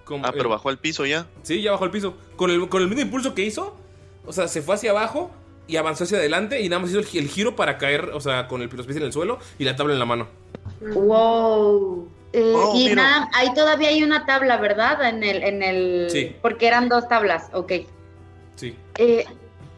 [0.03, 1.25] Como- Ah, pero bajó al piso ya.
[1.41, 2.17] Sí, ya bajó al piso.
[2.35, 3.77] Con el, con el mismo impulso que hizo,
[4.25, 5.31] o sea, se fue hacia abajo
[5.67, 8.47] y avanzó hacia adelante y nada más hizo el, el giro para caer, o sea,
[8.49, 10.27] con el, los pies en el suelo y la tabla en la mano.
[10.93, 12.07] Wow.
[12.33, 12.95] Eh, Oh, y mira.
[12.95, 15.03] nada, ahí todavía hay una tabla, ¿verdad?
[15.09, 16.07] En el, en el.
[16.09, 16.35] Sí.
[16.41, 17.71] Porque eran dos tablas, ok.
[18.55, 18.75] Sí.
[18.97, 19.25] Eh,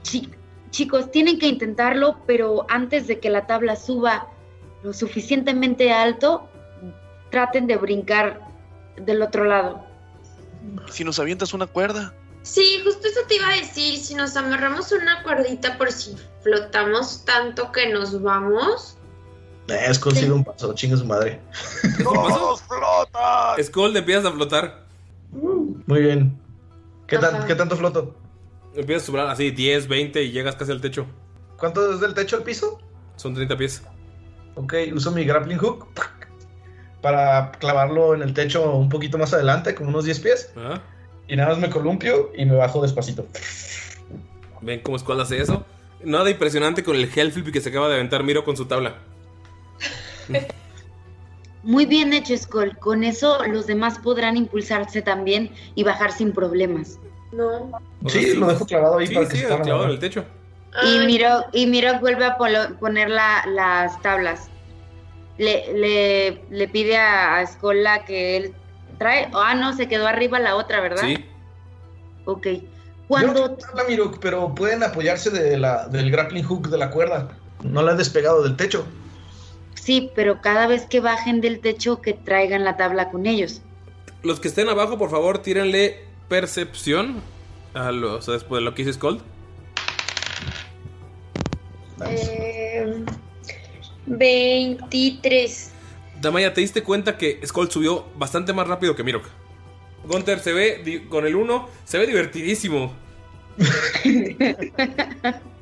[0.03, 0.29] chi-
[0.69, 4.27] chicos, tienen que intentarlo, pero antes de que la tabla suba
[4.83, 6.47] lo suficientemente alto,
[7.31, 8.41] traten de brincar
[8.97, 9.83] del otro lado.
[10.87, 12.13] ¿Y si nos avientas una cuerda?
[12.43, 13.97] Sí, justo eso te iba a decir.
[13.97, 18.97] Si nos amarramos una cuerdita por si flotamos tanto que nos vamos.
[19.69, 21.39] Eh, es consigo un paso, chinga su madre.
[22.03, 23.63] ¡Todos flotan!
[23.63, 24.83] Skull, empiezas a flotar.
[25.31, 26.37] Muy bien.
[27.07, 28.15] ¿Qué, tan- ¿Qué tanto floto?
[28.75, 31.05] Empiezas a subir así 10, 20 y llegas casi al techo.
[31.57, 32.79] ¿Cuánto es del techo al piso?
[33.15, 33.83] Son 30 pies.
[34.55, 35.87] Ok, uso mi grappling hook
[37.01, 40.51] para clavarlo en el techo un poquito más adelante, como unos 10 pies.
[40.55, 40.81] Ajá.
[41.27, 43.25] Y nada más me columpio y me bajo despacito.
[44.61, 45.65] Ven cómo Skull hace eso.
[46.03, 48.95] Nada impresionante con el Hellflip que se acaba de aventar Miro con su tabla.
[51.63, 52.77] Muy bien hecho, Skull.
[52.77, 56.99] Con eso los demás podrán impulsarse también y bajar sin problemas.
[57.31, 57.71] No.
[58.07, 60.25] Sí, lo dejo clavado ahí Sí, para que se clavado en el techo.
[60.83, 64.49] Y Miro, y Miro vuelve a polo- poner la- las tablas.
[65.37, 68.53] Le, le, le pide a, a Skola que él
[68.99, 69.29] trae.
[69.33, 71.03] Ah, no, se quedó arriba la otra, ¿verdad?
[71.03, 71.25] Sí.
[72.25, 72.45] Ok.
[72.47, 73.51] No Cuando.
[73.51, 77.29] tabla, Mirok, pero pueden apoyarse de la, del grappling hook de la cuerda.
[77.63, 78.85] No la he despegado del techo.
[79.75, 83.61] Sí, pero cada vez que bajen del techo, que traigan la tabla con ellos.
[84.21, 87.21] Los que estén abajo, por favor, tírenle percepción.
[87.73, 89.19] A lo, o sea, después de lo que hizo Skull.
[92.07, 93.03] Eh,
[94.05, 95.71] 23.
[96.21, 99.25] Damaya, te diste cuenta que Skull subió bastante más rápido que Mirok.
[100.05, 102.93] Gunter se ve di- con el 1, se ve divertidísimo.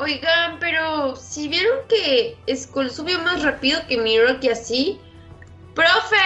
[0.00, 4.98] Oigan, pero si vieron que Skull subió más rápido que Miro que así.
[5.74, 6.16] ¡Profe!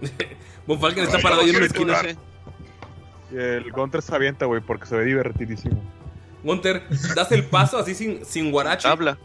[0.66, 2.00] Von Falken está parado ahí en una esquina.
[3.32, 5.82] El Gunter se avienta, güey, porque se ve divertidísimo.
[6.44, 6.84] Gunter,
[7.14, 8.88] das el paso así sin, sin guarache.
[8.88, 9.18] Tabla.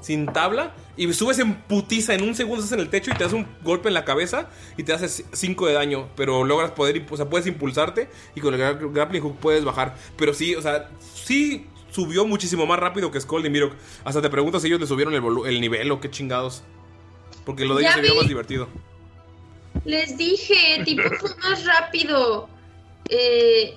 [0.00, 0.72] Sin tabla.
[0.96, 2.14] Y subes en putiza.
[2.14, 4.48] En un segundo estás en el techo y te das un golpe en la cabeza.
[4.76, 6.08] Y te haces 5 de daño.
[6.16, 7.04] Pero logras poder.
[7.10, 8.08] O sea, puedes impulsarte.
[8.34, 9.94] Y con el gra- grappling hook puedes bajar.
[10.16, 13.74] Pero sí, o sea, sí subió muchísimo más rápido que Skull y Mirok.
[14.04, 16.62] Hasta te preguntas si ellos le subieron el, nivel o qué chingados.
[17.44, 18.18] Porque lo de Ya ellos se vio vi.
[18.18, 18.68] más divertido.
[19.84, 22.48] Les dije, tipo fue más rápido.
[23.10, 23.76] Eh,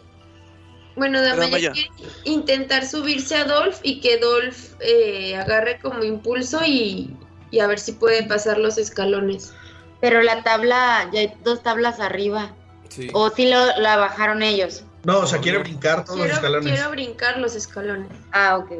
[0.95, 1.71] bueno, Damaya Damaya.
[1.73, 1.91] quiere
[2.23, 7.13] intentar subirse a Dolph y que Dolph eh, agarre como impulso y,
[7.51, 9.53] y a ver si puede pasar los escalones.
[10.01, 12.55] Pero la tabla, ya hay dos tablas arriba.
[12.89, 13.09] Sí.
[13.13, 14.83] O si lo, la bajaron ellos.
[15.07, 16.69] No, o sea, quiere brincar todos los escalones.
[16.73, 18.09] quiero brincar los escalones.
[18.33, 18.71] Ah, ok.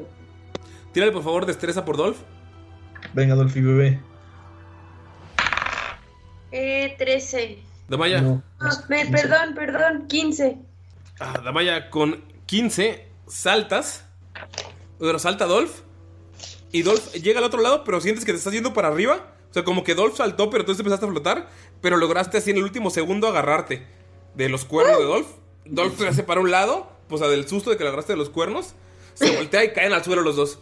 [0.91, 2.17] Tírale por favor destreza por Dolph.
[3.13, 4.01] Venga, Dolphy bebé.
[6.51, 7.59] Eh, 13.
[7.87, 8.19] Damaya.
[8.21, 8.43] No.
[8.59, 10.57] Ah, me- perdón, perdón, 15.
[11.19, 14.03] Ah, Damaya, con 15 saltas.
[14.99, 15.79] Pero salta Dolph.
[16.73, 19.33] Y Dolph llega al otro lado, pero sientes que te estás yendo para arriba.
[19.49, 21.47] O sea, como que Dolph saltó, pero tú empezaste a flotar.
[21.81, 23.87] Pero lograste así en el último segundo agarrarte
[24.35, 25.27] de los cuernos de Dolph.
[25.69, 28.18] Dolph se hace para un lado, o sea, del susto de que lo agarraste de
[28.18, 28.73] los cuernos.
[29.14, 30.60] Se voltea y caen al suelo los dos.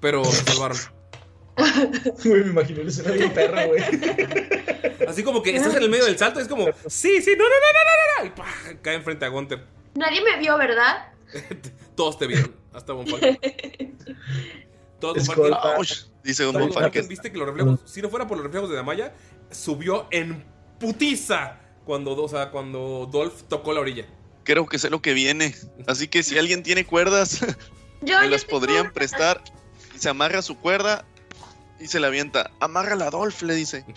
[0.00, 0.78] Pero se salvaron.
[2.24, 3.82] Güey, me imagino el escenario de perro, güey.
[5.06, 7.50] Así como que estás en el medio del salto, es como, sí, sí, no, no,
[7.50, 8.26] no, no, no, no.
[8.26, 8.80] Y ¡pah!
[8.80, 9.66] cae enfrente a Gunter.
[9.94, 11.12] Nadie me vio, ¿verdad?
[11.96, 13.38] Todos te vieron, hasta Von Falken.
[15.00, 15.50] Todos Von Skull.
[15.50, 15.70] Falken.
[15.76, 17.08] Ouch, dice Von Von Falken, Falken.
[17.08, 19.12] viste que los reflejos, si no fuera por los reflejos de Damaya,
[19.50, 20.44] subió en
[20.78, 24.06] putiza cuando, o sea, cuando Dolph tocó la orilla.
[24.44, 25.54] Creo que sé lo que viene.
[25.86, 27.40] Así que si alguien tiene cuerdas,
[28.02, 29.42] Yo, me yo las podrían prestar.
[29.94, 31.04] Y se amarra su cuerda
[31.78, 32.50] y se la avienta.
[32.60, 33.84] Amárrala, Adolf, le dice.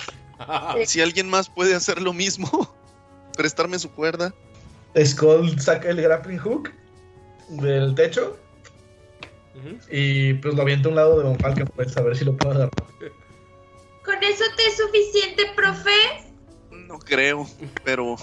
[0.86, 2.76] Si alguien más puede hacer lo mismo,
[3.38, 4.34] prestarme su cuerda.
[5.02, 6.70] Skull saca el grappling hook
[7.48, 8.38] del techo
[9.90, 12.36] y pues lo avienta a un lado de Von Falken, pues a ver si lo
[12.36, 12.72] puedo agarrar.
[14.04, 15.92] ¿Con eso te es suficiente, profe?
[16.72, 17.48] No creo,
[17.84, 18.16] pero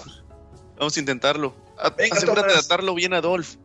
[0.77, 1.55] vamos a intentarlo.
[1.89, 3.55] Venga, asegúrate de atarlo bien a Adolf.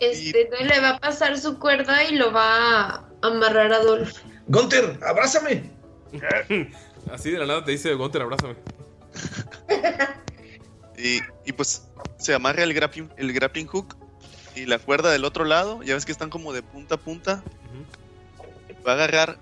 [0.00, 4.12] Este, entonces le va a pasar su cuerda y lo va a amarrar a Dolph.
[4.48, 5.70] Gunter, abrázame.
[7.12, 8.56] Así de la nada te dice Gunter, abrázame.
[10.96, 11.88] Y, y pues
[12.18, 13.96] se amarra el grappling, el grappling hook
[14.54, 15.82] y la cuerda del otro lado.
[15.82, 17.42] Ya ves que están como de punta a punta.
[18.86, 19.38] Va a agarrar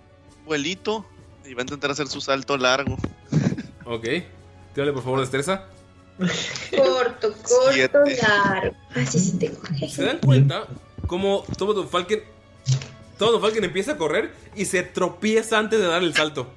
[0.46, 1.04] vuelito
[1.44, 2.96] y va a intentar hacer su salto largo.
[3.84, 4.06] Ok.
[4.74, 5.66] Tírale por favor destreza.
[6.18, 7.98] Corto, corto, Siete.
[8.22, 8.76] largo.
[8.94, 9.60] Así sí tengo.
[9.88, 10.66] ¿Se dan cuenta
[11.06, 12.22] cómo todo Don Falken,
[13.18, 16.52] todo Don Falken empieza a correr y se tropieza antes de dar el salto?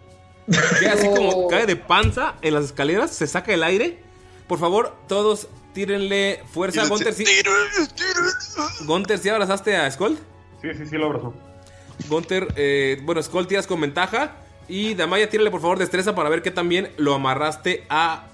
[0.80, 3.99] Queda así como cae de panza en las escaleras, se saca el aire.
[4.48, 6.86] Por favor, todos tírenle fuerza.
[6.86, 7.26] Gunter, sí.
[8.86, 10.18] Gunter, ¿sí abrazaste a Skull?
[10.61, 11.34] Sí, sí, sí, lo abrazó.
[12.07, 14.36] Gunter, eh, bueno, Skull tiras con ventaja.
[14.68, 18.27] Y Damaya, tírale por favor destreza para ver que también lo amarraste a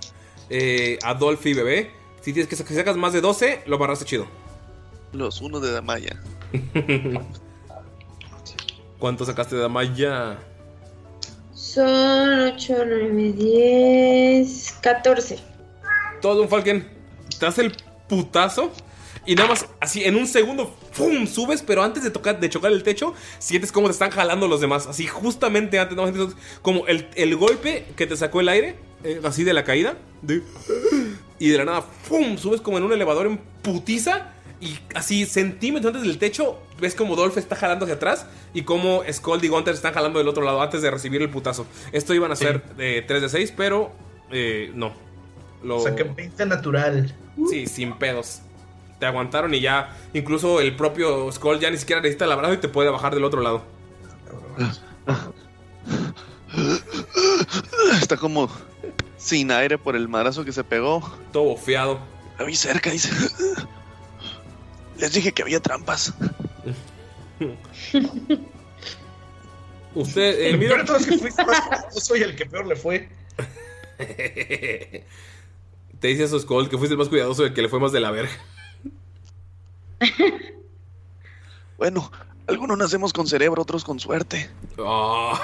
[0.51, 1.91] eh, Adolf y bebé.
[2.21, 4.27] Si tienes que si sacas más de 12, lo amarraste chido.
[5.13, 6.21] Los uno de Damaya.
[8.99, 10.37] ¿Cuánto sacaste de Damaya?
[11.53, 15.39] Son 8, 9, 10, 14.
[16.21, 16.87] Todo un Falken.
[17.39, 17.75] Te hace el
[18.09, 18.71] putazo.
[19.25, 21.27] Y nada más, así en un segundo, ¡pum!
[21.27, 24.59] Subes, pero antes de, tocar, de chocar el techo, sientes cómo te están jalando los
[24.59, 24.87] demás.
[24.87, 28.75] Así justamente antes, nada más sientes como el, el golpe que te sacó el aire,
[29.03, 29.97] eh, así de la caída.
[30.21, 30.43] de-
[31.39, 32.37] y de la nada, ¡pum!
[32.37, 34.27] Subes como en un elevador en putiza.
[34.59, 38.27] Y así centímetros antes del techo, ves como Dolph está jalando hacia atrás.
[38.53, 41.65] Y como Skull y Gunter están jalando del otro lado antes de recibir el putazo.
[41.91, 43.91] Esto iban a ser de 3 de 6, pero
[44.31, 44.93] eh, no.
[45.63, 45.77] Lo...
[45.77, 47.15] O sea, que 20 natural.
[47.49, 48.41] Sí, sin pedos.
[48.99, 49.97] Te aguantaron y ya.
[50.13, 53.23] Incluso el propio Skull ya ni siquiera necesita el abrazo y te puede bajar del
[53.23, 53.63] otro lado.
[58.01, 58.49] Está como
[59.21, 61.01] sin aire por el marazo que se pegó.
[61.31, 61.99] Todo bofeado.
[62.39, 63.09] La vi cerca, dice.
[64.97, 66.13] Les dije que había trampas.
[69.93, 70.75] Usted, eh, mira.
[70.75, 73.09] peor de todo es que fuiste más cuidadoso y el que peor le fue.
[75.99, 77.99] Te dice eso Skull que fuiste el más cuidadoso del que le fue más de
[77.99, 78.31] la verga.
[81.77, 82.11] Bueno,
[82.47, 84.49] algunos nacemos con cerebro, otros con suerte.
[84.79, 85.39] Ah.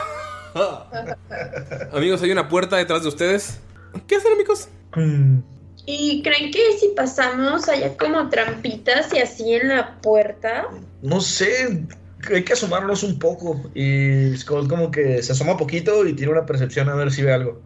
[1.93, 3.59] Amigos, hay una puerta detrás de ustedes.
[4.07, 4.69] ¿Qué hacen, amigos?
[4.95, 5.39] Mm,
[5.85, 10.67] ¿Y creen que si pasamos haya como trampitas y así en la puerta?
[11.01, 11.85] No sé,
[12.33, 13.61] hay que asomarnos un poco.
[13.73, 17.33] Y Skull como que se asoma poquito y tiene una percepción a ver si ve
[17.33, 17.61] algo.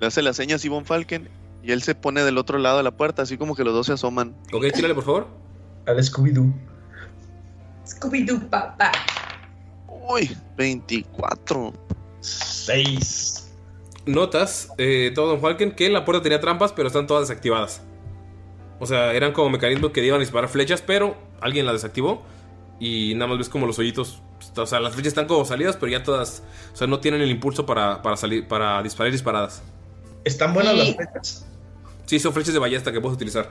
[0.00, 1.28] Le hace la seña a Simon Falken
[1.62, 3.86] y él se pone del otro lado de la puerta, así como que los dos
[3.86, 4.34] se asoman.
[4.52, 5.28] Ok, tírale por favor.
[5.86, 6.52] Al Scooby-Doo.
[7.86, 8.92] Scooby-Doo, papá.
[9.88, 11.72] Uy, 24.
[12.22, 13.50] 6.
[14.06, 17.82] Notas, eh, todo Don Falken, que la puerta tenía trampas, pero están todas desactivadas.
[18.80, 22.22] O sea, eran como mecanismos que iban a disparar flechas, pero alguien las desactivó.
[22.80, 24.22] Y nada más ves como los hoyitos.
[24.56, 26.42] O sea, las flechas están como salidas, pero ya todas.
[26.72, 29.62] O sea, no tienen el impulso para, para salir, para disparar disparadas.
[30.24, 31.46] ¿Están buenas las flechas?
[32.06, 33.50] Sí, son flechas de ballesta que puedes utilizar.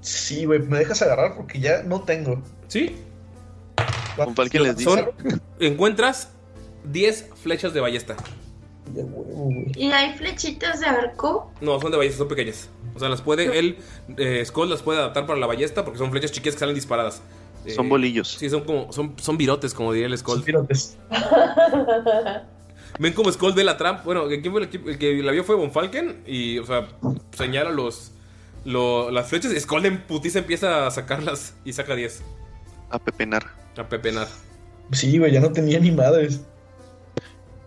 [0.00, 2.42] Sí, güey, me dejas agarrar porque ya no tengo.
[2.68, 2.96] Sí.
[4.16, 4.90] Don Falken les dice.
[4.90, 5.10] Son,
[5.58, 6.30] encuentras
[6.84, 8.16] 10 flechas de ballesta.
[9.76, 11.52] ¿Y hay flechitas de arco?
[11.60, 12.68] No, son de ballesta, son pequeñas.
[12.94, 13.78] O sea, las puede, él,
[14.16, 17.22] eh, Skull las puede adaptar para la ballesta porque son flechas chiquitas que salen disparadas.
[17.66, 18.28] Eh, Son bolillos.
[18.38, 20.36] Sí, son como, son, son virotes, como diría el Skull.
[20.36, 20.96] Son virotes.
[22.98, 24.02] Ven como Skull ve la trampa.
[24.04, 26.22] Bueno, ¿quién fue el, que- el que la vio fue Von Falken.
[26.26, 26.88] Y, o sea,
[27.36, 28.12] señala los,
[28.64, 29.52] lo- las flechas.
[29.60, 32.22] Skull en putiza empieza a sacarlas y saca 10.
[32.90, 33.44] A pepenar.
[33.76, 34.26] A pepenar.
[34.92, 36.40] Sí, güey, ya no tenía ni madres.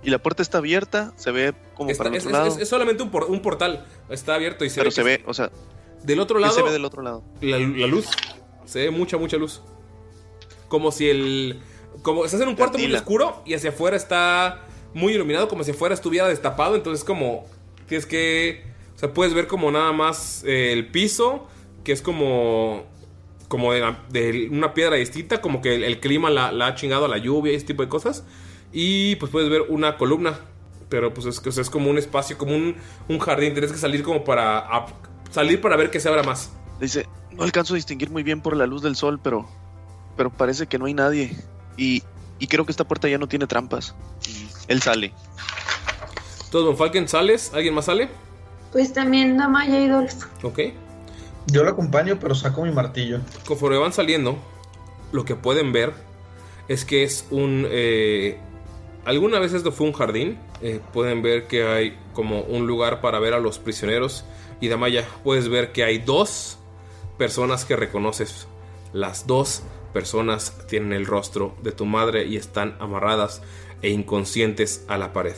[0.03, 2.55] Y la puerta está abierta, se ve como Está- para el es, otro es- lado.
[2.55, 3.85] es- es solamente un, por- un portal.
[4.09, 4.91] Está abierto y se pero ve.
[4.91, 5.49] se ve, o sea,
[6.03, 6.53] Del otro ¿qué lado.
[6.55, 7.23] se ve del otro lado?
[7.41, 8.07] La, la luz.
[8.65, 9.61] Se ve mucha, mucha luz.
[10.67, 11.59] Como si el.
[12.01, 14.61] Como estás en un cuarto muy oscuro y hacia afuera está
[14.93, 16.75] muy iluminado, como si afuera estuviera destapado.
[16.75, 17.45] Entonces, como.
[17.87, 18.63] Tienes que.
[18.95, 21.47] O sea, puedes ver como nada más eh, el piso,
[21.83, 22.85] que es como.
[23.47, 26.75] Como de, la- de una piedra distinta, como que el, el clima la, la ha
[26.75, 28.23] chingado a la lluvia y ese tipo de cosas.
[28.73, 30.39] Y pues puedes ver una columna.
[30.89, 32.75] Pero pues es, o sea, es como un espacio, como un,
[33.07, 33.53] un jardín.
[33.53, 34.59] Tienes que salir como para.
[34.59, 34.85] a-
[35.31, 36.51] salir para ver que se abra más.
[36.79, 39.47] Dice, no alcanzo a distinguir muy bien por la luz del sol, pero,
[40.17, 41.35] pero parece que no hay nadie.
[41.77, 42.03] Y,
[42.37, 43.95] y creo que esta puerta ya no tiene trampas.
[44.27, 45.13] Y él sale.
[46.51, 47.51] Todos Von Falken, ¿sales?
[47.53, 48.09] ¿Alguien más sale?
[48.71, 50.23] Pues también Damaya y Dolph.
[50.43, 50.59] Ok.
[51.47, 53.19] Yo lo acompaño, pero saco mi martillo.
[53.47, 54.37] Conforme van saliendo,
[55.11, 55.93] lo que pueden ver
[56.67, 57.65] es que es un...
[57.69, 58.39] eh,
[59.05, 60.37] Alguna vez esto fue un jardín.
[60.61, 64.23] Eh, pueden ver que hay como un lugar para ver a los prisioneros.
[64.61, 66.57] Y Damaya, puedes ver que hay dos
[67.17, 68.47] personas que reconoces.
[68.93, 73.41] Las dos personas tienen el rostro de tu madre y están amarradas
[73.81, 75.35] e inconscientes a la pared.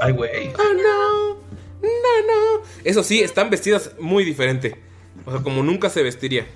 [0.00, 0.48] Ay, güey.
[0.58, 1.34] Oh no,
[1.80, 2.62] no, no.
[2.82, 4.76] Eso sí, están vestidas muy diferente.
[5.24, 6.46] O sea, como nunca se vestiría.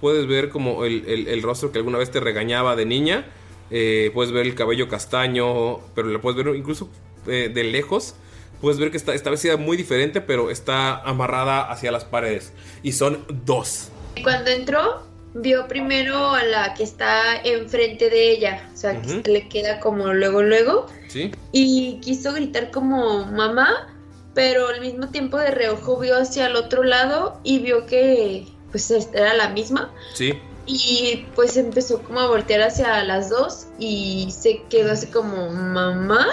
[0.00, 3.26] Puedes ver como el, el- el rostro que alguna vez te regañaba de niña.
[3.70, 6.88] Eh, puedes ver el cabello castaño, pero lo puedes ver incluso
[7.26, 8.14] eh, de lejos.
[8.60, 12.52] Puedes ver que está, está vestida muy diferente, pero está amarrada hacia las paredes.
[12.82, 13.88] Y son dos.
[14.22, 15.02] Cuando entró,
[15.34, 18.68] vio primero a la que está enfrente de ella.
[18.74, 20.86] O sea, que le queda como luego, luego.
[21.08, 21.30] ¿Sí?
[21.52, 23.94] Y quiso gritar como mamá,
[24.34, 28.90] pero al mismo tiempo de reojo vio hacia el otro lado y vio que pues
[28.90, 29.92] era la misma.
[30.14, 30.34] Sí.
[30.72, 36.26] Y pues empezó como a voltear hacia las dos y se quedó así como mamá.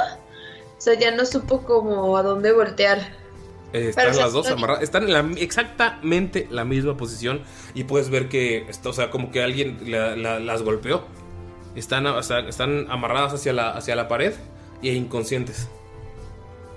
[0.78, 3.00] O sea, ya no supo como a dónde voltear.
[3.74, 4.84] Eh, están las dos amarradas.
[4.84, 7.42] Están en la, exactamente la misma posición.
[7.74, 11.04] Y puedes ver que, está, o sea, como que alguien la- la- las golpeó.
[11.76, 14.34] Están, o sea, están amarradas hacia la, hacia la pared
[14.84, 15.68] y inconscientes.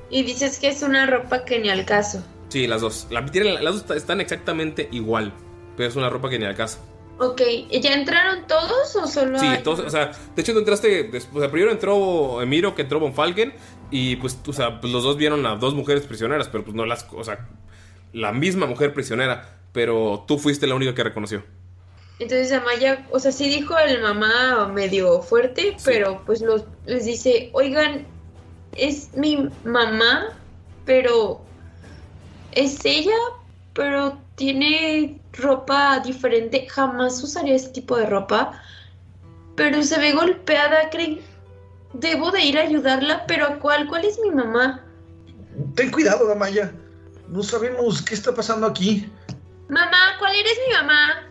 [0.09, 2.25] Y dices que es una ropa que ni al caso.
[2.49, 3.07] Sí, las dos.
[3.11, 5.35] Las dos están exactamente igual.
[5.77, 6.79] Pero es una ropa que ni al caso.
[7.23, 7.43] Ok,
[7.83, 11.37] ¿ya entraron todos o solo Sí, hay- todos, o sea, de hecho tú entraste, después,
[11.37, 13.53] o sea, primero entró Emiro, que entró Von Falken,
[13.91, 16.87] y pues, o sea, pues los dos vieron a dos mujeres prisioneras, pero pues no
[16.87, 17.47] las, o sea,
[18.15, 21.43] la misma mujer prisionera, pero tú fuiste la única que reconoció.
[22.19, 27.51] Entonces Amaya, o sea, sí dijo el mamá medio fuerte, pero pues los, les dice,
[27.53, 28.07] oigan,
[28.77, 30.29] es mi mamá,
[30.87, 31.43] pero
[32.53, 33.17] es ella,
[33.75, 38.61] pero tiene ropa diferente, jamás usaría ese tipo de ropa,
[39.57, 41.21] pero se ve golpeada, creen,
[41.93, 43.87] debo de ir a ayudarla, pero ¿a cuál?
[43.89, 44.85] ¿Cuál es mi mamá?
[45.75, 46.73] Ten cuidado, Damaya.
[47.29, 49.09] No sabemos qué está pasando aquí.
[49.69, 51.31] Mamá, ¿cuál eres mi mamá?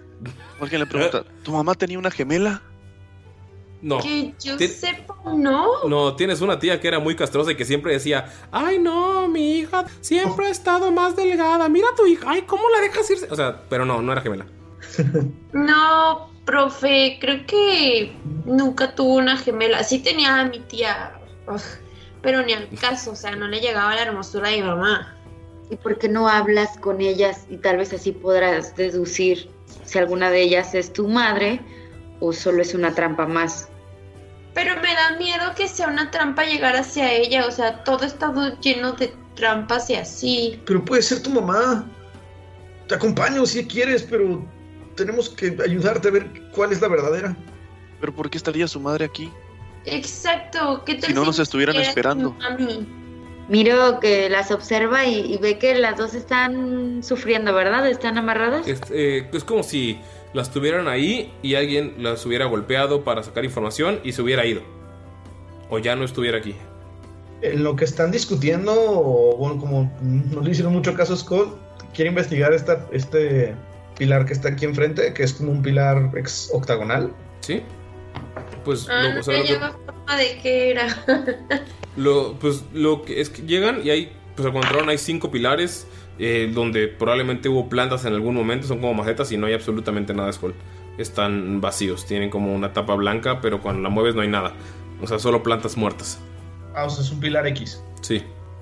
[0.61, 2.61] Alguien le pregunta, ¿tu mamá tenía una gemela?
[3.81, 3.99] No.
[3.99, 5.87] Que yo Tien- sepa, no.
[5.87, 9.59] No, tienes una tía que era muy castrosa y que siempre decía, ay no, mi
[9.59, 13.27] hija siempre ha estado más delgada, mira a tu hija, ay, ¿cómo la dejas irse?
[13.31, 14.45] O sea, pero no, no era gemela.
[15.53, 18.11] No, profe, creo que
[18.45, 19.83] nunca tuvo una gemela.
[19.83, 21.13] Sí tenía a mi tía,
[22.21, 25.15] pero ni al caso, o sea, no le llegaba la hermosura de mi mamá.
[25.71, 29.49] ¿Y por qué no hablas con ellas y tal vez así podrás deducir
[29.85, 31.61] si alguna de ellas es tu madre
[32.19, 33.69] o solo es una trampa más?
[34.53, 37.45] Pero me da miedo que sea una trampa llegar hacia ella.
[37.45, 40.61] O sea, todo está lleno de trampas y así.
[40.65, 41.85] Pero puede ser tu mamá.
[42.87, 44.43] Te acompaño si quieres, pero
[44.95, 47.35] tenemos que ayudarte a ver cuál es la verdadera.
[47.99, 49.31] ¿Pero por qué estaría su madre aquí?
[49.85, 50.83] Exacto.
[50.85, 52.31] ¿Qué tal Si no nos estuvieran era tu esperando.
[52.33, 52.87] mami?
[53.47, 57.87] Miro que las observa y, y ve que las dos están sufriendo, ¿verdad?
[57.89, 58.67] ¿Están amarradas?
[58.67, 59.99] Es, eh, es como si
[60.33, 64.61] las tuvieran ahí y alguien las hubiera golpeado para sacar información y se hubiera ido.
[65.69, 66.55] O ya no estuviera aquí.
[67.41, 71.55] En lo que están discutiendo, o bueno, como no le hicieron mucho caso a Skull,
[71.93, 73.55] quiere investigar esta, este
[73.97, 77.13] pilar que está aquí enfrente, que es como un pilar ex octagonal.
[77.41, 77.61] ¿Sí?
[78.65, 79.53] Pues, Ah, lo, no o sea, me lo que-
[79.85, 80.87] forma de qué era.
[81.97, 85.85] Lo, pues lo que es que llegan y hay, pues encontraron hay cinco pilares
[86.19, 90.13] eh, donde probablemente hubo plantas en algún momento, son como macetas y no hay absolutamente
[90.13, 90.53] nada de Skull.
[90.97, 94.53] Están vacíos, tienen como una tapa blanca, pero cuando la mueves no hay nada.
[95.01, 96.19] O sea, solo plantas muertas.
[96.75, 97.81] Ah, o sea, es un pilar X.
[98.01, 98.21] Sí.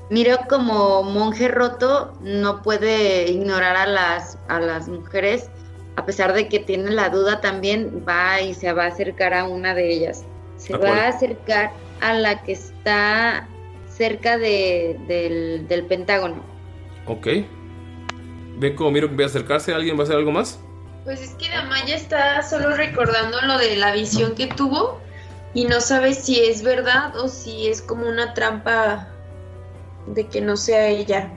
[0.09, 5.49] Miro como monje roto no puede ignorar a las, a las mujeres,
[5.95, 9.45] a pesar de que tiene la duda también, va y se va a acercar a
[9.45, 10.23] una de ellas.
[10.57, 10.99] Se ¿A va cuál?
[10.99, 11.71] a acercar
[12.01, 13.47] a la que está
[13.89, 16.43] cerca de- del, del Pentágono.
[17.07, 17.27] Ok.
[18.59, 20.59] Ven como miro que voy a acercarse, ¿alguien va a hacer algo más?
[21.03, 24.99] Pues es que Damaya está solo recordando lo de la visión que tuvo
[25.53, 29.07] y no sabe si es verdad o si es como una trampa
[30.07, 31.31] de que no sea ella.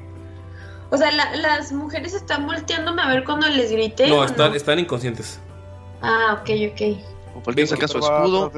[0.91, 4.09] O sea, la- las mujeres están volteándome a ver cuando les grité.
[4.09, 5.39] No, ¿o están, están inconscientes.
[6.03, 7.37] Ah, ok, ok.
[7.37, 8.51] O Falken saca su escudo,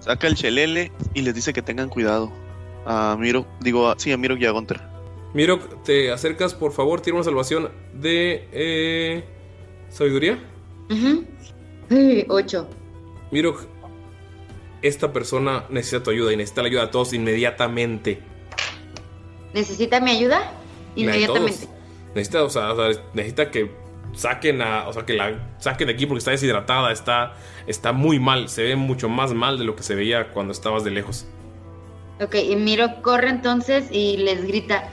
[0.00, 2.30] saca el chelele y les dice que tengan cuidado.
[2.84, 4.80] A Miro, digo, a- sí, a Miro y a Gunter.
[5.34, 9.24] Miro, te acercas, por favor, tira una salvación de eh,
[9.88, 10.38] sabiduría.
[10.88, 11.24] Ujú.
[11.90, 12.68] Uy, Ocho.
[13.30, 13.56] Miro,
[14.80, 18.20] esta persona necesita tu ayuda y necesita la ayuda de todos inmediatamente.
[19.52, 20.52] ¿Necesita mi ayuda?
[20.94, 21.68] Inmediatamente.
[22.14, 23.70] Necesita, o sea, o sea, necesita que
[24.14, 27.34] saquen a, o sea, que la saquen de aquí porque está deshidratada, está,
[27.66, 30.84] está muy mal, se ve mucho más mal de lo que se veía cuando estabas
[30.84, 31.26] de lejos.
[32.20, 34.90] Ok, y Miro corre entonces y les grita,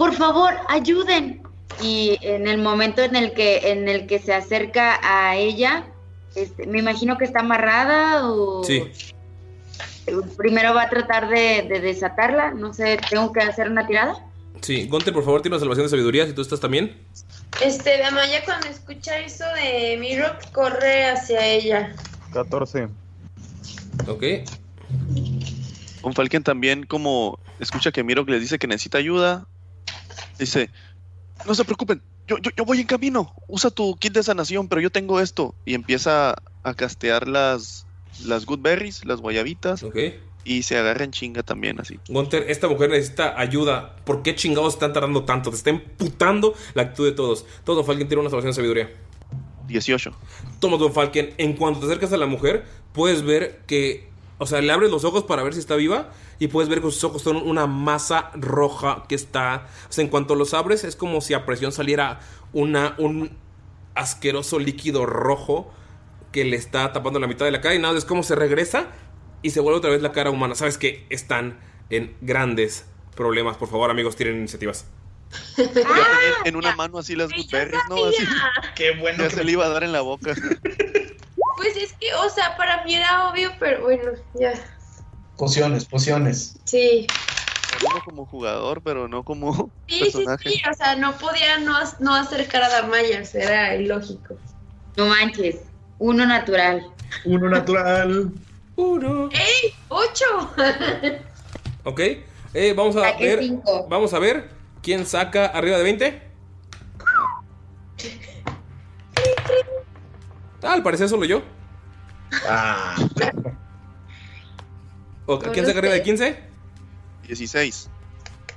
[0.00, 1.42] por favor, ayuden.
[1.82, 5.84] Y en el momento en el que, en el que se acerca a ella,
[6.34, 8.82] este, me imagino que está amarrada o Sí,
[10.38, 14.14] primero va a tratar de, de desatarla, no sé, tengo que hacer una tirada.
[14.62, 14.86] sí.
[14.88, 16.96] Gonte, por favor, tira una salvación de sabiduría si tú estás también.
[17.62, 21.94] Este, Damaya cuando escucha eso de Mirok corre hacia ella.
[22.32, 22.88] 14.
[24.08, 24.24] Ok.
[26.00, 29.46] Con Falken también, como escucha que Miro les dice que necesita ayuda,
[30.38, 30.70] dice:
[31.46, 33.34] No se preocupen, yo, yo, yo voy en camino.
[33.48, 35.54] Usa tu kit de sanación, pero yo tengo esto.
[35.64, 37.86] Y empieza a castear las,
[38.24, 39.84] las good berries, las guayabitas,
[40.44, 41.98] y se agarra en chinga también, así.
[42.08, 43.96] Gunter, esta mujer necesita ayuda.
[44.04, 45.50] ¿Por qué chingados están tardando tanto?
[45.50, 47.44] Te está emputando la actitud de todos.
[47.64, 48.90] Todo Falken tira una salvación de sabiduría.
[49.66, 50.12] 18.
[50.58, 51.34] Toma Don Falken.
[51.38, 54.09] En cuanto te acercas a la mujer, puedes ver que.
[54.40, 56.10] O sea, le abres los ojos para ver si está viva.
[56.38, 59.66] Y puedes ver que sus ojos son una masa roja que está.
[59.88, 62.20] O sea, en cuanto los abres, es como si a presión saliera
[62.52, 63.36] una, un
[63.94, 65.72] asqueroso líquido rojo
[66.32, 67.74] que le está tapando la mitad de la cara.
[67.74, 68.86] Y nada, es como se regresa
[69.42, 70.54] y se vuelve otra vez la cara humana.
[70.54, 71.60] Sabes que están
[71.90, 73.56] en grandes problemas.
[73.58, 74.86] Por favor, amigos, tienen iniciativas.
[75.58, 75.68] en,
[76.46, 78.04] en una mano así las good berries, ¿no?
[78.06, 78.24] Así.
[78.74, 79.18] Qué bueno.
[79.24, 80.34] Ya que- se le iba a dar en la boca.
[81.60, 84.54] Pues es que, o sea, para mí era obvio, pero bueno, ya.
[85.36, 86.58] Pociones, pociones.
[86.64, 87.06] Sí.
[87.84, 90.48] Uno como jugador, pero no como Sí, sí, personaje.
[90.48, 92.68] sí, o sea, no podía no, no acercar a
[93.26, 94.36] sea, era ilógico.
[94.96, 95.56] No manches,
[95.98, 96.90] uno natural.
[97.26, 98.32] Uno natural.
[98.76, 99.28] Uno.
[99.30, 99.74] ¡Ey!
[99.88, 100.54] ¡Ocho!
[101.84, 102.00] ¿Ok?
[102.54, 103.38] Eh, vamos a Saqué ver.
[103.40, 103.86] cinco.
[103.90, 104.48] Vamos a ver
[104.82, 106.22] quién saca arriba de 20.
[110.62, 111.42] Ah, al parecer solo yo.
[112.48, 112.96] Ah.
[115.26, 116.38] Ok, ¿Quién saca arriba de 15?
[117.26, 117.90] 16.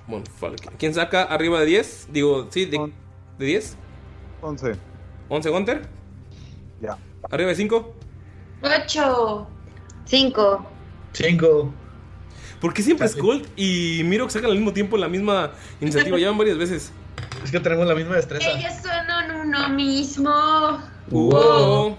[0.08, 0.74] Monfalken.
[0.78, 2.08] ¿Quién saca arriba de 10?
[2.12, 2.92] Digo, sí, de,
[3.38, 3.78] de 10.
[4.42, 4.76] 11.
[5.30, 5.88] 11 Gunter.
[6.82, 6.98] Ya.
[7.30, 7.96] Arriba de 5.
[8.64, 9.48] ¡Ocho!
[10.06, 10.66] Cinco.
[11.14, 11.74] Cinco.
[12.60, 15.52] ¿Por qué siempre Skull y Miro sacan al mismo tiempo la misma
[15.82, 16.18] iniciativa?
[16.18, 16.92] Llevan varias veces.
[17.44, 18.50] Es que tenemos la misma destreza.
[18.50, 20.82] Ellas son uno mismo.
[21.10, 21.98] Wow.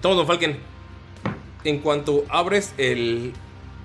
[0.00, 0.56] Toma, Don Falken.
[1.64, 3.32] En cuanto abres el,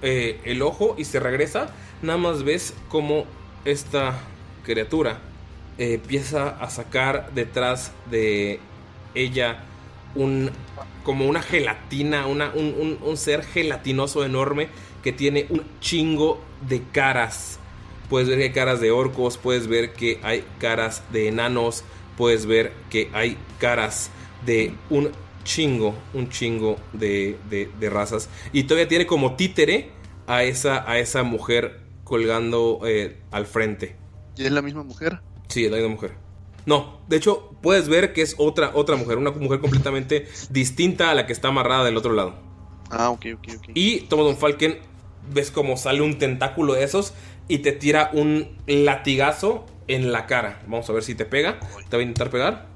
[0.02, 1.70] eh, el ojo y se regresa,
[2.02, 3.26] nada más ves como
[3.66, 4.20] esta
[4.64, 5.20] criatura
[5.78, 8.60] eh, empieza a sacar detrás de
[9.14, 9.64] ella
[10.16, 10.50] un
[11.04, 14.68] como una gelatina, una- un, un- un ser gelatinoso enorme
[15.04, 17.60] que tiene un chingo de caras.
[18.10, 21.84] Puedes ver que hay caras de orcos, puedes ver que hay caras de enanos,
[22.18, 24.10] puedes ver que hay caras
[24.46, 25.12] de un
[25.44, 28.30] chingo, un chingo de, de- de razas.
[28.52, 29.92] Y todavía tiene como títere
[30.28, 33.96] a esa, a esa mujer colgando eh, al frente.
[34.36, 35.22] ¿Y es la misma mujer?
[35.48, 36.12] Sí, es la misma mujer.
[36.66, 41.16] No, de hecho, puedes ver que es otra, otra mujer, una mujer completamente distinta a
[41.16, 42.36] la que está amarrada del otro lado.
[42.90, 43.70] Ah, ok, ok, ok.
[43.74, 44.80] Y toma Don Falken,
[45.34, 47.14] ves como sale un tentáculo de esos
[47.48, 50.62] y te tira un latigazo en la cara.
[50.68, 51.60] Vamos a ver si te pega.
[51.90, 52.68] Te va a intentar pegar.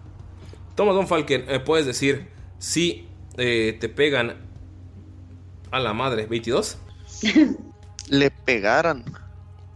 [0.75, 2.29] Toma Don Falken, eh, puedes decir
[2.59, 3.07] si
[3.37, 4.37] eh, te pegan
[5.71, 6.25] a la madre.
[6.25, 6.77] 22.
[8.09, 9.05] Le pegaran.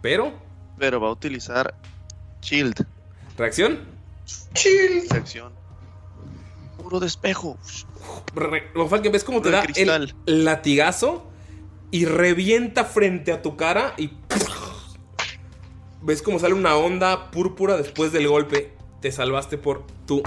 [0.01, 0.33] Pero.
[0.77, 1.73] Pero va a utilizar
[2.41, 2.85] Shield.
[3.37, 3.79] ¿Reacción?
[4.53, 5.11] Shield.
[5.11, 5.53] Reacción.
[6.77, 7.57] Puro despejo.
[8.75, 11.27] Don Falken, ves cómo te da el latigazo
[11.91, 14.11] y revienta frente a tu cara y
[16.05, 18.71] ves cómo sale una onda púrpura después del golpe.
[19.01, 20.21] Te salvaste por tu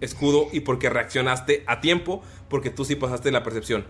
[0.00, 3.84] escudo y porque reaccionaste a tiempo, porque tú sí pasaste la percepción.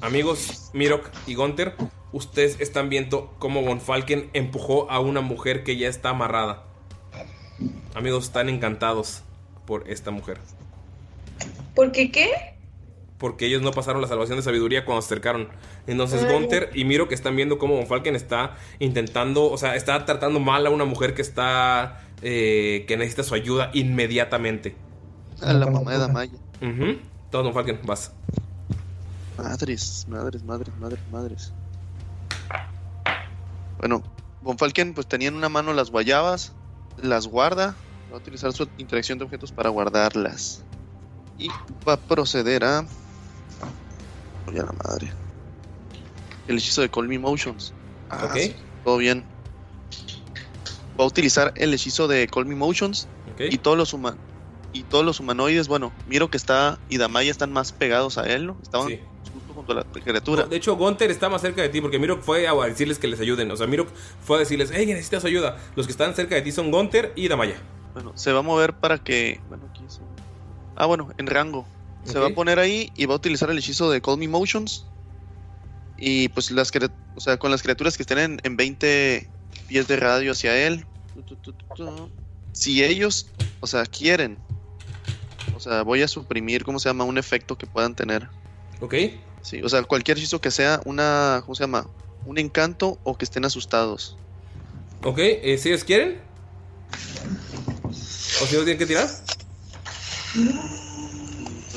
[0.00, 1.74] Amigos, Mirok y Gunter,
[2.12, 6.64] ustedes están viendo cómo Von Falken empujó a una mujer que ya está amarrada.
[7.94, 9.24] Amigos, están encantados
[9.66, 10.38] por esta mujer.
[11.74, 12.57] ¿Por qué qué?
[13.18, 15.48] Porque ellos no pasaron la salvación de sabiduría cuando se acercaron.
[15.86, 16.32] Entonces Ay.
[16.32, 20.38] Gunter y Miro que están viendo cómo Von Falken está intentando, o sea, está tratando
[20.38, 24.76] mal a una mujer que está, eh, que necesita su ayuda inmediatamente.
[25.42, 26.38] A la mamá de Damaya.
[26.62, 26.98] Ujú.
[27.30, 28.12] Todo Von Falken, vas.
[29.36, 31.52] Madres, madres, madres, madres, madres.
[33.78, 34.02] Bueno,
[34.42, 36.52] Von Falken pues tenía en una mano las guayabas,
[37.02, 37.74] las guarda,
[38.10, 40.62] va a utilizar su interacción de objetos para guardarlas.
[41.38, 41.48] Y
[41.86, 42.84] va a proceder a...
[44.48, 45.12] Oye, a la madre.
[46.46, 47.72] El hechizo de Call Me Motions.
[48.10, 48.36] Ah, Ok.
[48.38, 49.24] sí, todo bien.
[50.98, 53.06] Va a utilizar el hechizo de Call Me Motions
[53.38, 54.18] y todos los humanos.
[54.72, 58.46] Y todos los humanoides, bueno, miro que está y Damaya están más pegados a él,
[58.46, 58.56] ¿no?
[58.62, 59.00] Estaban Sí.
[59.32, 60.44] justo junto a la criatura.
[60.46, 63.18] De hecho, Gunter está más cerca de ti porque Mirok fue a decirles que les
[63.20, 63.50] ayuden.
[63.50, 63.88] O sea, Mirok
[64.22, 65.56] fue a decirles, hey, necesitas ayuda.
[65.74, 67.56] Los que están cerca de ti son Gunter y Damaya.
[67.94, 69.40] Bueno, se va a mover para que.
[69.48, 70.00] Bueno, aquí es-
[70.76, 71.66] Ah, bueno, en rango.
[72.12, 74.86] Se va a poner ahí y va a utilizar el hechizo de Call Me Motions.
[75.98, 76.70] Y pues las
[77.16, 79.28] o sea, con las criaturas que estén en, en 20
[79.66, 80.86] pies de radio hacia él.
[82.52, 83.28] Si ellos,
[83.60, 84.38] o sea, quieren.
[85.56, 87.04] O sea, voy a suprimir, ¿cómo se llama?
[87.04, 88.28] Un efecto que puedan tener.
[88.80, 88.94] ¿Ok?
[89.42, 91.42] Sí, o sea, cualquier hechizo que sea una.
[91.44, 91.86] ¿Cómo se llama?
[92.26, 94.16] Un encanto o que estén asustados.
[95.02, 95.18] ¿Ok?
[95.18, 96.20] eh, ¿Si ellos quieren?
[97.84, 99.08] ¿O si no tienen que tirar?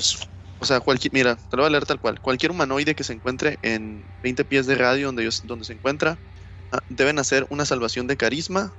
[0.02, 0.28] Pues,
[0.60, 2.20] o sea, cualquier, mira, te lo voy a leer tal cual.
[2.22, 6.18] Cualquier humanoide que se encuentre en 20 pies de radio donde, ellos- donde se encuentra,
[6.72, 8.72] ah, deben hacer una salvación de carisma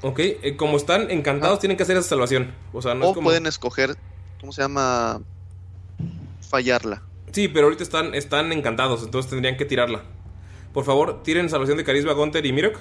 [0.00, 2.54] Ok, eh, como están encantados, tienen que hacer esa salvación.
[2.72, 3.24] O sea, no o es como.
[3.26, 3.96] pueden escoger,
[4.40, 5.20] ¿cómo se llama?
[6.48, 7.02] Fallarla.
[7.32, 10.04] Sí, pero ahorita están, están encantados, entonces tendrían que tirarla.
[10.72, 12.78] Por favor, tiren salvación de carisma Gunter y Mirok.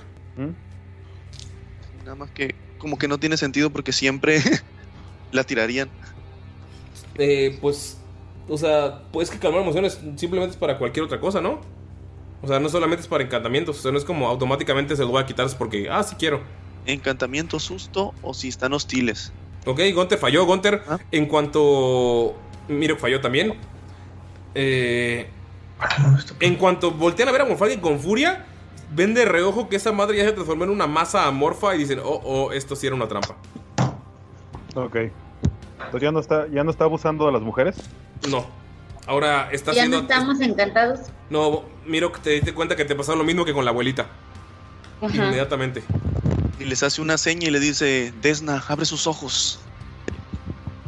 [2.03, 4.39] Nada más que, como que no tiene sentido porque siempre
[5.31, 5.89] la tirarían.
[7.17, 7.97] Eh, pues,
[8.47, 11.59] o sea, pues que calmar emociones simplemente es para cualquier otra cosa, ¿no?
[12.41, 15.09] O sea, no solamente es para encantamientos, o sea, no es como automáticamente se lo
[15.09, 16.41] voy a quitar porque, ah, sí quiero.
[16.85, 19.33] Encantamiento, susto o si están hostiles.
[19.65, 20.45] Ok, Gunter falló.
[20.45, 20.81] Gunter,
[21.11, 22.35] en cuanto.
[22.69, 23.55] Mirok falló también.
[24.55, 25.27] Eh,
[26.39, 28.45] en cuanto voltean a ver a Monfalken con furia,
[28.95, 31.99] ven de reojo que esa madre ya se transformó en una masa amorfa y dicen,
[31.99, 33.35] oh, oh, esto sí era una trampa.
[34.75, 34.97] Ok.
[35.87, 37.75] Entonces ya no está, ya no está abusando de las mujeres.
[38.29, 38.45] No.
[39.05, 40.99] Ahora está Ya no estamos encantados.
[41.29, 44.07] No, Mirok, te diste cuenta que te pasó lo mismo que con la abuelita.
[45.01, 45.15] Ajá.
[45.15, 45.83] Inmediatamente.
[46.59, 49.59] Y les hace una seña y le dice, Desna, abre sus ojos.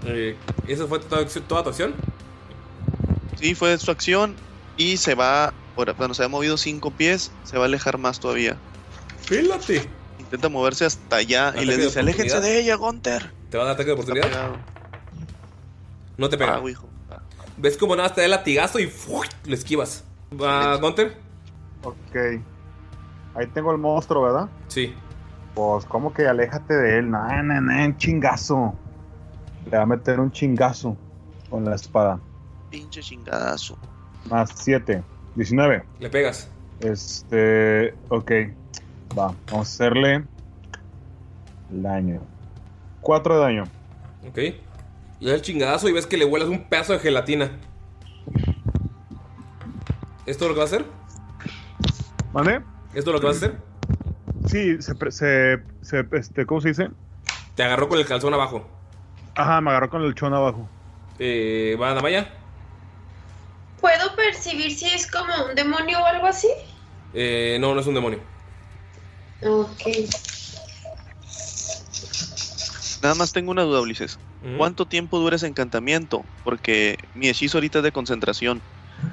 [0.05, 0.35] Eh,
[0.67, 1.95] ¿Esa fue toda, toda tu acción?
[3.39, 4.35] Sí, fue su acción
[4.75, 8.57] y se va, bueno, se ha movido cinco pies, se va a alejar más todavía.
[9.29, 9.87] Pélate.
[10.19, 13.31] Intenta moverse hasta allá y le dice, aléjense de ella, Gunter.
[13.49, 14.27] ¿Te va a dar ataque de oportunidad?
[16.19, 16.57] No te pega.
[16.57, 16.85] Ah, hijo.
[17.57, 19.25] ¿Ves como nada te da el latigazo y ¡fui!
[19.45, 20.03] lo esquivas?
[20.33, 21.15] ¿Va, Gunter?
[21.81, 22.43] Ok.
[23.35, 24.49] Ahí tengo el monstruo, ¿verdad?
[24.67, 24.93] Sí.
[25.55, 27.09] Pues, ¿cómo que aléjate de él?
[27.09, 28.73] No, no, no, un chingazo.
[29.71, 30.97] Le va a meter un chingazo
[31.49, 32.19] con la espada.
[32.69, 33.77] Pinche chingadazo.
[34.29, 35.01] Más 7.
[35.35, 35.85] 19.
[35.99, 36.49] Le pegas.
[36.81, 37.93] Este.
[38.09, 38.31] Ok.
[39.17, 40.25] Va, vamos a hacerle
[41.69, 42.19] daño.
[42.99, 43.63] 4 de daño.
[44.27, 44.39] Ok.
[45.19, 47.51] Le das el chingadazo y ves que le vuelas un pedazo de gelatina.
[50.25, 50.85] ¿Es todo lo que vas a hacer?
[52.31, 52.61] ¿Vale?
[52.93, 53.59] ¿Es todo lo que vas a hacer?
[54.47, 56.89] Sí, se, pre- se, se- este, ¿cómo se dice?
[57.55, 58.65] Te agarró con el calzón abajo.
[59.35, 60.69] Ajá, me agarró con el chón abajo.
[61.17, 62.31] Eh, ¿Va Damaya?
[63.81, 66.47] ¿Puedo percibir si es como un demonio o algo así?
[67.13, 68.19] Eh, no, no es un demonio.
[69.43, 69.81] Ok.
[73.01, 74.19] Nada más tengo una duda, Ulises.
[74.57, 76.23] ¿Cuánto tiempo dura ese encantamiento?
[76.45, 78.61] Porque mi hechizo ahorita es de concentración.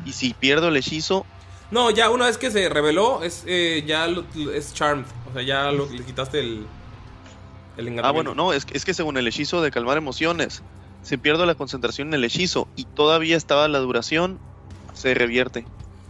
[0.05, 1.27] Y si pierdo el hechizo,
[1.73, 4.25] No, ya una vez que se reveló, es eh, ya lo-
[4.55, 5.05] es charmed.
[5.29, 6.47] O sea, ya lo- le quitaste el.
[7.77, 8.13] El Ah, encantamiento.
[8.13, 10.63] bueno, no, es, que- es que según el hechizo de calmar emociones,
[11.03, 14.39] si pierdo la concentración en el hechizo y todavía estaba la duración,
[14.95, 15.67] se revierte.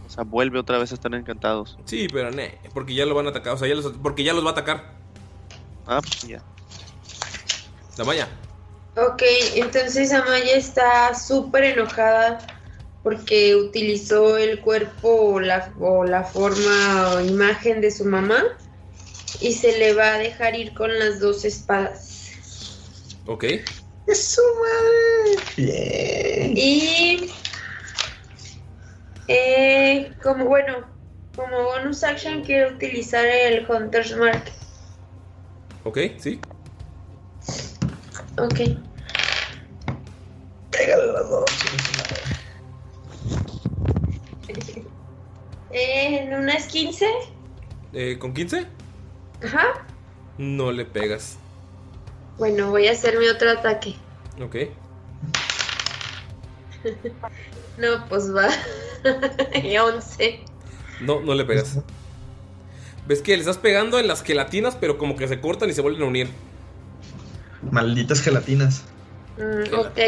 [0.07, 1.77] O sea, vuelve otra vez a estar encantados.
[1.85, 3.53] Sí, pero ne, porque ya lo van a atacar.
[3.53, 4.93] O sea, ya los, porque ya los va a atacar.
[5.87, 6.41] Ah, pues ya.
[7.97, 8.27] Damaya.
[8.97, 9.21] Ok,
[9.53, 12.39] entonces Amaya está súper enojada
[13.03, 18.43] porque utilizó el cuerpo o la, o la forma o imagen de su mamá
[19.39, 22.31] y se le va a dejar ir con las dos espadas.
[23.27, 23.43] Ok.
[24.07, 25.43] ¡Es su madre!
[25.57, 26.53] Bien.
[26.57, 27.31] Y
[29.27, 30.91] eh, como bueno,
[31.35, 34.51] como bonus action quiero utilizar el Hunter's Mark.
[35.83, 36.41] Ok, sí.
[38.37, 38.59] Ok.
[40.71, 41.45] Pégale las dos.
[45.71, 47.05] Eh, en unas 15.
[47.93, 48.65] Eh, ¿Con 15?
[49.43, 49.85] Ajá.
[50.37, 51.37] No le pegas.
[52.37, 53.95] Bueno, voy a hacer mi otro ataque.
[54.41, 54.55] Ok.
[57.77, 58.49] No, pues va.
[59.63, 60.39] Y 11.
[61.01, 61.77] No, no le pegas.
[63.07, 65.81] Ves que le estás pegando en las gelatinas, pero como que se cortan y se
[65.81, 66.27] vuelven a unir.
[67.71, 68.83] Malditas gelatinas.
[69.37, 69.99] Mm, ok.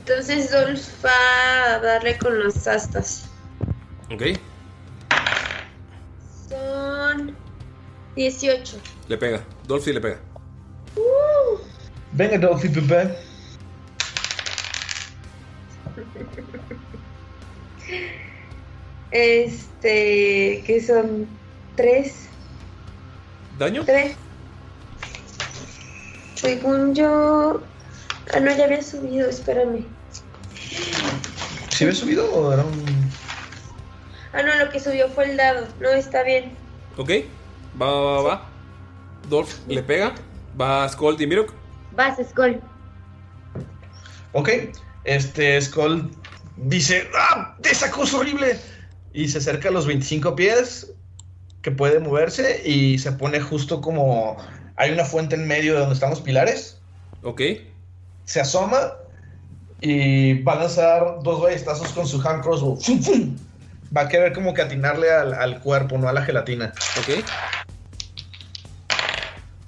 [0.00, 3.28] Entonces Dolph va a darle con las astas.
[4.10, 4.38] Ok.
[6.48, 7.36] Son
[8.16, 8.76] 18.
[9.08, 9.44] Le pega.
[9.66, 10.18] Dolph sí le pega.
[12.12, 13.14] Venga, Dolphy Pepe.
[19.10, 21.28] Este, que son
[21.76, 22.28] 3.
[23.58, 23.84] ¿Daño?
[23.84, 24.16] 3.
[26.42, 27.62] Según yo...
[28.34, 29.86] Ah, no, ya había subido, espérame.
[31.70, 32.84] ¿Sí había subido o era un.?
[34.32, 35.68] Ah, no, lo que subió fue el dado.
[35.80, 36.56] No, está bien.
[36.96, 37.10] Ok.
[37.80, 38.46] Va, va, va, va.
[39.28, 40.14] Dolph le pega.
[40.60, 41.52] Va Scold y Mirok.
[41.92, 42.60] Vas, Skull.
[44.32, 44.48] Ok.
[45.04, 46.10] Este Skull
[46.56, 47.56] dice: ¡Ah!
[47.62, 48.58] ¡Esa cosa horrible!
[49.12, 50.92] Y se acerca a los 25 pies
[51.60, 54.36] que puede moverse y se pone justo como.
[54.76, 56.78] Hay una fuente en medio de donde están los pilares.
[57.22, 57.40] Ok.
[58.24, 58.94] Se asoma
[59.80, 62.76] y va a lanzar dos ballestazos con su hand crossbow.
[62.76, 63.36] ¡Fum, fum!
[63.94, 66.72] Va a querer como que atinarle al, al cuerpo, no a la gelatina.
[67.00, 67.24] Ok.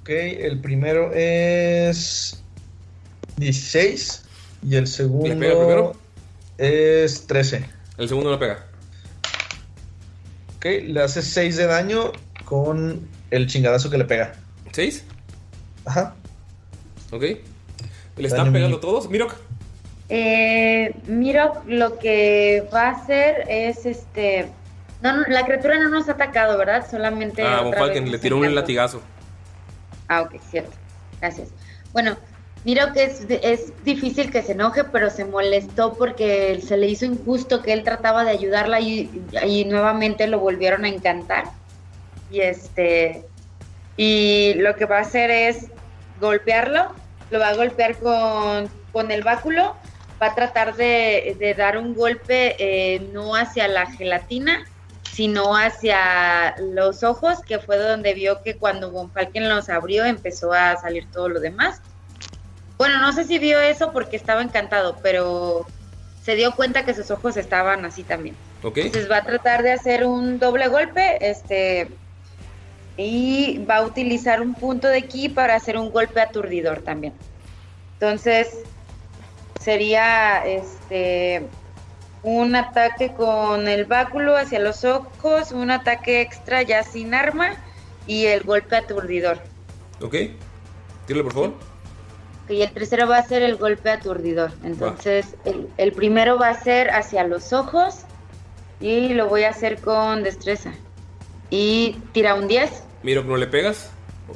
[0.00, 2.42] Ok, el primero es
[3.36, 4.22] 16
[4.68, 5.96] y el segundo ¿Le pega primero?
[6.58, 7.64] es 13.
[7.98, 8.66] El segundo no pega.
[10.56, 12.12] Ok, le hace 6 de daño
[12.44, 14.34] con el chingadazo que le pega.
[14.74, 15.02] ¿6?
[15.84, 16.14] Ajá.
[17.12, 17.22] Ok.
[18.16, 19.08] ¿Le están pegando todos?
[19.08, 19.34] Mirok.
[20.08, 24.48] Eh, Miro lo que va a hacer es este.
[25.00, 26.86] No, no, la criatura no nos ha atacado, ¿verdad?
[26.90, 27.42] Solamente.
[27.42, 29.00] Ah, otra Von vez Falken nos le tiró un latigazo.
[30.08, 30.72] Ah, ok, cierto.
[31.20, 31.48] Gracias.
[31.92, 32.16] Bueno,
[32.64, 37.06] miro que es, es difícil que se enoje, pero se molestó porque se le hizo
[37.06, 39.10] injusto que él trataba de ayudarla y,
[39.46, 41.44] y nuevamente lo volvieron a encantar.
[42.30, 43.24] Y este.
[43.96, 45.66] Y lo que va a hacer es
[46.20, 46.92] golpearlo.
[47.30, 49.76] Lo va a golpear con, con el báculo.
[50.20, 54.64] Va a tratar de, de dar un golpe eh, no hacia la gelatina,
[55.12, 60.52] sino hacia los ojos, que fue donde vio que cuando Von Falken los abrió empezó
[60.52, 61.80] a salir todo lo demás.
[62.78, 65.66] Bueno, no sé si vio eso porque estaba encantado, pero
[66.24, 68.34] se dio cuenta que sus ojos estaban así también.
[68.62, 68.78] Ok.
[68.78, 71.88] Entonces va a tratar de hacer un doble golpe, este,
[72.96, 77.12] y va a utilizar un punto de ki para hacer un golpe aturdidor también.
[77.94, 78.58] Entonces
[79.60, 81.46] sería este
[82.22, 87.50] un ataque con el báculo hacia los ojos, un ataque extra ya sin arma
[88.06, 89.38] y el golpe aturdidor.
[90.00, 90.16] Ok.
[91.06, 91.54] Tírale, por favor.
[92.48, 94.52] Y el tercero va a ser el golpe aturdidor.
[94.62, 98.04] Entonces, el, el primero va a ser hacia los ojos
[98.80, 100.72] y lo voy a hacer con destreza.
[101.54, 102.82] Y tira un 10.
[103.04, 103.92] Mirok, no le pegas.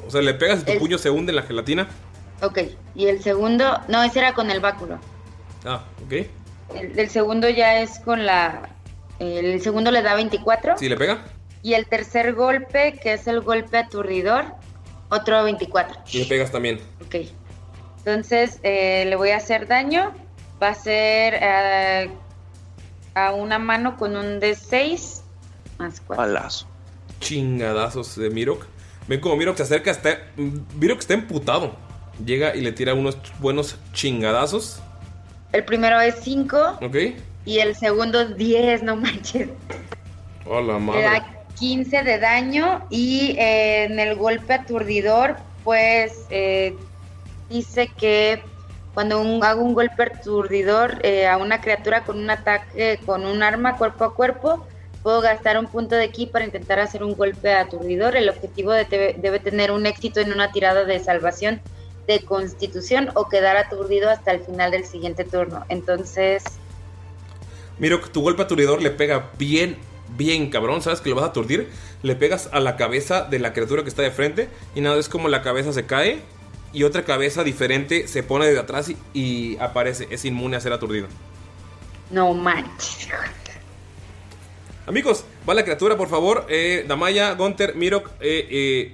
[0.07, 1.89] O sea, le pegas y tu puño se hunde en la gelatina.
[2.41, 2.59] Ok,
[2.95, 4.99] y el segundo, no, ese era con el báculo.
[5.65, 6.13] Ah, ok.
[6.75, 8.69] El, el segundo ya es con la...
[9.19, 10.77] El segundo le da 24.
[10.77, 11.25] ¿Sí le pega?
[11.61, 14.45] Y el tercer golpe, que es el golpe aturdidor,
[15.09, 16.03] otro 24.
[16.13, 16.79] Y le pegas también.
[17.05, 17.15] Ok.
[17.97, 20.13] Entonces eh, le voy a hacer daño.
[20.63, 22.09] Va a ser eh,
[23.13, 25.21] a una mano con un D6
[25.79, 26.15] más 4.
[26.15, 26.68] Palazo.
[27.19, 28.65] Chingadazos de Mirok.
[29.07, 30.19] Ven como Mirok se acerca, está,
[30.79, 31.75] Mirok está emputado.
[32.25, 34.81] Llega y le tira unos buenos chingadazos.
[35.51, 36.95] El primero es 5 ¿Ok?
[37.45, 39.49] y el segundo 10, no manches.
[40.45, 41.01] Hola, Le madre.
[41.03, 41.25] da
[41.57, 46.75] 15 de daño y eh, en el golpe aturdidor, pues eh,
[47.49, 48.41] dice que
[48.93, 53.41] cuando un- hago un golpe aturdidor eh, a una criatura con un ataque con un
[53.43, 54.67] arma cuerpo a cuerpo,
[55.09, 58.15] puedo gastar un punto de ki para intentar hacer un golpe aturdidor.
[58.15, 61.61] El objetivo de- debe, debe tener un éxito en una tirada de salvación
[62.07, 65.65] de constitución o quedar aturdido hasta el final del siguiente turno.
[65.69, 66.43] Entonces,
[67.79, 69.77] Mirok, tu golpe aturdidor le pega bien,
[70.09, 70.81] bien cabrón.
[70.81, 71.69] ¿Sabes que lo vas a aturdir?
[72.03, 74.49] Le pegas a la cabeza de la criatura que está de frente.
[74.75, 76.21] Y nada, es como la cabeza se cae.
[76.73, 80.07] Y otra cabeza diferente se pone de atrás y, y aparece.
[80.11, 81.07] Es inmune a ser aturdido.
[82.11, 83.09] no manches.
[84.89, 86.47] Amigos, va la criatura, por favor.
[86.49, 88.09] Eh, Damaya, Gunter, Mirok.
[88.21, 88.93] Eh, eh,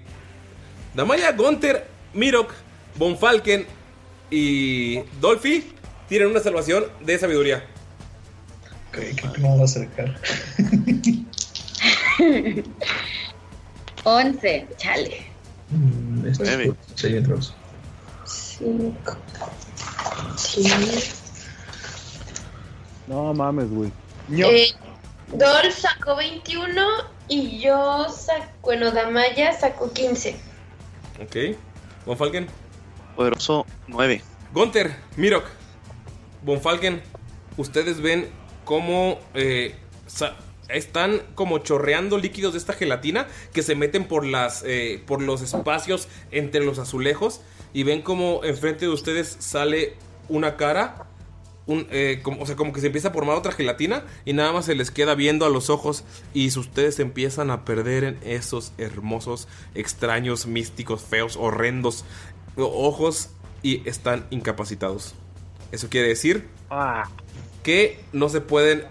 [0.93, 2.51] Damaya, Gunter, Mirok,
[2.97, 3.65] Bonfalken
[4.29, 5.71] y Dolphy
[6.09, 7.63] tienen una salvación de sabiduría.
[8.89, 10.19] Ok, creo que me voy a acercar.
[14.03, 15.25] 11, chale.
[15.69, 16.65] Mm, esto es Nueve.
[16.67, 17.53] por- Sí, otros.
[18.25, 19.17] 5.
[23.07, 23.91] No mames, güey.
[24.37, 24.67] Eh,
[25.37, 26.81] Dolph sacó 21
[27.27, 30.35] y yo saco, bueno, Damaya sacó 15.
[31.21, 31.57] Ok.
[32.05, 32.47] Bonfalken.
[33.15, 34.21] Poderoso 9.
[34.53, 35.45] Gunter, Mirok,
[36.43, 37.01] Bonfalken,
[37.57, 38.29] ustedes ven
[38.63, 39.75] cómo eh,
[40.69, 45.41] están como chorreando líquidos de esta gelatina que se meten por las eh, por los
[45.41, 47.41] espacios entre los azulejos
[47.73, 49.95] y ven como enfrente de ustedes sale
[50.29, 51.07] una cara
[51.67, 54.51] un, eh, como, o sea, como que se empieza a formar otra gelatina y nada
[54.51, 58.73] más se les queda viendo a los ojos y ustedes empiezan a perder en esos
[58.77, 62.05] hermosos, extraños, místicos, feos, horrendos
[62.57, 63.29] ojos
[63.61, 65.13] y están incapacitados.
[65.71, 66.47] Eso quiere decir
[67.63, 68.85] que no se pueden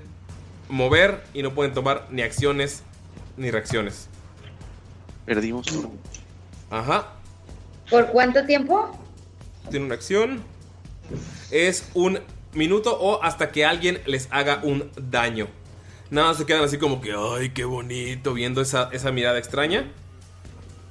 [0.68, 2.82] mover y no pueden tomar ni acciones
[3.36, 4.08] ni reacciones.
[5.24, 5.66] Perdimos.
[6.70, 7.12] Ajá.
[7.88, 8.98] ¿Por cuánto tiempo?
[9.70, 10.42] Tiene una acción.
[11.50, 12.18] Es un
[12.54, 15.48] minuto o hasta que alguien les haga un daño.
[16.10, 19.90] Nada, más se quedan así como que, ay, qué bonito, viendo esa, esa mirada extraña.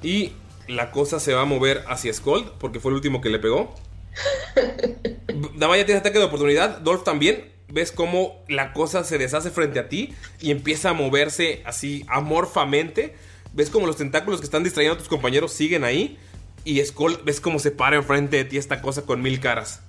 [0.01, 0.33] Y
[0.67, 3.73] la cosa se va a mover hacia Skold, porque fue el último que le pegó.
[5.55, 7.51] Damaya tiene ataque de oportunidad, Dolph también.
[7.69, 13.15] Ves cómo la cosa se deshace frente a ti y empieza a moverse así amorfamente.
[13.53, 16.19] Ves como los tentáculos que están distrayendo a tus compañeros siguen ahí.
[16.65, 19.81] Y Skold ves cómo se para enfrente de ti esta cosa con mil caras.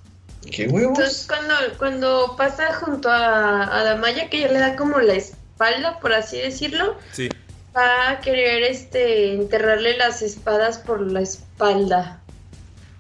[0.51, 0.99] ¿Qué huevos?
[0.99, 5.99] Entonces, cuando, cuando pasa junto a, a Damaya, que ya le da como la espalda,
[6.01, 7.29] por así decirlo, Sí.
[7.77, 12.21] va a querer este enterrarle las espadas por la espalda.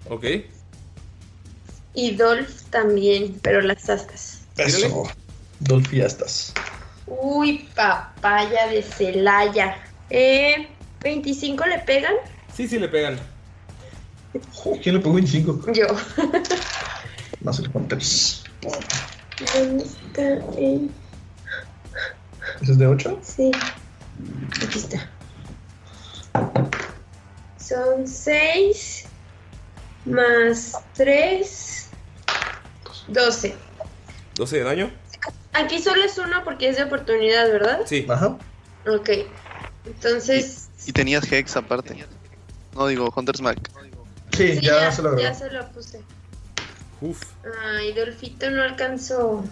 [0.08, 0.24] Ok.
[1.94, 4.40] Y Dolph también, pero las astas.
[4.56, 5.04] Eso.
[5.60, 6.52] Dolfiastas.
[7.06, 9.76] Uy, papaya de Celaya.
[10.10, 10.68] Eh,
[11.02, 12.14] ¿25 le pegan?
[12.54, 13.18] Sí, sí le pegan.
[14.82, 15.72] ¿Quién le pegó 25?
[15.72, 15.86] Yo.
[17.44, 18.42] Más el Hunters.
[19.54, 20.22] ¿Dónde está?
[20.58, 20.88] Eh,
[22.62, 23.20] ¿Ese es de 8?
[23.22, 23.50] sí.
[24.62, 25.08] Aquí está.
[27.58, 29.04] Son 6
[30.06, 31.88] más 3.
[33.08, 33.54] 12.
[34.36, 34.90] 12 de daño.
[35.52, 37.80] Aquí solo es uno porque es de oportunidad, ¿verdad?
[37.86, 38.06] Sí.
[38.08, 38.36] Ajá.
[38.86, 39.10] Ok.
[39.86, 40.68] Entonces.
[40.86, 42.04] Y tenías Hex aparte.
[42.74, 43.60] No digo, Hunter's Mark.
[44.32, 45.38] Sí, Sí, ya, se lo ya agregó.
[45.38, 46.00] se lo puse.
[47.04, 47.20] Uf.
[47.62, 49.44] Ay, Dolfito no alcanzó.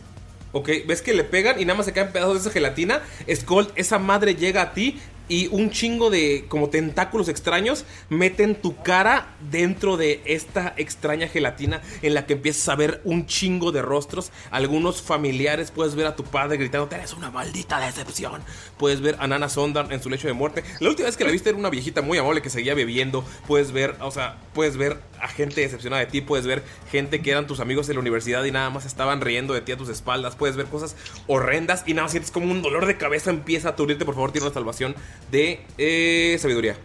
[0.52, 3.02] Ok, ves que le pegan y nada más se caen pedazos de esa gelatina.
[3.30, 4.98] Skull, esa madre llega a ti
[5.28, 11.80] y un chingo de como tentáculos extraños meten tu cara dentro de esta extraña gelatina
[12.02, 14.32] en la que empiezas a ver un chingo de rostros.
[14.50, 18.42] Algunos familiares, puedes ver a tu padre gritando, eres una maldita decepción.
[18.78, 20.64] Puedes ver a Nana Sondar en su lecho de muerte.
[20.80, 23.24] La última vez que la viste era una viejita muy amable que seguía bebiendo.
[23.46, 26.20] Puedes ver, o sea, puedes ver a gente decepcionada de ti.
[26.20, 29.54] Puedes ver gente que eran tus amigos de la universidad y nada más estaban riendo
[29.54, 30.36] de ti a tus espaldas.
[30.36, 30.96] Puedes ver cosas
[31.28, 34.04] horrendas y nada más sientes como un dolor de cabeza empieza a aturdirte.
[34.04, 34.94] Por favor, tiene una salvación
[35.30, 36.76] de eh, sabiduría.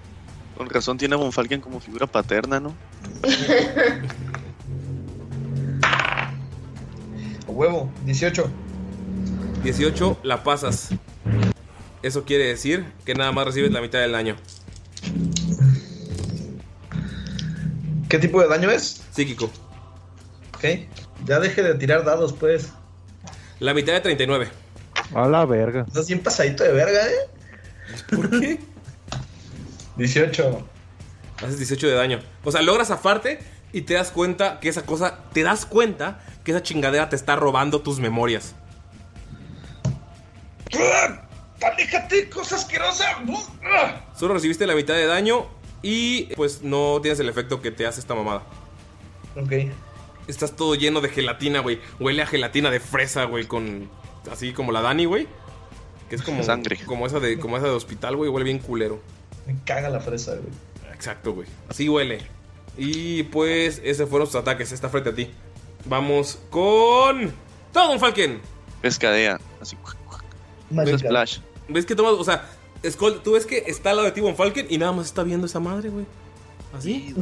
[0.55, 2.75] Con razón tiene a Von Falken como figura paterna, ¿no?
[7.47, 8.49] Huevo, 18.
[9.63, 10.89] 18 la pasas.
[12.03, 14.35] Eso quiere decir que nada más recibes la mitad del daño.
[18.09, 19.03] ¿Qué tipo de daño es?
[19.11, 19.49] Psíquico.
[20.55, 20.65] Ok.
[21.25, 22.69] Ya deje de tirar dados, pues.
[23.59, 24.49] La mitad de 39.
[25.13, 25.85] A la verga.
[25.87, 28.15] Estás bien pasadito de verga, ¿eh?
[28.15, 28.59] ¿Por qué?
[29.97, 30.67] 18.
[31.37, 32.19] Haces 18 de daño.
[32.43, 33.39] O sea, logras zafarte
[33.73, 35.19] y te das cuenta que esa cosa.
[35.33, 38.55] Te das cuenta que esa chingadera te está robando tus memorias.
[41.61, 43.05] ¡Aléjate, cosa asquerosa!
[44.15, 45.47] Solo recibiste la mitad de daño
[45.89, 48.43] y pues no tienes el efecto que te hace esta mamada.
[49.37, 49.71] Ok.
[50.27, 51.79] Estás todo lleno de gelatina, güey.
[51.97, 53.89] Huele a gelatina de fresa, güey, con
[54.29, 55.29] así como la Dani, güey.
[56.09, 56.77] Que es como Sangre.
[56.85, 58.99] como esa de como esa de hospital, güey, huele bien culero.
[59.45, 60.51] Me caga la fresa, güey.
[60.93, 61.47] Exacto, güey.
[61.69, 62.19] Así huele.
[62.77, 65.31] Y pues esos fueron sus ataques, está frente a ti.
[65.85, 67.31] Vamos con
[67.71, 68.41] todo un Falken.
[68.81, 69.39] Pescadea.
[69.61, 69.77] Así.
[70.69, 70.99] Magical.
[70.99, 71.39] Splash.
[71.69, 72.45] ¿Ves que tomas, o sea,
[72.87, 75.23] Skull, tú ves que está al lado de ti Von Falken y nada más está
[75.23, 76.05] viendo esa madre, güey.
[76.77, 77.13] Así.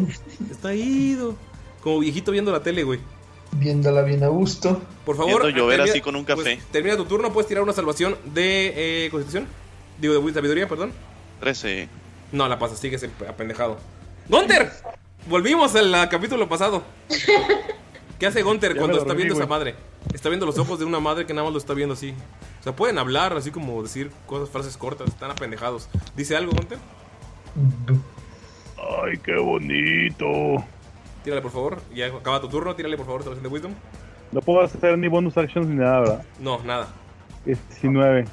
[0.51, 1.35] Está ido.
[1.81, 2.99] Como viejito viendo la tele, güey.
[3.53, 4.81] Viéndola bien a gusto.
[5.05, 5.41] Por favor.
[5.43, 6.41] Viendo llover termina- así con un café.
[6.41, 9.47] pues, termina tu turno, puedes tirar una salvación de eh, Constitución.
[9.99, 10.91] Digo, de sabiduría, perdón.
[11.39, 11.87] 13.
[12.31, 13.77] No, la pasas, sigues apendejado.
[14.27, 14.71] ¡Gunter!
[15.29, 16.83] Volvimos al capítulo pasado.
[18.19, 19.75] ¿Qué hace Gunter cuando está viendo esa madre?
[20.13, 22.13] Está viendo los ojos de una madre que nada más lo está viendo así.
[22.59, 25.89] O sea, pueden hablar, así como decir cosas, frases cortas, están apendejados.
[26.15, 26.77] ¿Dice algo, Gunter?
[29.03, 30.63] Ay, qué bonito.
[31.23, 31.81] Tírale, por favor.
[31.93, 33.73] Ya acaba tu turno, tírale, por favor, salvación de Wisdom.
[34.31, 36.25] No puedo hacer ni bonus actions ni nada, ¿verdad?
[36.39, 36.87] No, nada.
[37.45, 38.25] Es 19.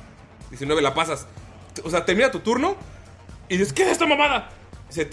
[0.51, 1.27] 19 la pasas.
[1.85, 2.74] O sea, termina tu turno
[3.49, 4.51] y dices, ¿qué es esta mamada?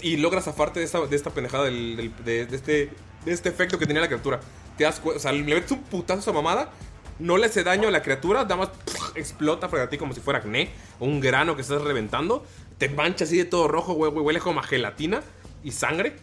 [0.02, 2.90] Y logras zafarte de esta, de esta pendejada del, del- de, de este,
[3.24, 4.40] de este efecto que tenía la criatura.
[4.80, 6.70] Te das cu- o sea, le metes un putazo a esa mamada,
[7.18, 8.70] no le hace daño a la criatura, nada más
[9.14, 12.46] explota frente a ti como si fuera acné o un grano que estás reventando.
[12.78, 15.20] Te mancha así de todo rojo, güey, güey, huele como a gelatina
[15.62, 16.16] y sangre.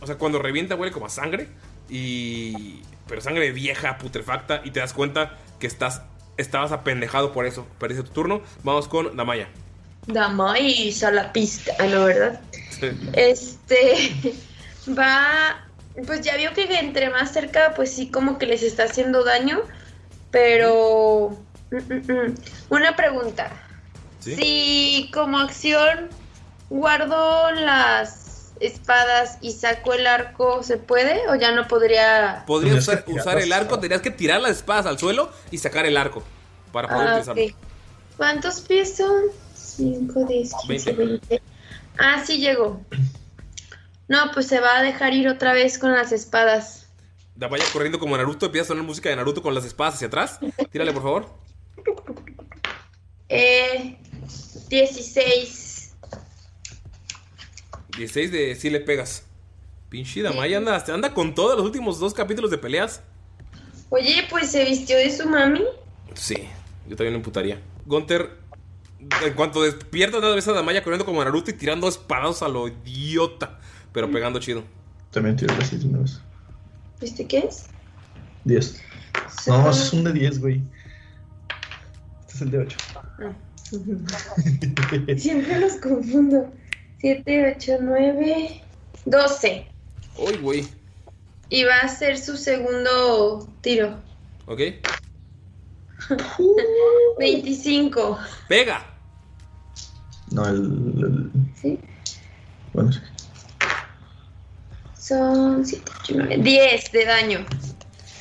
[0.00, 1.46] O sea, cuando revienta huele como a sangre
[1.88, 2.82] y...
[3.06, 6.02] Pero sangre vieja, putrefacta y te das cuenta que estás...
[6.38, 7.64] Estabas apendejado por eso.
[7.78, 8.42] Perdiste tu turno.
[8.64, 9.48] Vamos con Damaya.
[10.08, 11.72] Damais a la pista.
[11.86, 12.40] No, ¿verdad?
[13.12, 14.12] Este
[14.98, 15.65] va,
[16.04, 19.62] pues ya vio que entre más cerca, pues sí como que les está haciendo daño,
[20.30, 21.36] pero
[21.70, 22.34] mm, mm, mm.
[22.70, 23.50] una pregunta.
[24.20, 26.08] Si como acción
[26.68, 32.42] guardo las espadas y saco el arco, ¿se puede o ya no podría?
[32.46, 35.96] Podrías Tendrías usar, el arco, tendrías que tirar las espadas al suelo y sacar el
[35.96, 36.24] arco
[36.72, 37.44] para poder Ah, utilizarlo.
[37.44, 37.54] ok.
[38.16, 39.24] ¿Cuántos pies son?
[39.54, 41.26] 5, 10, 15, 20.
[41.28, 41.42] 20.
[41.98, 42.80] Ah, sí llegó.
[44.08, 46.88] No, pues se va a dejar ir otra vez con las espadas.
[47.34, 50.38] Damaya corriendo como Naruto, empieza a sonar música de Naruto con las espadas hacia atrás.
[50.70, 51.26] Tírale, por favor.
[53.28, 53.98] Eh,
[54.68, 55.94] 16.
[57.96, 59.24] 16 de si le pegas.
[59.88, 63.02] Pinche Damaya anda, anda con todos los últimos dos capítulos de peleas.
[63.90, 65.62] Oye, pues se vistió de su mami.
[66.14, 66.48] Sí,
[66.88, 67.60] yo también me emputaría.
[67.84, 68.30] Gunter,
[69.24, 72.66] en cuanto despierta, nada ves a Damaya corriendo como Naruto y tirando espadas a lo
[72.68, 73.60] idiota,
[73.96, 74.62] pero pegando chido.
[75.10, 76.20] También tiro las 6 una vez.
[77.00, 77.64] ¿Viste qué es?
[78.44, 78.78] 10.
[79.46, 80.60] No, es un de 10, güey.
[82.20, 82.76] Este es el de 8.
[85.16, 86.52] Siempre los confundo.
[86.98, 88.62] 7, 8, 9,
[89.06, 89.66] 12.
[90.18, 90.68] Uy, güey.
[91.48, 93.98] Y va a ser su segundo tiro.
[94.44, 94.60] ¿Ok?
[97.18, 98.18] 25.
[98.46, 98.84] ¡Pega!
[100.32, 100.56] No, el.
[100.98, 101.78] el- ¿Sí?
[102.74, 103.00] Bueno, sí.
[105.06, 107.46] Son 7, 8, 9, 10 de daño.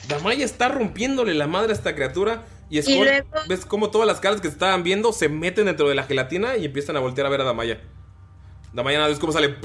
[0.08, 2.44] Damaya está rompiéndole la madre a esta criatura.
[2.70, 5.90] Y, Skull, luego- ves como todas las caras que se estaban viendo se meten dentro
[5.90, 7.82] de la gelatina y empiezan a voltear a ver a Damaya.
[8.74, 9.56] Damaya nada ves cómo sale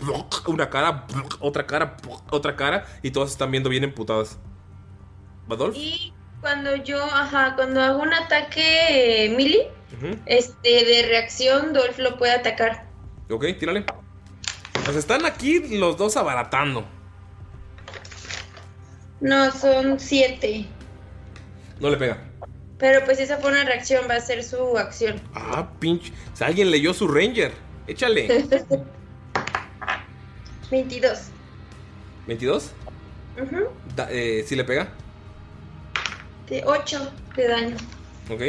[0.47, 1.06] una cara,
[1.40, 1.97] otra cara,
[2.30, 4.38] otra cara y todas están viendo bien emputadas.
[5.47, 5.76] ¿Badolf?
[5.76, 9.66] Y cuando yo, ajá, cuando hago un ataque eh,
[9.98, 10.16] Ujú.
[10.26, 12.86] este, de reacción, Dolph lo puede atacar.
[13.28, 13.84] Ok, tírale.
[14.84, 16.86] Pues están aquí los dos abaratando.
[19.20, 20.64] No, son 7.
[21.80, 22.18] No le pega.
[22.78, 25.20] Pero pues esa fue una reacción, va a ser su acción.
[25.34, 26.12] Ah, pinche.
[26.32, 27.52] O sea, alguien leyó su Ranger.
[27.86, 28.26] Échale.
[30.70, 31.18] 22.
[32.28, 32.70] ¿22?
[33.42, 33.56] Ujú.
[33.97, 34.88] Da- eh, ¿Sí le pega?
[36.48, 37.76] De 8 de daño.
[38.30, 38.42] Ok.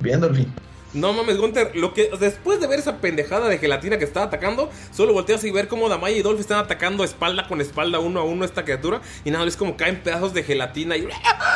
[0.00, 0.52] Bien, Dolphin.
[0.94, 4.70] No mames, Gunter, lo que después de ver esa pendejada de gelatina que estaba atacando,
[4.92, 8.24] solo volteas y ver cómo Damaya y Dolph están atacando espalda con espalda uno a
[8.24, 11.08] uno a esta criatura y nada, ves como caen pedazos de gelatina y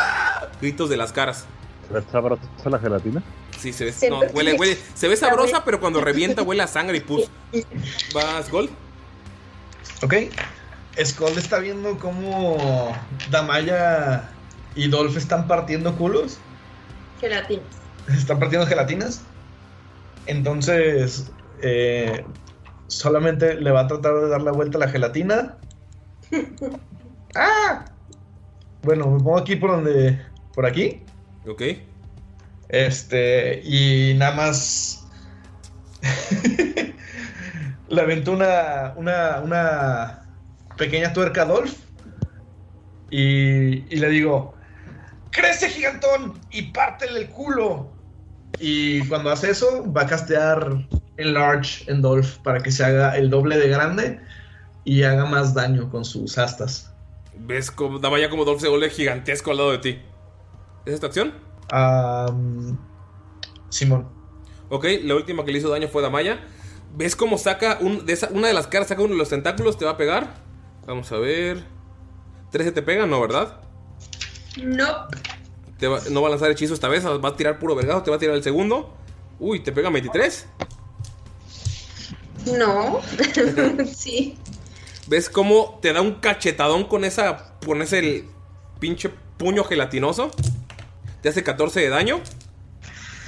[0.60, 1.46] gritos de las caras.
[1.94, 3.22] ¿Es sabrosa la gelatina?
[3.58, 6.98] Sí, se ve, no, huele, huele, se ve sabrosa, pero cuando revienta huele a sangre
[6.98, 7.30] y pus.
[8.12, 8.70] ¿Vas, Gold?
[10.02, 10.14] Ok.
[11.04, 12.92] Skull está viendo cómo
[13.30, 14.28] Damaya
[14.74, 16.38] y Dolph están partiendo culos.
[17.20, 17.66] Gelatinas.
[18.14, 19.22] Están partiendo gelatinas.
[20.26, 21.30] Entonces,
[21.62, 22.24] eh,
[22.86, 25.56] solamente le va a tratar de dar la vuelta a la gelatina.
[27.34, 27.84] ¡Ah!
[28.82, 30.20] Bueno, me pongo aquí por donde.
[30.54, 31.02] Por aquí.
[31.46, 31.62] Ok.
[32.68, 33.60] Este.
[33.64, 35.06] Y nada más.
[37.88, 38.94] le aventó una.
[38.96, 39.40] Una.
[39.42, 40.22] Una.
[40.76, 41.74] Pequeña tuerca a Dolph.
[43.10, 43.94] Y.
[43.94, 44.54] Y le digo.
[45.30, 46.40] ¡Crece, gigantón!
[46.50, 47.97] Y pártele el culo.
[48.60, 50.86] Y cuando hace eso, va a castear
[51.16, 54.20] Enlarge en Dolph para que se haga el doble de grande
[54.84, 56.92] y haga más daño con sus astas.
[57.36, 59.98] ¿Ves como Damaya como Dolph se vuelve gigantesco al lado de ti?
[60.86, 61.34] ¿Es esta acción?
[61.70, 62.78] Am,
[63.68, 64.08] Simón.
[64.70, 66.40] Ok, la última que le hizo daño fue Damaya.
[66.96, 69.78] ¿Ves cómo saca un, de esa- una de las caras, saca uno de los tentáculos,
[69.78, 70.34] te va a pegar?
[70.86, 71.62] Vamos a ver.
[72.50, 73.06] ¿13 te pega?
[73.06, 73.60] No, ¿verdad?
[74.62, 75.06] No.
[75.78, 78.10] Te va- no va a lanzar hechizo esta vez, va a tirar puro vergazo, te
[78.10, 78.94] va a tirar el segundo.
[79.38, 80.46] Uy, te pega 23.
[82.46, 83.00] No.
[83.94, 84.36] sí.
[85.06, 87.54] ¿Ves cómo te da un cachetadón con esa.
[87.64, 88.24] con ese
[88.78, 90.30] pinche puño gelatinoso?
[91.22, 92.20] Te hace 14 de daño.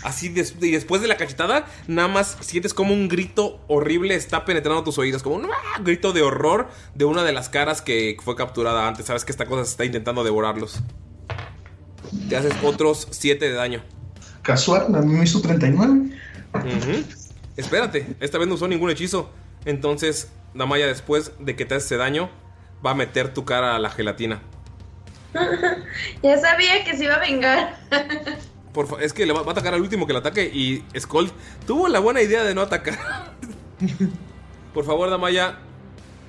[0.02, 4.44] Así des- y después de la cachetada, nada más sientes como un grito horrible está
[4.46, 5.22] penetrando tus oídos.
[5.22, 5.80] Como un ¡ah!
[5.82, 9.06] grito de horror de una de las caras que fue capturada antes.
[9.06, 10.80] Sabes que esta cosa está intentando devorarlos.
[12.28, 13.82] Te haces otros 7 de daño.
[14.42, 16.10] Casual, a mí me hizo 39.
[16.54, 17.04] Ujú.
[17.56, 19.30] Espérate, esta vez no usó ningún hechizo.
[19.64, 22.30] Entonces, Damaya, después de que te hace ese daño,
[22.84, 24.40] va a meter tu cara a la gelatina.
[26.22, 27.76] ya sabía que se iba a vengar.
[28.72, 30.84] Por fa- es que le va, va a atacar al último que le ataque y
[30.98, 31.30] Skull
[31.66, 32.98] tuvo la buena idea de no atacar.
[34.74, 35.58] Por favor, Damaya,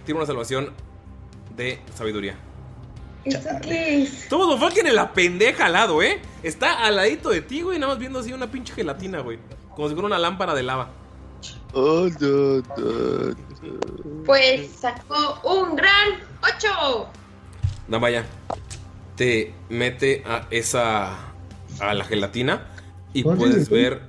[0.06, 0.74] tiene una salvación
[1.56, 2.36] de sabiduría.
[3.24, 4.28] ¿Eso qué es?
[4.28, 6.22] Todo Don Falken en la pendeja al lado, ¿eh?
[6.44, 9.40] Está al ladito de ti, güey, nada más viendo así una pinche gelatina, güey.
[9.76, 10.90] Como si fuera una lámpara de lava.
[14.26, 17.08] Pues sacó un gran 8.
[17.88, 18.26] Damaya,
[19.16, 21.32] te mete a esa.
[21.80, 22.68] a la gelatina
[23.14, 24.02] y puedes ver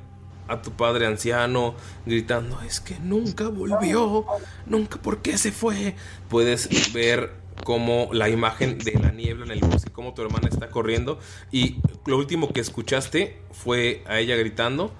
[0.48, 1.74] a tu padre anciano
[2.06, 4.26] gritando: Es que nunca volvió,
[4.66, 5.94] nunca, ¿por qué se fue?
[6.28, 10.68] Puedes ver como la imagen de la niebla en el bosque, como tu hermana está
[10.68, 11.18] corriendo.
[11.50, 11.76] Y
[12.06, 14.92] lo último que escuchaste fue a ella gritando.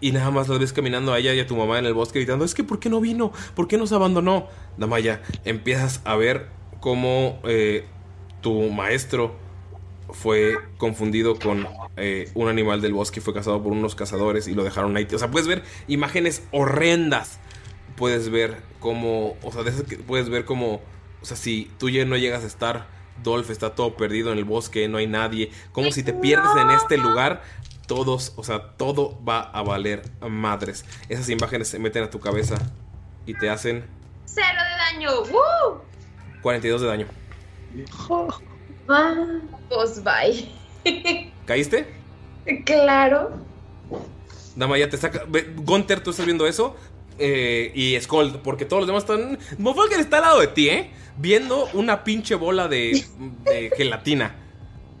[0.00, 2.18] Y nada más la ves caminando a ella y a tu mamá en el bosque
[2.18, 3.32] gritando, es que ¿por qué no vino?
[3.54, 4.48] ¿Por qué nos abandonó?
[4.76, 6.48] Damaya, empiezas a ver
[6.80, 7.86] cómo eh,
[8.42, 9.34] tu maestro
[10.10, 14.64] fue confundido con eh, un animal del bosque fue cazado por unos cazadores y lo
[14.64, 15.06] dejaron ahí.
[15.12, 17.38] O sea, puedes ver imágenes horrendas.
[17.96, 19.62] Puedes ver cómo, o sea,
[20.06, 20.82] puedes ver cómo,
[21.26, 22.86] o sea, si tú ya no llegas a estar,
[23.24, 25.50] Dolph está todo perdido en el bosque, no hay nadie.
[25.72, 27.42] Como si te pierdes en este lugar,
[27.88, 30.84] todos, o sea, todo va a valer madres.
[31.08, 32.54] Esas imágenes se meten a tu cabeza
[33.26, 33.84] y te hacen
[34.24, 35.22] Cero de daño.
[35.22, 35.80] ¡Woo!
[36.42, 37.06] 42 de daño.
[38.88, 41.32] Ah, pues bye.
[41.44, 41.92] ¿Caíste?
[42.64, 43.32] claro.
[44.54, 45.24] Damaya te saca.
[45.56, 46.76] Gunter, tú estás viendo eso.
[47.18, 49.38] Eh, y Skull, porque todos los demás están.
[49.58, 50.90] Mofalken está al lado de ti, ¿eh?
[51.18, 53.04] Viendo una pinche bola de,
[53.76, 54.34] gelatina.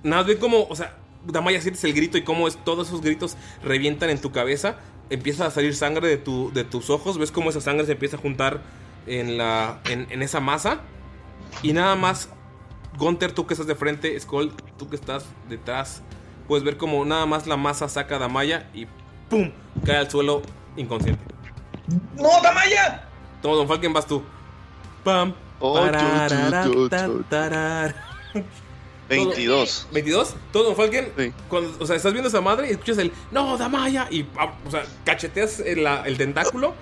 [0.02, 3.00] Nada más ve cómo, o sea, Damaya sientes el grito y cómo es, todos esos
[3.02, 4.76] gritos revientan en tu cabeza.
[5.10, 7.18] Empieza a salir sangre de, tu, de tus ojos.
[7.18, 8.62] Ves cómo esa sangre se empieza a juntar
[9.06, 10.80] en, la, en esa masa.
[11.62, 12.28] Y nada más,
[12.98, 16.02] Gunter, tú que estás de frente, Skull, tú que estás detrás,
[16.48, 18.86] puedes ver como nada más la masa saca a Damaya y
[19.28, 19.50] ¡pum!
[19.84, 20.42] cae al suelo
[20.76, 21.22] inconsciente.
[22.16, 23.08] ¡No, Damaya!
[23.42, 24.22] Toma, Don Falken, vas tú.
[25.04, 25.34] ¡Pam!
[25.60, 27.22] Oh, Pararara, tu, tu, tu, ta, tu.
[27.24, 27.94] tarar.
[29.08, 29.88] 22.
[29.92, 30.34] ¿22?
[30.52, 31.12] Todo, Don Falken.
[31.48, 34.08] Cuando, o sea, estás viendo esa madre y escuchas el ¡No, Damaya!
[34.10, 36.74] Y, ah, o sea, cacheteas el, el tentáculo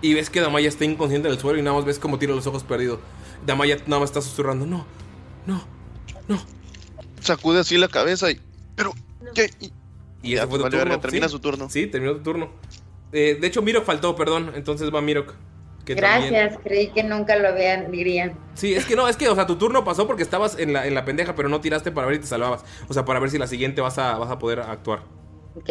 [0.00, 2.34] y ves que Damaya está inconsciente en el suelo y nada más ves como tira
[2.34, 2.98] los ojos perdido.
[3.44, 4.86] Damaya nada más está susurrando: ¡No!
[7.20, 8.40] Sacude así la cabeza y.
[8.76, 8.92] Pero,
[9.34, 9.50] ¿qué?
[9.60, 9.72] Y-
[10.22, 10.90] Y ese fue tu vale, turno.
[10.90, 11.32] verga, termina sí.
[11.32, 11.68] su turno.
[11.70, 12.50] Sí, terminó tu turno.
[13.12, 14.52] Eh, de hecho, Mirok faltó, perdón.
[14.54, 15.34] Entonces va Mirok.
[15.84, 18.36] que también- Gracias, creí que nunca lo vean, dirían.
[18.54, 20.84] Sí, es que no, es que, o sea, tu turno pasó porque estabas en la,
[20.86, 22.64] en la pendeja, pero no tiraste para ver si te salvabas.
[22.88, 25.02] O sea, para ver si la siguiente vas a, vas a poder actuar.
[25.54, 25.70] Ok.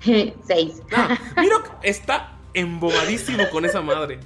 [0.46, 0.82] Seis.
[1.36, 4.18] Mirok está embobadísimo con esa madre.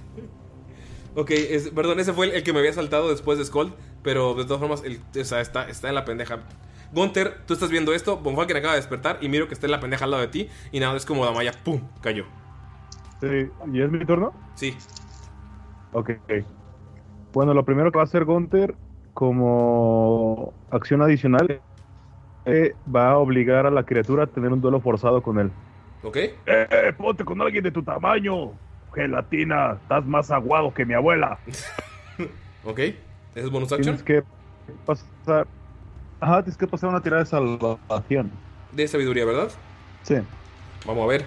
[1.14, 3.74] Ok, es- perdón, ese fue el, el que me había saltado después de Skull.
[4.02, 6.40] Pero de todas formas, el- o sea, está, está en la pendeja.
[6.94, 8.16] Gunter, tú estás viendo esto.
[8.18, 9.18] Bonfalken acaba de despertar.
[9.20, 10.48] Y miro que está en la pendeja al lado de ti.
[10.72, 11.80] Y nada, es como Damaya, ¡pum!
[12.00, 12.24] Cayó.
[13.20, 14.32] Sí, ¿Y es mi turno?
[14.54, 14.76] Sí.
[15.92, 16.10] Ok.
[17.32, 18.74] Bueno, lo primero que va a hacer Gunter
[19.12, 21.60] como acción adicional
[22.44, 25.50] eh, va a obligar a la criatura a tener un duelo forzado con él.
[26.02, 26.16] ¿Ok?
[26.16, 28.52] ¡Eh, ponte con alguien de tu tamaño!
[28.94, 31.38] Gelatina, estás más aguado que mi abuela.
[32.64, 32.78] ¿Ok?
[32.78, 32.96] ¿Ese
[33.34, 33.96] es bonus action?
[33.96, 34.22] Tienes que
[34.84, 35.46] pasar.
[36.24, 38.32] Ajá, tienes que pasar una tirada de salvación.
[38.72, 39.50] De sabiduría, ¿verdad?
[40.04, 40.14] Sí.
[40.86, 41.26] Vamos a ver.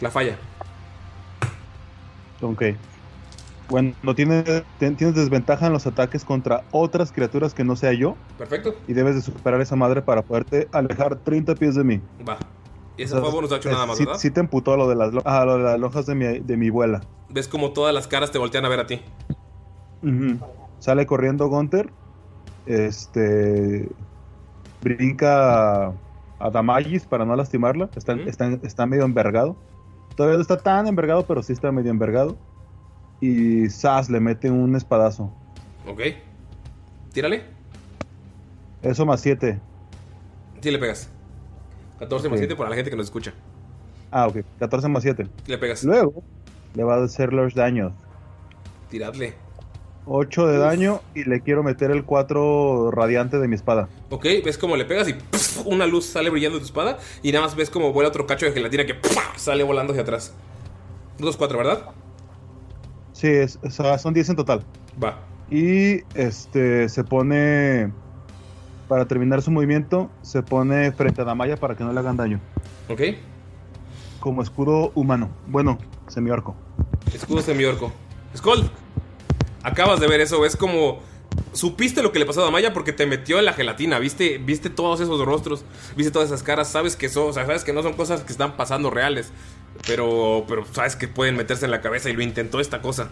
[0.00, 0.36] La falla.
[2.42, 2.62] Ok.
[3.68, 8.16] Bueno, tienes, tienes desventaja en los ataques contra otras criaturas que no sea yo.
[8.36, 8.74] Perfecto.
[8.88, 12.00] Y debes de superar esa madre para poderte alejar 30 pies de mí.
[12.28, 12.36] Va.
[12.96, 14.18] Y ese O sea, fue bonus action nada más, sí, ¿verdad?
[14.18, 16.70] sí te emputó lo de las, ah, lo de las lonjas de mi, de mi
[16.70, 17.00] abuela.
[17.28, 19.00] Ves como todas las caras te voltean a ver a ti.
[20.80, 21.92] Sale corriendo Gunter.
[22.70, 23.88] Este.
[24.82, 25.92] Brinca a,
[26.38, 27.90] a Damagis para no lastimarla.
[27.96, 29.56] Está, está, está medio envergado.
[30.16, 32.36] Todavía no está tan envergado, pero sí está medio envergado.
[33.20, 35.30] Y Sas le mete un espadazo.
[35.86, 36.00] ¿Ok?
[37.12, 37.44] Tírale.
[38.82, 39.60] Eso más 7.
[40.60, 41.10] Sí le pegas.
[41.98, 42.40] 14 más Ok.
[42.40, 43.34] 7 para la gente que nos escucha.
[44.10, 44.38] Ah, ok.
[44.58, 45.26] 14 más 7.
[45.46, 45.84] Le pegas.
[45.84, 46.22] Luego
[46.74, 47.92] le va a hacer los daños.
[48.88, 49.34] Tiradle.
[50.12, 53.88] 8 de daño y le quiero meter el 4 radiante de mi espada.
[54.10, 55.64] Ok, ves como le pegas y ¡puf!
[55.66, 56.98] una luz sale brillando de tu espada.
[57.22, 58.96] Y nada más ves como vuela otro cacho de gelatina que
[59.36, 60.34] sale volando hacia atrás.
[61.18, 61.90] 2, 4, ¿verdad?
[63.12, 64.64] Sí, es- o sea, son 10 en total.
[65.02, 65.18] Va.
[65.48, 67.92] Y este se pone.
[68.88, 72.40] Para terminar su movimiento, se pone frente a Damaya para que no le hagan daño.
[72.88, 73.00] Ok.
[74.18, 75.30] Como escudo humano.
[75.46, 75.78] Bueno,
[76.08, 76.56] semiorco.
[77.14, 77.92] Escudo semiorco.
[78.36, 78.68] Skull.
[79.62, 80.40] Acabas de ver eso.
[80.40, 81.00] Ves como.
[81.52, 83.98] Supiste lo que le pasó a Damaya porque te metió en la gelatina.
[83.98, 85.64] Viste, viste todos esos rostros.
[85.96, 86.68] Viste todas esas caras.
[86.68, 87.30] Sabes que son.
[87.30, 89.30] O sea, sabes que no son cosas que están pasando reales.
[89.86, 90.44] Pero.
[90.48, 93.10] Pero sabes que pueden meterse en la cabeza y lo intentó esta cosa.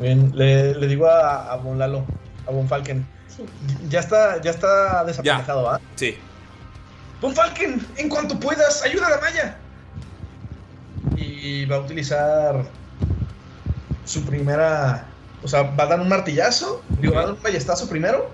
[0.00, 2.04] Bien, le, le digo a, a Von Lalo,
[2.46, 3.06] a Von Falken.
[3.88, 5.80] Ya está, ya está desapendejado, ¿ah?
[5.96, 6.16] Sí.
[7.20, 9.56] Von Falken, en cuanto puedas, ayuda a la Maya.
[11.16, 12.64] Y va a utilizar
[14.04, 15.06] su primera.
[15.42, 16.82] O sea, va a dar un martillazo.
[17.00, 18.30] Digo, va a dar un ballestazo primero.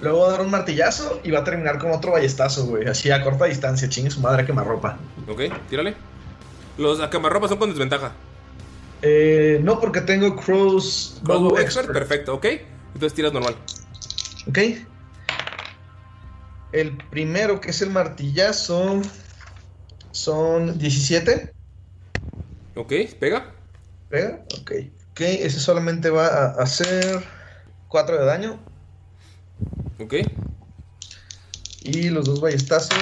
[0.00, 2.86] Luego va a dar un martillazo y va a terminar con otro ballestazo, güey.
[2.86, 3.88] Así a corta distancia.
[3.88, 4.98] Chingue su madre quemarropa.
[5.28, 5.94] Ok, tírale.
[6.78, 8.12] Los acamarropas son con desventaja.
[9.02, 12.46] Eh, no, porque tengo Crossbow Bow expert, perfecto, ok.
[12.94, 13.54] Entonces tiras normal.
[14.48, 14.58] Ok.
[16.72, 19.00] El primero, que es el martillazo,
[20.10, 21.52] son 17.
[22.74, 23.52] Ok, pega.
[24.10, 24.44] ¿Pega?
[24.60, 24.72] Ok.
[25.16, 27.24] Ok, ese solamente va a hacer
[27.88, 28.58] 4 de daño.
[29.98, 30.16] Ok.
[31.80, 32.98] Y los dos ballestazos.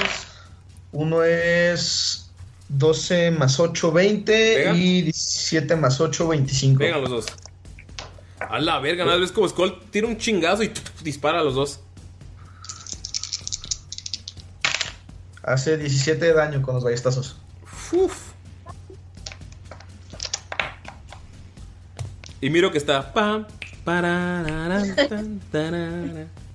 [0.92, 2.30] Uno es
[2.68, 4.32] 12 más 8, 20.
[4.32, 4.76] ¿Pega?
[4.76, 6.78] Y 17 más 8, 25.
[6.78, 7.26] Pegan los dos.
[8.38, 10.72] A la verga, nada, ves como Skull tira un chingazo y
[11.02, 11.80] dispara a los dos.
[15.42, 17.38] Hace 17 de daño con los ballestazos.
[17.90, 18.33] Uf.
[22.44, 23.14] Y miro que está.
[23.14, 23.46] pam.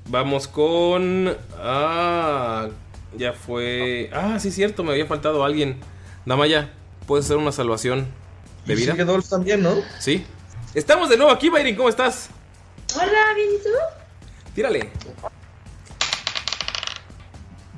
[0.05, 1.35] Vamos con.
[1.57, 2.69] Ah.
[3.17, 4.11] Ya fue.
[4.13, 5.79] Ah, sí, cierto, me había faltado alguien.
[6.27, 6.71] Damaya,
[7.07, 8.07] puedes hacer una salvación
[8.67, 8.93] de vida.
[9.03, 9.77] Dolph también, ¿no?
[9.97, 10.27] Sí.
[10.75, 12.29] Estamos de nuevo aquí, Byron, ¿cómo estás?
[12.95, 13.69] Hola, ¿bien y tú?
[14.53, 14.91] Tírale.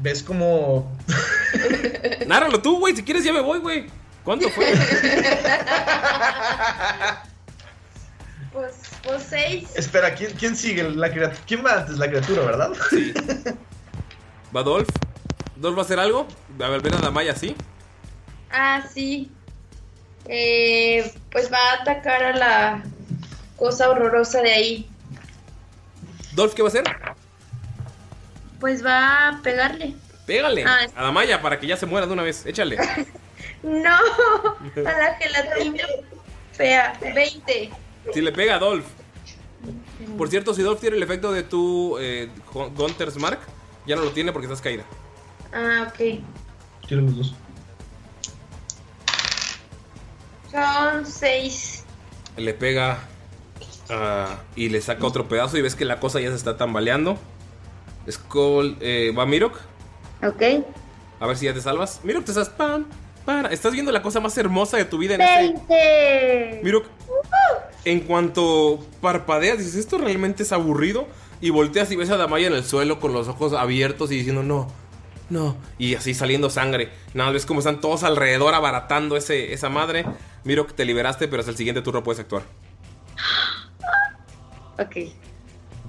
[0.01, 0.91] ¿Ves como
[2.27, 2.93] Nárralo tú, güey.
[2.93, 3.85] Si quieres, ya me voy, güey.
[4.25, 4.69] ¿Cuánto fue?
[9.03, 9.69] Pues, pues seis.
[9.75, 10.83] Espera, ¿quién, quién sigue?
[10.83, 11.41] La criatura.
[11.47, 11.97] ¿Quién va antes?
[11.97, 12.71] La criatura, ¿verdad?
[12.89, 13.13] Sí.
[14.55, 14.89] ¿Va Dolph?
[15.55, 16.27] ¿Dolph va a hacer algo?
[16.61, 17.55] A ver, ven a Damaya, ¿sí?
[18.51, 19.31] Ah, sí.
[20.27, 22.83] Eh, pues va a atacar a la
[23.57, 24.89] cosa horrorosa de ahí.
[26.33, 26.83] ¿Dolph qué va a hacer?
[28.59, 29.95] Pues va a pegarle.
[30.25, 30.85] Pégale Ah.
[30.95, 32.45] a Damaya para que ya se muera de una vez.
[32.45, 32.77] Échale.
[33.63, 35.83] No, a la gelatina
[36.51, 36.93] fea.
[36.99, 37.69] 20.
[38.13, 38.85] Si le pega a Dolph.
[40.17, 43.39] Por cierto, si Dolph tiene el efecto de tu eh, Gun- Gunter's Mark,
[43.85, 44.83] ya no lo tiene porque estás caída.
[45.53, 46.19] Ah, ok.
[46.87, 47.35] Tiro los dos.
[50.51, 51.83] Son 6.
[52.37, 52.99] Le pega
[53.89, 57.17] ah, y le saca otro pedazo y ves que la cosa ya se está tambaleando.
[58.09, 59.55] Skull, eh, ¿va Mirok?
[60.23, 60.41] Ok.
[61.19, 62.01] A ver si ya te salvas.
[62.03, 62.85] Mira, te estás pam,
[63.25, 63.49] para.
[63.49, 65.37] Estás viendo la cosa más hermosa de tu vida en este.
[65.69, 66.61] 20.
[66.63, 66.83] Miro,
[67.85, 71.07] en cuanto parpadeas, dices, esto realmente es aburrido.
[71.41, 74.43] Y volteas y ves a Damaya en el suelo con los ojos abiertos y diciendo,
[74.43, 74.67] no,
[75.29, 75.57] no.
[75.79, 76.91] Y así saliendo sangre.
[77.13, 80.05] Nada, ves cómo están todos alrededor abaratando ese, esa madre.
[80.43, 82.43] Miro que te liberaste, pero hasta el siguiente turno puedes actuar.
[84.77, 85.11] Ok.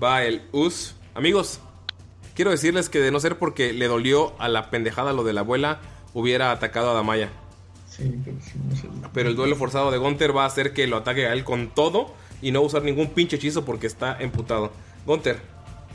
[0.02, 0.94] Va el Us.
[1.14, 1.60] Amigos,
[2.34, 5.40] quiero decirles que de no ser porque le dolió a la pendejada lo de la
[5.40, 5.80] abuela,
[6.14, 7.30] hubiera atacado a Damaya.
[9.12, 11.68] Pero el duelo forzado de Gunter va a hacer que lo ataque a él con
[11.68, 14.72] todo y no usar ningún pinche hechizo porque está emputado.
[15.06, 15.38] Gunter,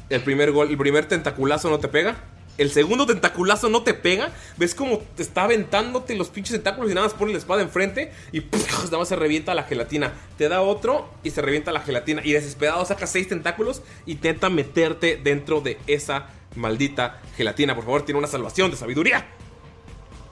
[0.09, 2.15] el primer gol, el primer tentaculazo no te pega.
[2.57, 4.31] El segundo tentaculazo no te pega.
[4.57, 8.11] Ves como te está aventándote los pinches tentáculos y nada más pone la espada enfrente
[8.31, 8.39] y
[8.85, 10.13] nada más se revienta la gelatina.
[10.37, 12.21] Te da otro y se revienta la gelatina.
[12.23, 17.75] Y desesperado saca seis tentáculos y intenta meterte dentro de esa maldita gelatina.
[17.75, 19.27] Por favor, tiene una salvación de sabiduría.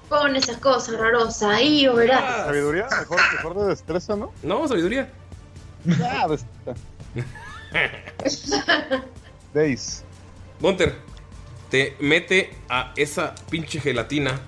[0.10, 2.46] Pon esa cosa rarosa ahí o verás.
[2.46, 4.32] Sabiduría, mejor, mejor de destreza, ¿no?
[4.44, 5.12] No, sabiduría.
[6.04, 6.76] Ah, destreza.
[9.54, 10.04] Days.
[10.60, 10.96] Gunter,
[11.70, 14.40] te mete a esa pinche gelatina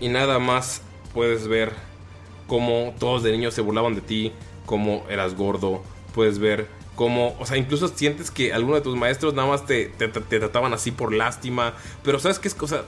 [0.00, 0.82] y nada más
[1.12, 1.72] puedes ver
[2.46, 4.32] cómo todos de niños se burlaban de ti,
[4.66, 5.82] cómo eras gordo,
[6.14, 9.86] puedes ver cómo, o sea, incluso sientes que algunos de tus maestros nada más te,
[9.86, 12.84] te- te trataban así por lástima, pero sabes que es cosa,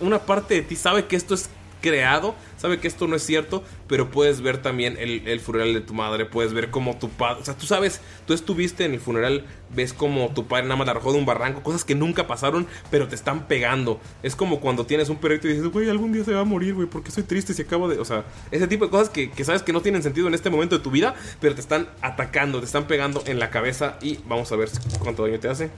[0.00, 1.48] una parte de ti sabe que esto es
[1.84, 5.82] creado, sabe que esto no es cierto, pero puedes ver también el, el funeral de
[5.82, 9.00] tu madre, puedes ver cómo tu padre, o sea, tú sabes, tú estuviste en el
[9.00, 9.44] funeral,
[9.74, 12.66] ves como tu padre nada más la arrojó de un barranco, cosas que nunca pasaron,
[12.90, 14.00] pero te están pegando.
[14.22, 16.72] Es como cuando tienes un perrito y dices, güey, algún día se va a morir,
[16.72, 19.44] güey, porque soy triste si acabo de, o sea, ese tipo de cosas que, que
[19.44, 22.60] sabes que no tienen sentido en este momento de tu vida, pero te están atacando,
[22.60, 25.70] te están pegando en la cabeza y vamos a ver cuánto daño te hace.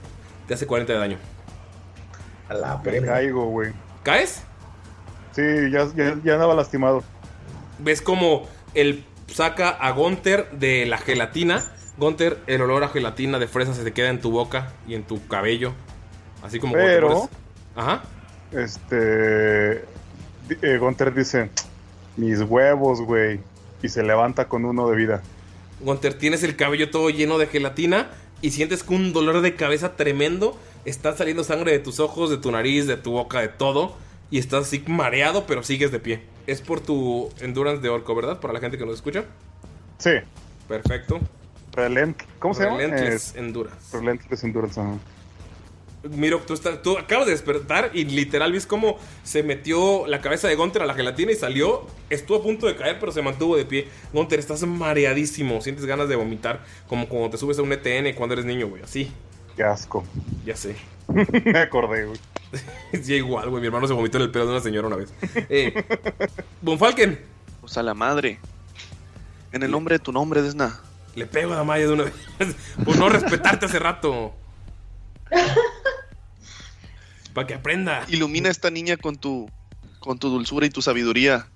[0.47, 1.17] Te hace 40 de daño.
[2.47, 3.73] A la Me caigo, güey.
[4.07, 4.41] ¿Caes?
[5.33, 7.03] Sí, ya, ya, ya andaba lastimado.
[7.79, 11.61] ves como él saca a Gunter de la gelatina.
[11.97, 15.03] Gunter, el olor a gelatina de fresa se te queda en tu boca y en
[15.03, 15.73] tu cabello.
[16.41, 17.29] Así como Pero- pones-
[17.75, 18.03] Ajá.
[18.53, 19.79] Este.
[20.61, 21.49] eh, Gunter dice:
[22.15, 23.41] Mis huevos, güey.
[23.83, 25.21] Y se levanta con uno de vida.
[25.81, 28.07] Gunter, tienes el cabello todo lleno de gelatina
[28.41, 30.57] y sientes que un dolor de cabeza tremendo.
[30.87, 33.95] Está saliendo sangre de tus ojos, de tu nariz, de tu boca, de todo.
[34.31, 36.21] Y estás así mareado, pero sigues de pie.
[36.47, 38.39] Es por tu endurance de orco, ¿verdad?
[38.39, 39.25] Para la gente que nos escucha.
[39.97, 40.11] Sí.
[40.67, 41.19] Perfecto.
[41.73, 42.21] Relent.
[42.39, 42.77] ¿Cómo se llama?
[42.77, 43.97] Relentless Eh, Endurance.
[43.97, 44.79] Relentless Endurance.
[44.79, 44.97] ajá.
[46.09, 50.47] Miro, tú, estás- tú acabas de despertar y literal ves cómo se metió la cabeza
[50.47, 51.85] de Gunter a la gelatina y salió.
[52.09, 53.87] Estuvo a punto de caer, pero se mantuvo de pie.
[54.13, 55.59] Gunter, estás mareadísimo.
[55.61, 58.83] Sientes ganas de vomitar, como cuando te subes a un ETN cuando eres niño, güey.
[58.83, 59.11] Así.
[59.57, 60.05] Qué asco.
[60.45, 60.77] Ya sé.
[61.07, 62.19] Me acordé, güey.
[63.03, 63.59] Sí, igual, güey.
[63.59, 65.11] Mi hermano se vomitó en el pelo de una señora una vez.
[65.49, 65.73] Eh,
[66.61, 67.19] Bonfalken.
[67.59, 68.39] Pues a la madre.
[69.51, 70.79] En el nombre de tu nombre, Desna.
[71.15, 72.13] Le pego a Damaya de una vez.
[72.85, 74.33] Por no respetarte hace rato.
[77.33, 78.05] Para que aprenda.
[78.07, 79.49] Ilumina a esta niña con tu,
[79.99, 81.47] con tu dulzura y tu sabiduría.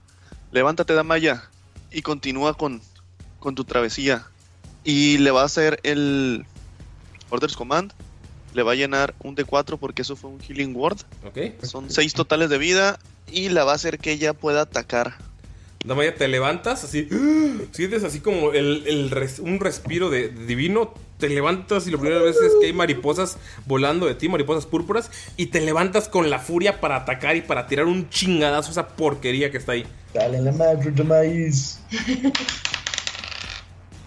[0.52, 1.50] Levántate, Damaya,
[1.92, 2.82] y continúa con,
[3.40, 4.26] con tu travesía.
[4.84, 6.46] Y le va a hacer el
[7.32, 7.92] Orders Command.
[8.54, 10.98] Le va a llenar un D4 porque eso fue un Healing Word.
[11.26, 11.64] Ok.
[11.64, 13.00] Son seis totales de vida
[13.32, 15.16] y la va a hacer que ella pueda atacar.
[15.86, 17.08] Damaya, te levantas así.
[17.72, 20.94] Sientes así como el, el res- un respiro de, de divino.
[21.18, 23.38] Te levantas y lo primera vez es que hay mariposas
[23.68, 25.10] volando de ti, mariposas púrpuras.
[25.38, 28.88] Y te levantas con la furia para atacar y para tirar un chingadazo a esa
[28.90, 29.86] porquería que está ahí.
[30.14, 31.80] Dale la madre de maíz.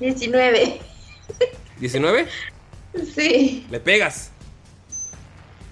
[0.00, 0.80] 19.
[1.80, 2.26] ¿19?
[3.14, 3.66] Sí.
[3.70, 4.30] Le pegas.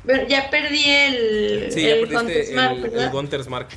[0.04, 1.68] Pero ya perdí el.
[1.72, 3.68] Sí, ya perdiste Mark, el, el Gunter's Mark.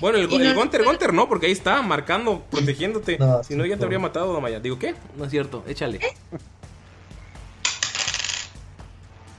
[0.00, 3.18] Bueno, el, el no- Gunter, Gunter no, porque ahí está, marcando, protegiéndote.
[3.46, 4.58] si no, ya te habría matado, Damaya.
[4.60, 4.94] Digo, ¿qué?
[5.16, 6.00] No es cierto, échale.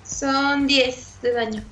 [0.06, 1.64] Son 10 de daño.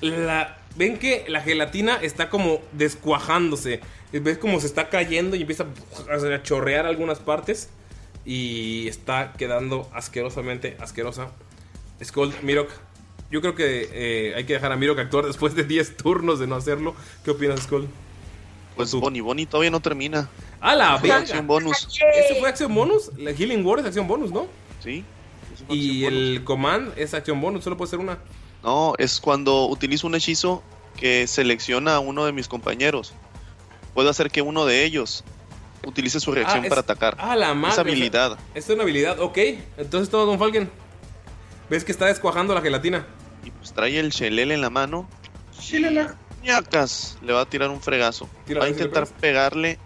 [0.00, 3.80] La, ven que la gelatina está como descuajándose.
[4.12, 5.66] Ves como se está cayendo y empieza
[6.10, 7.70] a chorrear algunas partes.
[8.26, 11.30] Y está quedando asquerosamente asquerosa.
[12.04, 12.70] Skull, Mirok.
[13.30, 16.46] Yo creo que eh, hay que dejar a Mirok actuar después de 10 turnos de
[16.46, 16.94] no hacerlo.
[17.24, 17.88] ¿Qué opinas, Skull?
[18.76, 20.28] Pues Bonnie Bonnie todavía no termina.
[20.60, 21.18] ¡A la verga!
[21.18, 21.88] acción bonus.
[22.14, 23.10] ¿Ese fue acción bonus?
[23.16, 24.46] La Healing Word es acción bonus, ¿no?
[24.82, 25.02] Sí.
[25.70, 28.18] Y el Command es acción bonus, solo puede ser una.
[28.62, 30.62] No, es cuando utilizo un hechizo
[30.96, 33.14] que selecciona a uno de mis compañeros.
[33.94, 35.24] Puedo hacer que uno de ellos
[35.86, 37.16] utilice su reacción Ah, es- para atacar.
[37.18, 37.72] Ah, la madre.
[37.72, 38.38] Es habilidad.
[38.54, 39.38] Esta es una habilidad, ok.
[39.78, 40.70] Entonces todo, Don Falken.
[41.70, 43.06] ¿Ves que está descuajando la gelatina?
[43.44, 45.08] Y pues trae el chelel en la mano
[46.42, 47.18] ñacas.
[47.22, 48.28] Le va a tirar un fregazo.
[48.46, 49.78] Tírale, va a si intentar pegarle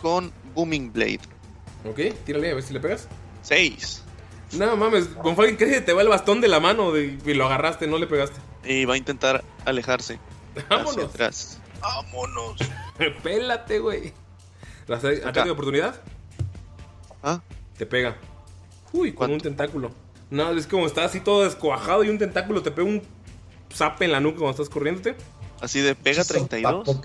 [0.00, 1.20] con Booming Blade.
[1.88, 3.08] Ok, tírale a ver si le pegas.
[3.42, 4.02] 6.
[4.52, 7.46] No mames, con Falken casi te va el bastón de la mano de- y lo
[7.46, 8.36] agarraste, no le pegaste.
[8.64, 10.18] Y va a intentar alejarse.
[10.70, 10.92] Vámonos.
[10.96, 11.60] Hacia atrás.
[11.80, 12.56] Vámonos.
[13.22, 14.12] Pélate, güey.
[14.88, 16.00] ¿Ataque de oportunidad?
[17.22, 17.40] Ah.
[17.76, 18.16] Te pega.
[18.92, 19.90] Uy, con un tentáculo.
[20.30, 23.02] No, es como está así todo descuajado y un tentáculo te pega un
[23.72, 25.16] zap en la nuca cuando estás corriéndote.
[25.60, 27.00] Así de pega 32.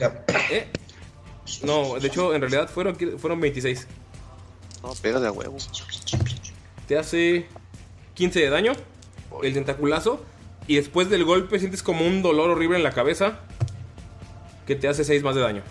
[0.52, 0.68] ¿Eh?
[1.64, 3.88] No, de hecho, en realidad fueron, fueron 26.
[4.84, 5.58] No, pega de a huevo.
[6.88, 7.48] Te hace
[8.16, 8.74] 15 de daño.
[9.44, 10.24] El tentaculazo.
[10.68, 13.40] Y después del golpe sientes como un dolor horrible en la cabeza.
[14.66, 15.64] Que te hace 6 más de daño.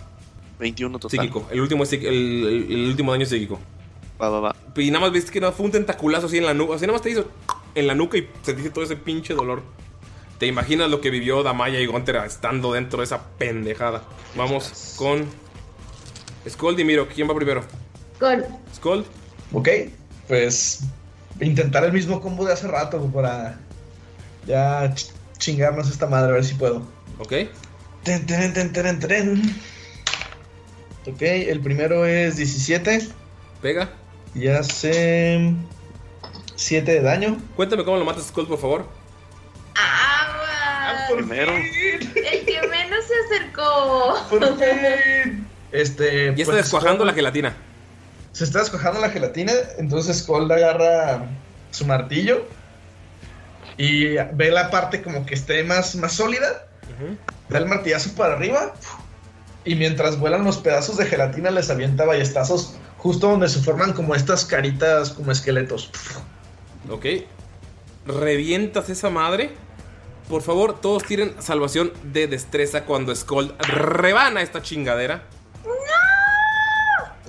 [0.60, 1.18] 21 total.
[1.20, 1.48] Psíquico.
[1.50, 3.58] El último, es el, el- el último daño es psíquico.
[4.22, 4.56] Va, va, va.
[4.76, 6.74] Y nada más viste que no fue un tentaculazo así en la nuca.
[6.74, 7.28] O sea, nada más te hizo
[7.74, 9.62] en la nuca y sentiste todo ese pinche dolor.
[10.38, 14.02] Te imaginas lo que vivió Damaya y Gunter estando dentro de esa pendejada.
[14.36, 15.26] Vamos con
[16.48, 17.08] Skold y Miro.
[17.08, 17.64] ¿Quién va primero?
[18.18, 18.44] Con.
[18.74, 19.04] Skold.
[19.52, 19.68] Ok,
[20.28, 20.80] pues
[21.40, 23.58] intentar el mismo combo de hace rato para
[24.46, 26.82] ya ch- chingarnos esta madre, a ver si puedo.
[27.18, 27.32] Ok.
[28.04, 29.42] Ten, ten, ten, ten, ten.
[31.06, 33.08] Ok, el primero es 17
[33.62, 33.90] Pega.
[34.34, 35.54] y hace
[36.56, 37.38] 7 de daño.
[37.56, 38.86] Cuéntame cómo lo matas, Skold, por favor.
[39.74, 41.16] ¡Agua!
[41.16, 41.52] Primero.
[41.52, 44.16] El que menos se acercó.
[45.72, 47.56] Este, Ya está pues, descuajando Skull- la gelatina.
[48.32, 51.26] Se está descuajando la gelatina, entonces Skull agarra
[51.72, 52.46] su martillo
[53.76, 56.66] y ve la parte como que esté más, más sólida,
[57.48, 58.74] da el martillazo para arriba
[59.64, 64.14] y mientras vuelan los pedazos de gelatina les avienta ballestazos justo donde se forman como
[64.14, 65.90] estas caritas como esqueletos.
[66.90, 67.06] Ok.
[68.06, 69.50] Revientas esa madre.
[70.28, 75.24] Por favor, todos tiren salvación de destreza cuando Skold rebana esta chingadera.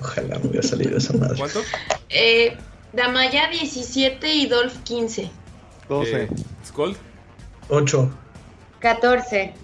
[0.00, 1.38] Ojalá me hubiera salido esa madre.
[1.38, 1.62] ¿Cuánto?
[2.08, 2.56] Eh,
[2.92, 5.30] Damaya 17 y Dolph 15.
[5.88, 6.22] 12.
[6.22, 6.28] Eh,
[6.66, 6.96] Skold.
[7.68, 8.10] 8.
[8.80, 9.54] 14.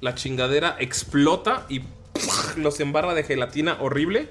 [0.00, 1.82] La chingadera explota y
[2.56, 4.28] los embarra de gelatina horrible.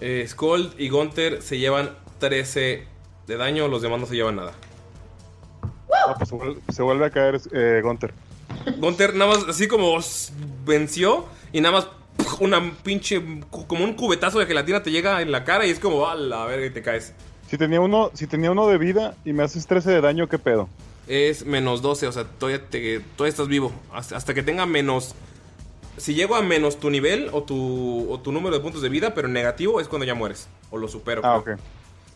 [0.00, 2.84] Eh, Skold y Gunter se llevan 13
[3.26, 4.52] de daño, los demás no se llevan nada.
[5.62, 8.12] Ah, pues se, vuelve, se vuelve a caer eh, Gunter.
[8.78, 9.98] Gunter nada más así como
[10.64, 11.88] venció y nada más
[12.40, 16.08] una pinche como un cubetazo de gelatina te llega en la cara y es como
[16.08, 17.14] a la verga y te caes.
[17.48, 20.38] Si tenía uno, si tenía uno de vida y me haces 13 de daño, ¿qué
[20.38, 20.68] pedo?
[21.08, 23.72] Es menos 12, o sea, todavía, te, todavía estás vivo.
[23.92, 25.14] Hasta, hasta que tenga menos...
[25.96, 29.14] Si llego a menos tu nivel o tu, o tu número de puntos de vida,
[29.14, 30.46] pero negativo es cuando ya mueres.
[30.70, 31.22] O lo supero.
[31.24, 31.56] Ah, creo.
[31.56, 31.62] ok.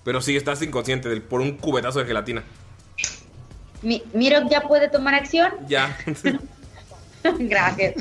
[0.05, 2.45] Pero sí, estás inconsciente del- por un cubetazo de gelatina.
[3.83, 5.53] Mi- Mirok ya puede tomar acción.
[5.67, 5.99] Ya.
[7.39, 7.95] Gracias.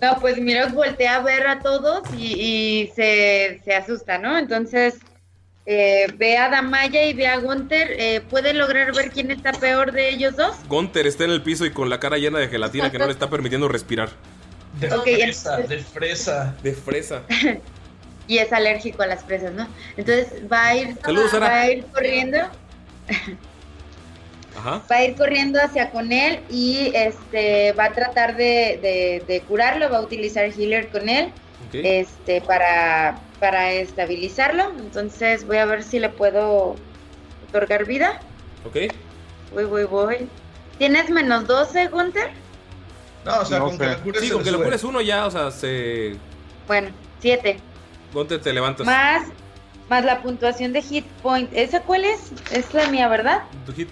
[0.00, 4.38] No, pues Mirok voltea a ver a todos y, y se, se asusta, ¿no?
[4.38, 4.94] Entonces
[5.72, 7.92] eh, ve a Damaya y ve a Gunther.
[7.96, 10.56] Eh, ¿Puede lograr ver quién está peor de ellos dos?
[10.68, 13.12] Gunter está en el piso y con la cara llena de gelatina que no le
[13.12, 14.08] está permitiendo respirar.
[14.80, 16.54] De fresa, de fresa.
[16.62, 17.22] De fresa.
[18.28, 19.66] Y es alérgico a las presas, ¿no?
[19.96, 21.48] Entonces va a ir, Saludos, Sara.
[21.48, 22.38] va a ir corriendo.
[24.56, 24.82] Ajá.
[24.90, 29.40] Va a ir corriendo hacia con él y este va a tratar de, de- de
[29.42, 31.32] curarlo, va a utilizar healer con él
[31.72, 34.70] este para, para estabilizarlo.
[34.78, 36.76] Entonces voy a ver si le puedo
[37.48, 38.20] otorgar vida.
[38.64, 38.92] Ok.
[39.52, 40.28] Voy, voy, voy.
[40.78, 42.30] ¿Tienes menos 12, Gunther?
[43.24, 45.26] No, o sea, No con que lo cures Sí, con le que cures uno ya,
[45.26, 46.16] o sea, se.
[46.66, 47.58] Bueno, 7.
[48.12, 48.86] Gunter te levantas.
[48.86, 49.28] Más,
[49.88, 51.50] más la puntuación de hit point.
[51.52, 52.32] ¿Esa cuál es?
[52.52, 53.42] Es la mía, ¿verdad?
[53.66, 53.88] Tu hit.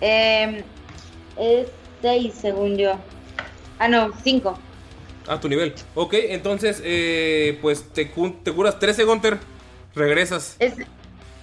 [0.00, 0.64] Eh,
[1.36, 1.68] es
[2.02, 2.96] 6, según yo.
[3.78, 4.58] Ah, no, 5.
[5.28, 5.74] Ah, tu nivel.
[5.94, 9.38] Ok, entonces, eh, pues te, cu- te curas 13, Gunter.
[9.94, 10.56] Regresas.
[10.58, 10.74] ¿Es,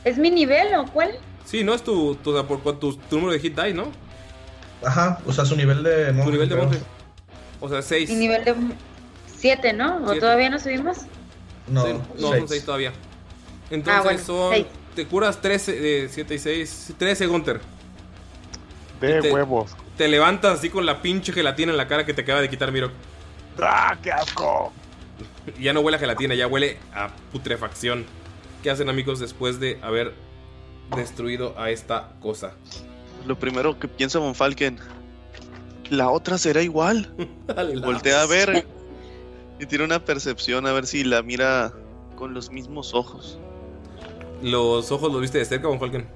[0.04, 1.12] ¿Es mi nivel o cuál?
[1.46, 3.92] Sí, no es tu, tu, tu, tu número de hit die, ¿no?
[4.84, 6.24] Ajá, o sea, su nivel de monje.
[6.26, 6.80] Tu nivel de monje.
[7.60, 8.10] O sea, 6.
[8.10, 8.56] Mi nivel de
[9.38, 9.98] 7, ¿no?
[9.98, 10.20] ¿O Siete.
[10.20, 10.98] todavía no subimos?
[11.68, 12.44] No, no, son seis.
[12.50, 12.94] 6 todavía.
[13.70, 14.54] Entonces Ah, bueno, son.
[14.54, 14.66] seis.
[14.96, 16.94] Te curas 13, 7 y 6.
[16.98, 17.60] 13, Gunter.
[19.02, 19.72] De te- huevos.
[19.98, 22.72] Te levantas así con la pinche gelatina en la cara que te acaba de quitar
[22.72, 22.92] Miro.
[23.62, 24.72] ¡Ah, qué asco!
[25.60, 28.06] Ya no huele a gelatina, ya huele a putrefacción.
[28.64, 30.14] ¿Qué hacen amigos después de haber
[30.96, 32.54] destruido a esta cosa?
[33.26, 34.78] Lo primero que piensa Von Falken,
[35.90, 37.14] la otra será igual.
[37.84, 38.66] Voltea a ver
[39.60, 41.74] y tiene una percepción a ver si la mira
[42.16, 43.40] con los mismos ojos.
[44.42, 46.08] Los ojos los viste de cerca, Von Falken.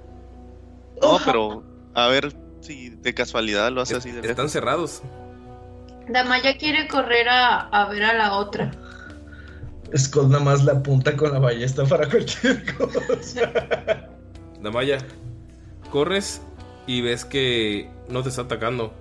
[1.02, 4.52] No, pero a ver Si de casualidad lo hace así de Están lejos.
[4.52, 5.02] cerrados.
[6.10, 8.72] Damaya quiere correr a, a ver a la otra.
[9.96, 13.52] Skull nada más la apunta con la ballesta para cualquier cosa.
[14.62, 14.98] Damaya,
[15.92, 16.42] corres
[16.88, 18.94] y ves que no te está atacando.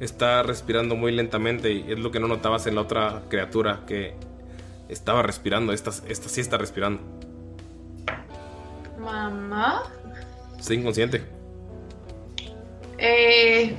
[0.00, 4.14] Está respirando muy lentamente y es lo que no notabas en la otra criatura que
[4.88, 5.72] estaba respirando.
[5.72, 7.00] Esta, esta sí está respirando.
[8.98, 9.82] Mamá,
[10.58, 11.22] Está inconsciente.
[12.98, 13.74] eh,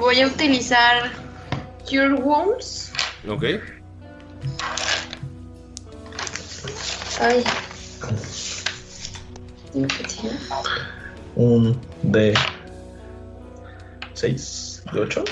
[0.00, 1.10] voy a utilizar
[1.88, 2.92] Cure Wounds.
[3.28, 3.44] ¿Ok?
[7.20, 7.44] Ay.
[11.36, 12.34] Un de
[14.14, 15.24] 6, de 8.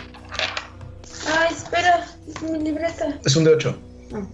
[1.39, 3.19] Ay, espera, es mi libreta.
[3.25, 3.79] Es un de 8.
[4.15, 4.27] Ah.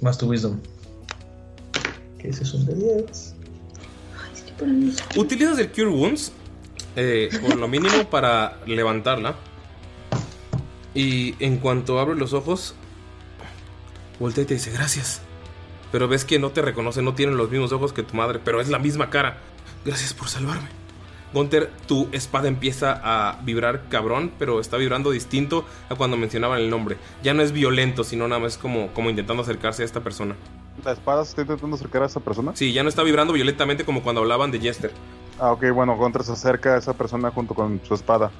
[0.00, 0.60] Más tu wisdom.
[2.18, 3.34] Que ese es un de 10.
[5.16, 6.32] Utilizas el Cure Wounds
[6.94, 9.34] eh, por lo mínimo para levantarla.
[10.94, 12.74] Y en cuanto abre los ojos,
[14.18, 15.22] voltea y te dice gracias.
[15.90, 18.60] Pero ves que no te reconoce, no tiene los mismos ojos que tu madre, pero
[18.60, 19.38] es la misma cara.
[19.84, 20.68] Gracias por salvarme.
[21.32, 26.68] Gunter, tu espada empieza a vibrar cabrón, pero está vibrando distinto a cuando mencionaban el
[26.68, 26.98] nombre.
[27.22, 30.36] Ya no es violento, sino nada más como, como intentando acercarse a esta persona.
[30.84, 32.52] ¿La espada se está intentando acercar a esa persona?
[32.54, 34.92] Sí, ya no está vibrando violentamente como cuando hablaban de Jester.
[35.38, 38.30] Ah, ok, bueno, Gunter se acerca a esa persona junto con su espada.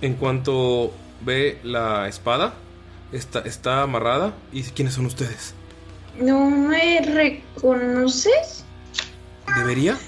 [0.00, 0.92] En cuanto
[1.24, 2.54] ve la espada,
[3.12, 4.34] está, está amarrada.
[4.52, 5.54] ¿Y quiénes son ustedes?
[6.18, 8.64] ¿No me reconoces?
[9.56, 9.98] ¿Debería?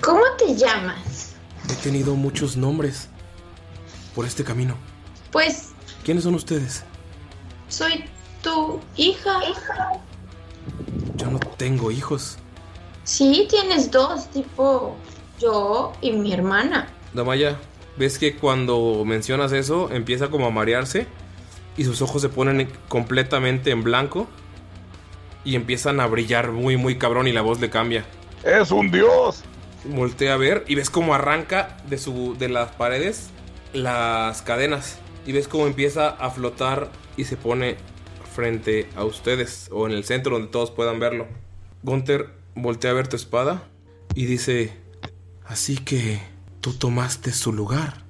[0.00, 1.34] ¿Cómo te llamas?
[1.70, 3.08] He tenido muchos nombres
[4.14, 4.76] por este camino.
[5.30, 5.70] Pues
[6.04, 6.84] ¿Quiénes son ustedes?
[7.68, 8.04] soy
[8.42, 9.40] tu hija.
[11.16, 12.38] Yo no tengo hijos.
[13.04, 14.96] Sí, tienes dos, tipo
[15.38, 16.88] yo y mi hermana.
[17.12, 17.58] Damaya,
[17.98, 21.06] ves que cuando mencionas eso empieza como a marearse
[21.76, 24.28] y sus ojos se ponen completamente en blanco
[25.44, 28.04] y empiezan a brillar muy muy cabrón y la voz le cambia.
[28.44, 29.42] ¡Es un dios!
[29.84, 33.30] Voltea a ver y ves cómo arranca de su de las paredes
[33.72, 37.76] las cadenas y ves cómo empieza a flotar y se pone
[38.34, 41.26] frente a ustedes o en el centro donde todos puedan verlo.
[41.82, 43.62] Gunther voltea a ver tu espada
[44.14, 44.72] y dice,
[45.44, 46.20] así que
[46.60, 48.02] tú tomaste su lugar.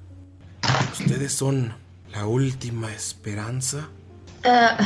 [0.93, 1.73] Ustedes son
[2.11, 3.89] la última esperanza.
[4.43, 4.77] Ah,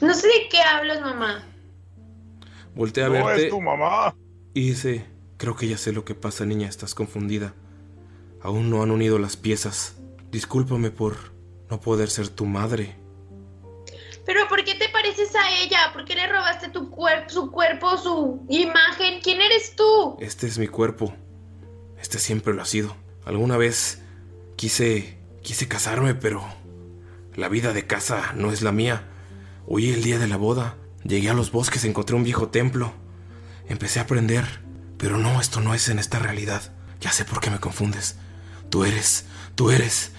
[0.00, 1.44] no sé de qué hablas, mamá.
[2.74, 4.14] Voltea a No verte es tu mamá.
[4.54, 5.06] y dice,
[5.38, 7.54] creo que ya sé lo que pasa, niña, estás confundida.
[8.42, 9.94] Aún no han unido las piezas.
[10.30, 11.32] Discúlpame por
[11.70, 12.96] no poder ser tu madre.
[14.26, 15.92] Pero ¿por qué te pareces a ella?
[15.92, 19.20] ¿Por qué le robaste tu cuerpo, su cuerpo, su imagen?
[19.22, 20.16] ¿Quién eres tú?
[20.20, 21.14] Este es mi cuerpo.
[22.06, 22.96] Este siempre lo ha sido.
[23.24, 23.98] Alguna vez
[24.54, 26.40] quise quise casarme, pero
[27.34, 29.08] la vida de casa no es la mía.
[29.66, 32.92] Hoy el día de la boda, llegué a los bosques, encontré un viejo templo.
[33.68, 34.44] Empecé a aprender,
[34.98, 36.72] pero no, esto no es en esta realidad.
[37.00, 38.14] Ya sé por qué me confundes.
[38.70, 39.24] Tú eres,
[39.56, 40.12] tú eres.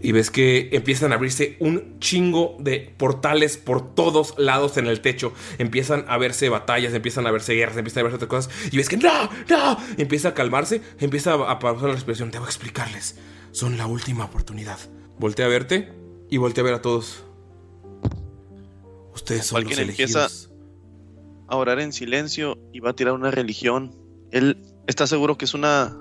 [0.00, 5.00] Y ves que empiezan a abrirse un chingo de portales por todos lados en el
[5.00, 5.32] techo.
[5.58, 8.72] Empiezan a verse batallas, empiezan a verse guerras, empiezan a verse otras cosas.
[8.72, 9.78] Y ves que no, no.
[9.96, 12.30] Y empieza a calmarse, empieza a pausar la respiración.
[12.30, 13.16] Debo explicarles.
[13.52, 14.78] Son la última oportunidad.
[15.18, 15.92] Voltea a verte
[16.28, 17.24] y voltea a ver a todos.
[19.14, 20.50] Ustedes son los Alguien empieza elegidos.
[21.48, 23.96] a orar en silencio y va a tirar una religión.
[24.30, 25.96] Él está seguro que es una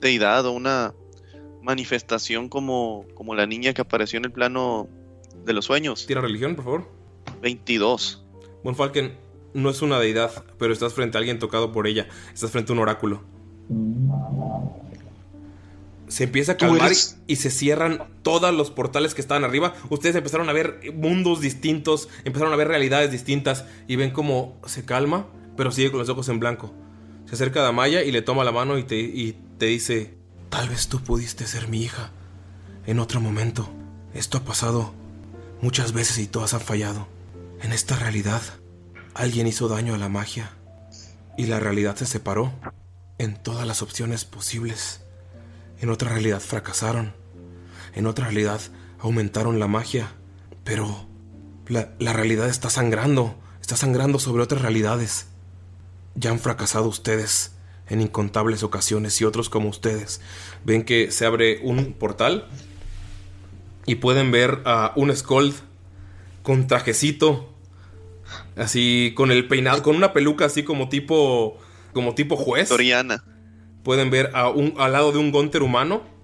[0.00, 0.94] deidad o una
[1.66, 4.88] manifestación como, como la niña que apareció en el plano
[5.44, 6.06] de los sueños.
[6.06, 6.90] Tira religión, por favor.
[7.42, 8.24] 22.
[8.64, 9.14] Von Falken
[9.52, 12.08] no es una deidad, pero estás frente a alguien tocado por ella.
[12.32, 13.22] Estás frente a un oráculo.
[16.08, 19.74] Se empieza a calmar eres- y se cierran todos los portales que estaban arriba.
[19.90, 24.84] Ustedes empezaron a ver mundos distintos, empezaron a ver realidades distintas y ven cómo se
[24.84, 26.72] calma, pero sigue con los ojos en blanco.
[27.26, 30.14] Se acerca a Damaya y le toma la mano y te, y te dice,
[30.56, 32.08] tal vez tú pudiste ser mi hija
[32.86, 33.68] en otro momento.
[34.14, 34.94] Esto ha pasado
[35.60, 37.08] muchas veces y todas han fallado.
[37.60, 38.40] En esta realidad,
[39.12, 40.52] alguien hizo daño a la magia
[41.36, 42.54] y la realidad se separó
[43.18, 45.02] en todas las opciones posibles.
[45.78, 47.12] En otra realidad fracasaron.
[47.94, 48.62] En otra realidad
[48.98, 50.08] aumentaron la magia.
[50.64, 51.06] Pero
[51.66, 53.36] la, la realidad está sangrando.
[53.60, 55.26] Está sangrando sobre otras realidades.
[56.14, 57.55] Ya han fracasado ustedes
[57.88, 60.20] en incontables ocasiones y otros como ustedes.
[60.64, 62.46] Ven que se abre un portal
[63.86, 65.54] y pueden ver a un Scold
[66.42, 67.52] con trajecito.
[68.56, 71.58] Así, con el peinado, con una peluca así como tipo.
[71.92, 72.68] como tipo juez.
[72.68, 73.22] Victoriana.
[73.82, 76.16] pueden ver a un, al lado de un Gunter humano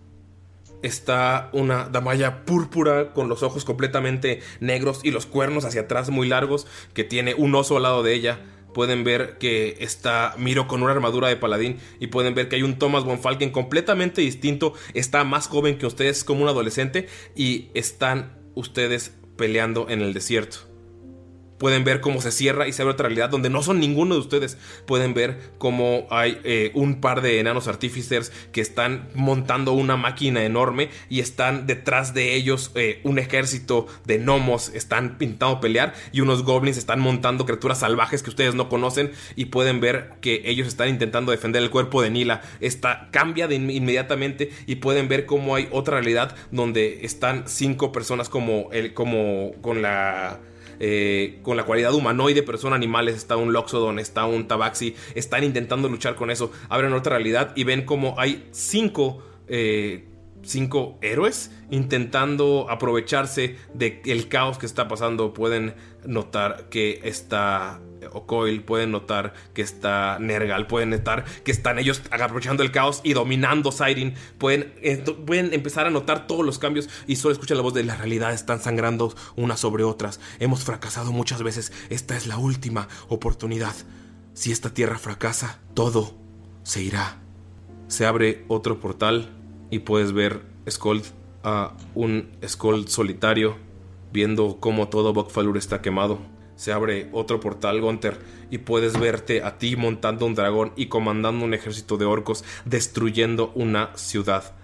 [0.82, 6.28] está una damaya púrpura con los ojos completamente negros y los cuernos hacia atrás muy
[6.28, 8.41] largos que tiene un oso al lado de ella.
[8.73, 12.62] Pueden ver que está Miro con una armadura de paladín y pueden ver que hay
[12.62, 17.68] un Thomas von Falken completamente distinto, está más joven que ustedes como un adolescente y
[17.75, 20.72] están ustedes peleando en el desierto.
[21.62, 24.20] Pueden ver cómo se cierra y se abre otra realidad donde no son ninguno de
[24.20, 24.58] ustedes.
[24.84, 30.42] Pueden ver cómo hay eh, un par de enanos artificers que están montando una máquina
[30.42, 34.70] enorme y están detrás de ellos eh, un ejército de gnomos.
[34.74, 39.44] Están pintando pelear y unos goblins están montando criaturas salvajes que ustedes no conocen y
[39.44, 42.42] pueden ver que ellos están intentando defender el cuerpo de Nila.
[42.60, 47.92] Esta cambia de in- inmediatamente y pueden ver cómo hay otra realidad donde están cinco
[47.92, 50.41] personas como, el, como con la
[50.85, 53.15] eh, con la cualidad humanoide, pero son animales.
[53.15, 54.97] Está un Loxodon, está un Tabaxi.
[55.15, 56.51] Están intentando luchar con eso.
[56.69, 59.23] Abren otra realidad y ven como hay cinco.
[59.47, 60.09] eh,
[60.44, 65.33] cinco héroes intentando aprovecharse del caos que está pasando.
[65.33, 67.81] Pueden notar que está
[68.12, 73.12] Ocoil, pueden notar que está Nergal, pueden notar que están ellos aprovechando el caos y
[73.12, 74.14] dominando Siren.
[74.39, 77.84] Pueden, eh, pueden empezar a notar todos los cambios y solo escuchan la voz de
[77.84, 78.32] la realidad.
[78.32, 80.20] Están sangrando unas sobre otras.
[80.39, 81.72] Hemos fracasado muchas veces.
[81.90, 83.74] Esta es la última oportunidad.
[84.34, 86.14] Si esta tierra fracasa, todo
[86.62, 87.18] se irá.
[87.89, 89.31] Se abre otro portal
[89.70, 91.05] y puedes ver Skold
[91.42, 93.56] a un Skold solitario
[94.12, 96.18] viendo cómo todo Bokfalur está quemado.
[96.62, 101.44] Se abre otro portal, Gunter, y puedes verte a ti montando un dragón y comandando
[101.44, 104.55] un ejército de orcos destruyendo una ciudad.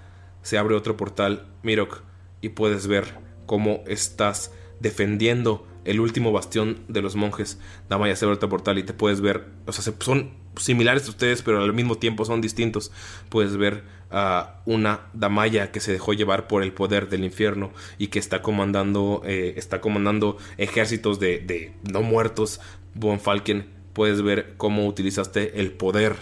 [0.43, 2.03] Se abre otro portal, Mirok,
[2.41, 3.15] y puedes ver
[3.47, 7.59] cómo estás defendiendo el último bastión de los monjes.
[7.89, 11.11] Damaya se abre otro portal y te puedes ver, o sea, se- son similares a
[11.11, 12.93] ustedes, pero al mismo tiempo son distintos.
[13.29, 18.09] Puedes ver a una Damaya que se dejó llevar por el poder del infierno y
[18.09, 22.61] que está comandando, eh, está comandando ejércitos de, de no muertos.
[22.95, 26.17] Von Falken, puedes ver cómo utilizaste el poder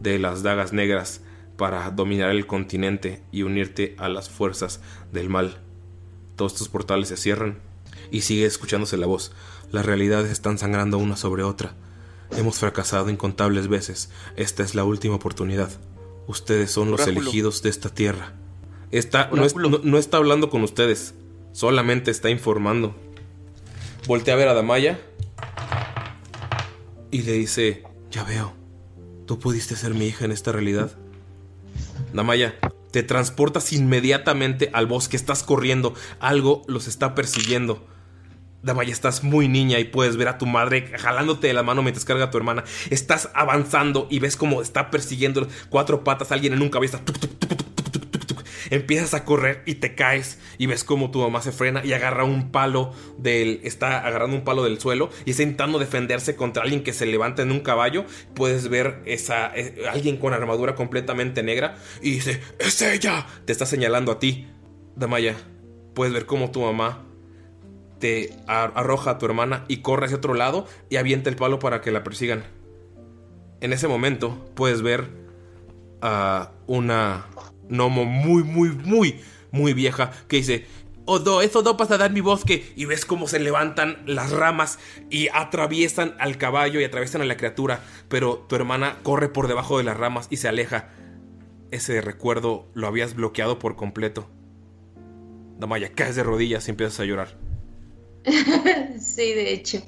[0.00, 1.22] de las dagas negras
[1.56, 4.80] para dominar el continente y unirte a las fuerzas
[5.12, 5.58] del mal.
[6.36, 7.58] Todos estos portales se cierran
[8.10, 9.32] y sigue escuchándose la voz.
[9.70, 11.74] Las realidades están sangrando una sobre otra.
[12.36, 14.10] Hemos fracasado incontables veces.
[14.36, 15.70] Esta es la última oportunidad.
[16.30, 18.34] Ustedes son los elegidos de esta tierra.
[18.92, 21.14] Está, no, es- no- no está hablando con ustedes,
[21.50, 22.94] solamente está informando.
[24.06, 25.00] Voltea a ver a Damaya
[27.10, 28.52] y le dice, ya veo,
[29.26, 30.96] tú pudiste ser mi hija en esta realidad.
[32.12, 32.54] Damaya,
[32.92, 37.84] te transportas inmediatamente al bosque, estás corriendo, algo los está persiguiendo.
[38.62, 42.04] Damaya, estás muy niña y puedes ver a tu madre jalándote de la mano mientras
[42.04, 42.64] carga a tu hermana.
[42.90, 47.00] Estás avanzando y ves cómo está persiguiendo cuatro patas a alguien en un cabeza.
[48.68, 52.24] Empiezas a correr y te caes y ves cómo tu mamá se frena y agarra
[52.24, 53.60] un palo del.
[53.64, 57.42] Está agarrando un palo del suelo y está intentando defenderse contra alguien que se levanta
[57.42, 58.04] en un caballo.
[58.34, 59.50] Puedes ver esa.
[59.56, 63.26] eh, alguien con armadura completamente negra y dice: ¡Es ella!
[63.44, 64.46] Te está señalando a ti.
[64.94, 65.34] Damaya,
[65.94, 67.09] puedes ver cómo tu mamá
[68.00, 71.58] te ar- arroja a tu hermana y corre hacia otro lado y avienta el palo
[71.58, 72.42] para que la persigan.
[73.60, 75.08] En ese momento puedes ver
[76.02, 77.26] a una
[77.68, 79.20] gnomo muy, muy, muy,
[79.52, 80.66] muy vieja que dice:
[81.04, 82.72] Odo, eso no pasa en mi bosque.
[82.74, 84.78] Y ves cómo se levantan las ramas
[85.10, 87.84] y atraviesan al caballo y atraviesan a la criatura.
[88.08, 90.88] Pero tu hermana corre por debajo de las ramas y se aleja.
[91.70, 94.28] Ese recuerdo lo habías bloqueado por completo.
[95.58, 97.49] Damaya, caes de rodillas y empiezas a llorar.
[99.00, 99.82] sí, de hecho.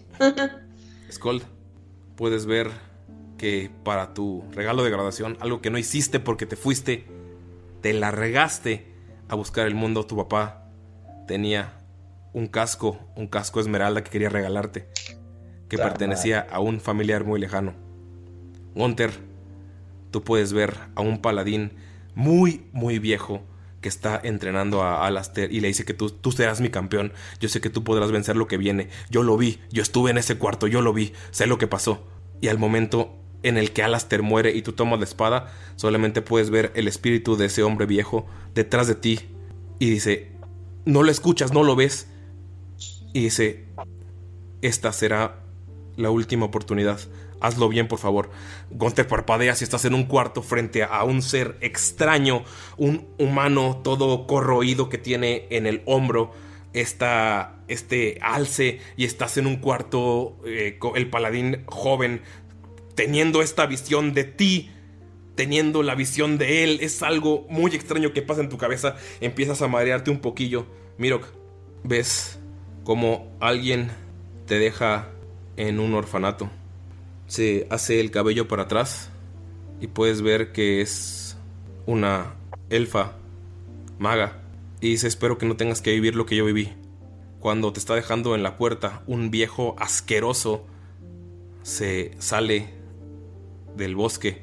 [1.11, 1.43] Skold,
[2.17, 2.71] puedes ver
[3.37, 7.07] que para tu regalo de graduación, algo que no hiciste porque te fuiste,
[7.81, 8.87] te la regaste
[9.29, 10.69] a buscar el mundo, tu papá
[11.27, 11.81] tenía
[12.33, 14.89] un casco, un casco esmeralda que quería regalarte,
[15.69, 17.75] que pertenecía a un familiar muy lejano.
[18.75, 19.11] Gunter,
[20.11, 21.73] tú puedes ver a un paladín
[22.15, 23.43] muy, muy viejo
[23.83, 27.13] que está entrenando a Alastair y le dice que tú, tú serás mi campeón.
[27.41, 28.89] Yo sé que tú podrás vencer lo que viene.
[29.11, 32.07] Yo lo vi, yo estuve en ese cuarto, yo lo vi, sé lo que pasó.
[32.41, 36.49] Y al momento en el que Alastair muere y tú tomas la espada, solamente puedes
[36.49, 39.21] ver el espíritu de ese hombre viejo detrás de ti
[39.79, 40.33] y dice,
[40.85, 42.07] no lo escuchas, no lo ves.
[43.13, 43.67] Y dice,
[44.63, 45.43] esta será
[45.97, 47.01] la última oportunidad.
[47.43, 48.31] Hazlo bien, por favor.
[48.71, 52.45] Gunter parpadea si estás en un cuarto frente a un ser extraño,
[52.77, 56.31] un humano todo corroído que tiene en el hombro
[56.73, 62.23] esta, este alce y estás en un cuarto, eh, el paladín joven,
[62.95, 64.71] teniendo esta visión de ti
[65.35, 66.79] teniendo la visión de él.
[66.83, 68.97] Es algo muy extraño que pasa en tu cabeza.
[69.21, 70.67] Empiezas a marearte un poquillo.
[70.99, 71.27] Mirok,
[71.83, 72.39] ves
[72.85, 73.91] como alguien
[74.47, 75.09] te deja
[75.57, 76.51] en un orfanato.
[77.33, 79.09] Se hace el cabello para atrás
[79.81, 81.39] y puedes ver que es
[81.87, 82.35] una
[82.69, 83.13] elfa
[83.99, 84.43] maga.
[84.83, 86.75] Y dice, espero que no tengas que vivir lo que yo viví.
[87.41, 90.67] Cuando te está dejando en la puerta, un viejo asqueroso
[91.63, 92.69] se sale
[93.79, 94.43] del bosque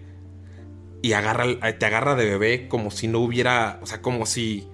[1.03, 1.45] y agarra,
[1.77, 4.67] te agarra de bebé como si no hubiera, o sea, como si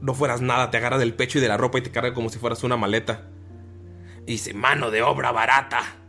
[0.00, 2.28] no fueras nada, te agarra del pecho y de la ropa y te carga como
[2.28, 3.28] si fueras una maleta.
[4.26, 6.00] Y dice, mano de obra barata.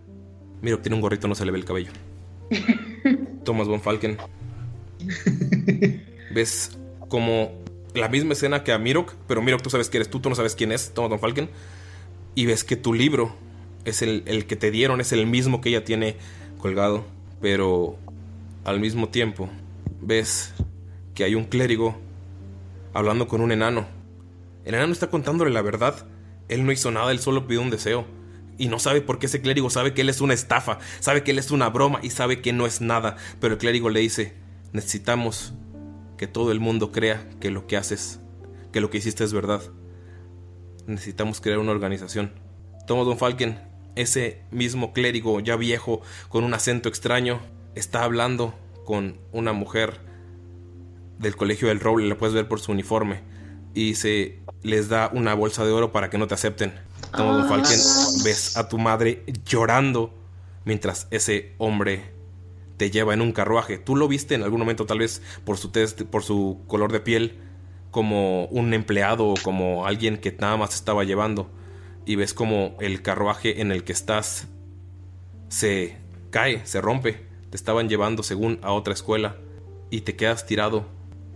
[0.65, 1.91] Mira, tiene un gorrito, no se le ve el cabello.
[3.45, 4.17] Thomas von Falken.
[6.33, 6.75] Ves
[7.07, 7.51] como
[7.93, 10.33] la misma escena que a Mirok, pero Mirok tú sabes que eres tú, tú no
[10.33, 11.51] sabes quién es, Thomas von Falken.
[12.33, 13.35] Y ves que tu libro
[13.83, 16.15] es el, el que te dieron, es el mismo que ella tiene
[16.57, 17.05] colgado.
[17.39, 17.99] Pero
[18.63, 19.51] al mismo tiempo
[20.01, 20.51] ves
[21.13, 21.95] que hay un clérigo
[22.91, 23.85] hablando con un enano.
[24.63, 26.07] El enano está contándole la verdad.
[26.49, 28.14] Él no hizo nada, él solo pidió un deseo.
[28.57, 31.31] Y no sabe por qué ese clérigo sabe que él es una estafa, sabe que
[31.31, 33.17] él es una broma y sabe que no es nada.
[33.39, 34.33] Pero el clérigo le dice,
[34.71, 35.53] necesitamos
[36.17, 38.19] que todo el mundo crea que lo que haces,
[38.71, 39.61] que lo que hiciste es verdad.
[40.87, 42.33] Necesitamos crear una organización.
[42.87, 43.59] Thomas Don Falken,
[43.95, 47.41] ese mismo clérigo ya viejo, con un acento extraño,
[47.73, 48.53] está hablando
[48.85, 49.99] con una mujer
[51.19, 53.21] del colegio del Roble, la puedes ver por su uniforme,
[53.73, 56.73] y se les da una bolsa de oro para que no te acepten.
[57.11, 57.79] Don Falken,
[58.23, 60.13] ves a tu madre llorando
[60.65, 62.11] mientras ese hombre
[62.77, 63.77] te lleva en un carruaje.
[63.77, 66.99] Tú lo viste en algún momento, tal vez por su test, por su color de
[66.99, 67.39] piel,
[67.91, 71.49] como un empleado o como alguien que nada más estaba llevando.
[72.05, 74.47] Y ves como el carruaje en el que estás
[75.47, 75.97] se
[76.29, 77.25] cae, se rompe.
[77.49, 79.37] Te estaban llevando según a otra escuela
[79.89, 80.85] y te quedas tirado.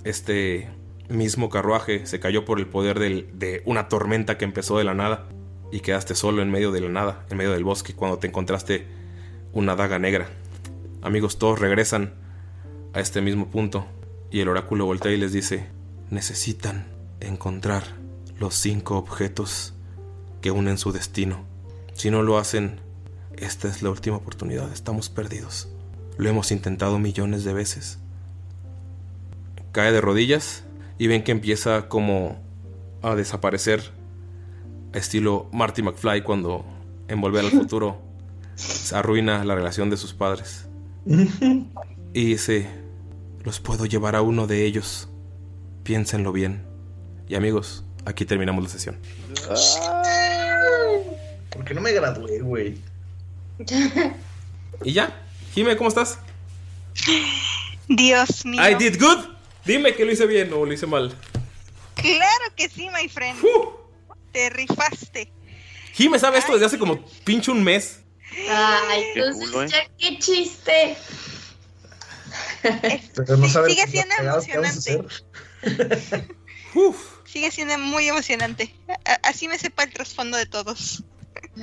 [0.04, 0.70] Este
[1.08, 5.28] mismo carruaje se cayó por el poder de una tormenta que empezó de la nada
[5.72, 8.88] y quedaste solo en medio de la nada, en medio del bosque, cuando te encontraste
[9.54, 10.30] una daga negra.
[11.02, 12.14] Amigos, todos regresan
[12.94, 13.86] a este mismo punto
[14.32, 15.68] y el oráculo voltea y les dice,
[16.10, 16.88] necesitan
[17.20, 17.84] encontrar
[18.40, 19.74] los cinco objetos
[20.42, 21.46] que unen su destino.
[21.94, 22.80] Si no lo hacen,
[23.38, 25.70] esta es la última oportunidad, estamos perdidos.
[26.18, 28.00] Lo hemos intentado millones de veces.
[29.72, 30.64] Cae de rodillas
[30.98, 32.42] y ven que empieza como
[33.02, 33.99] a desaparecer
[34.94, 36.66] estilo Marty McFly cuando
[37.08, 38.02] en Volver al Futuro
[38.56, 40.68] se arruina la relación de sus padres.
[42.12, 42.68] Y dice,
[43.44, 45.10] los puedo llevar a uno de ellos.
[45.84, 46.66] Piénsenlo bien.
[47.28, 48.98] Y amigos, aquí terminamos la sesión.
[51.52, 52.80] ¿Por qué no me gradué, güey?
[54.84, 55.22] ¿Y ya?
[55.54, 56.18] Jime, ¿cómo estás?
[57.88, 58.62] Dios mío.
[58.68, 59.26] I did good.
[59.66, 61.14] Dime que lo hice bien o lo hice mal.
[61.96, 63.38] Claro que sí, my friend.
[64.32, 65.32] Te rifaste.
[65.94, 68.02] Jime sabe esto desde hace como pinche un mes.
[68.50, 69.68] Ay, Qué entonces culo, ¿eh?
[69.70, 70.98] ya qué chiste.
[73.16, 75.04] Pero no sabes Sigue siendo emocionante.
[77.26, 78.74] Sigue siendo muy emocionante.
[79.24, 81.04] Así me sepa el trasfondo de todos.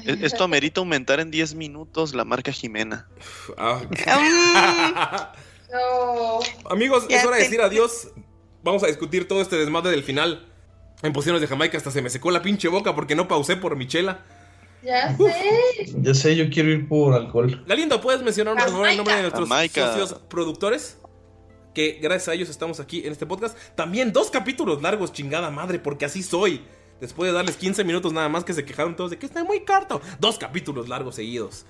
[0.05, 3.09] Esto amerita aumentar en 10 minutos la marca Jimena.
[5.69, 6.39] No.
[6.70, 8.11] Amigos, Ya es hora de decir adiós.
[8.62, 10.47] Vamos a discutir todo este desmadre del final.
[11.02, 13.76] En posiciones de Jamaica hasta se me secó la pinche boca porque no pausé por
[13.76, 14.25] Michela.
[14.83, 15.92] Ya sé.
[16.00, 17.65] Ya sé, yo quiero ir por alcohol.
[17.66, 19.89] Galindo, ¿puedes mencionar por favor el nombre de nuestros Jamaica.
[19.89, 20.99] socios productores?
[21.75, 23.57] Que gracias a ellos estamos aquí en este podcast.
[23.75, 26.62] También dos capítulos largos, chingada madre, porque así soy.
[27.00, 29.60] Después de darles 15 minutos nada más que se quejaron todos de que está muy
[29.65, 30.00] corto.
[30.18, 31.66] Dos capítulos largos seguidos.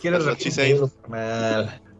[0.00, 0.90] ¿Quieres repetirlo?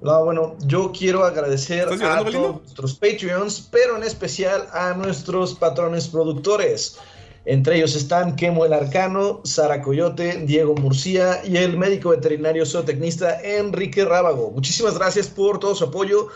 [0.03, 5.55] No, bueno, yo quiero agradecer ¿Estás a todos nuestros Patreons, pero en especial a nuestros
[5.55, 6.99] patrones productores.
[7.45, 13.41] Entre ellos están Kemo el Arcano, Sara Coyote, Diego Murcía y el médico veterinario zootecnista
[13.43, 14.51] Enrique Rábago.
[14.51, 16.29] Muchísimas gracias por todo su apoyo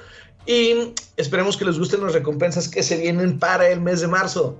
[0.47, 4.59] y esperemos que les gusten las recompensas que se vienen para el mes de marzo.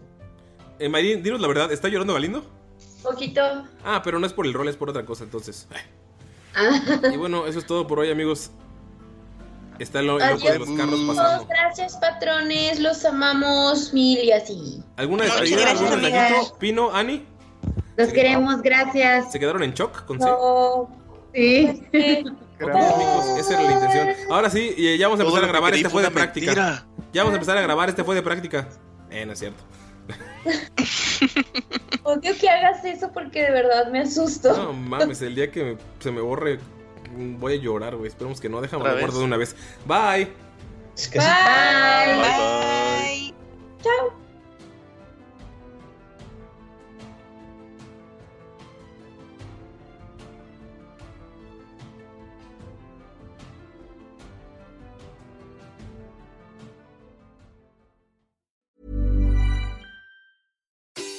[0.81, 2.45] Eh, Mayrin, dinos la verdad, ¿está llorando Galindo?
[3.05, 3.41] Poquito.
[3.85, 5.69] Ah, pero no es por el rol, es por otra cosa, entonces.
[6.57, 6.81] Ah.
[7.13, 8.51] Y bueno, eso es todo por hoy, amigos.
[9.79, 11.47] Está el, el loco de los carros pasando.
[11.49, 14.83] gracias patrones, los amamos mil y así.
[14.97, 15.71] ¿Alguna despedida?
[15.71, 16.57] ¿Algún mensajito?
[16.59, 17.25] Pino, Ani,
[17.97, 19.31] Los queremos, gracias.
[19.33, 20.19] ¿se quedaron en shock con?
[20.19, 20.89] No.
[21.35, 21.83] Sí.
[22.59, 24.09] Gracias, amigos, esa era la intención.
[24.31, 25.75] Ahora sí, ya vamos a Todo empezar a grabar.
[25.75, 26.47] Este fue de práctica.
[26.55, 26.87] mentira.
[27.13, 27.89] Ya vamos a empezar a grabar.
[27.91, 28.69] Este fue de práctica.
[29.11, 29.63] Eh, no es cierto.
[32.05, 34.57] Odio que hagas eso porque de verdad me asusto.
[34.57, 36.59] No mames, el día que me- se me borre,
[37.17, 38.09] voy a llorar, güey.
[38.09, 38.61] Esperemos que no.
[38.61, 39.15] Déjame vez.
[39.15, 39.57] de una vez.
[39.87, 40.29] Bye.
[40.97, 41.27] Es que sí.
[41.27, 42.21] Bye.
[42.21, 43.35] Bye.
[43.83, 44.13] Chao.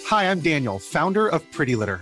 [0.09, 2.01] Hi, I'm Daniel, founder of Pretty Litter.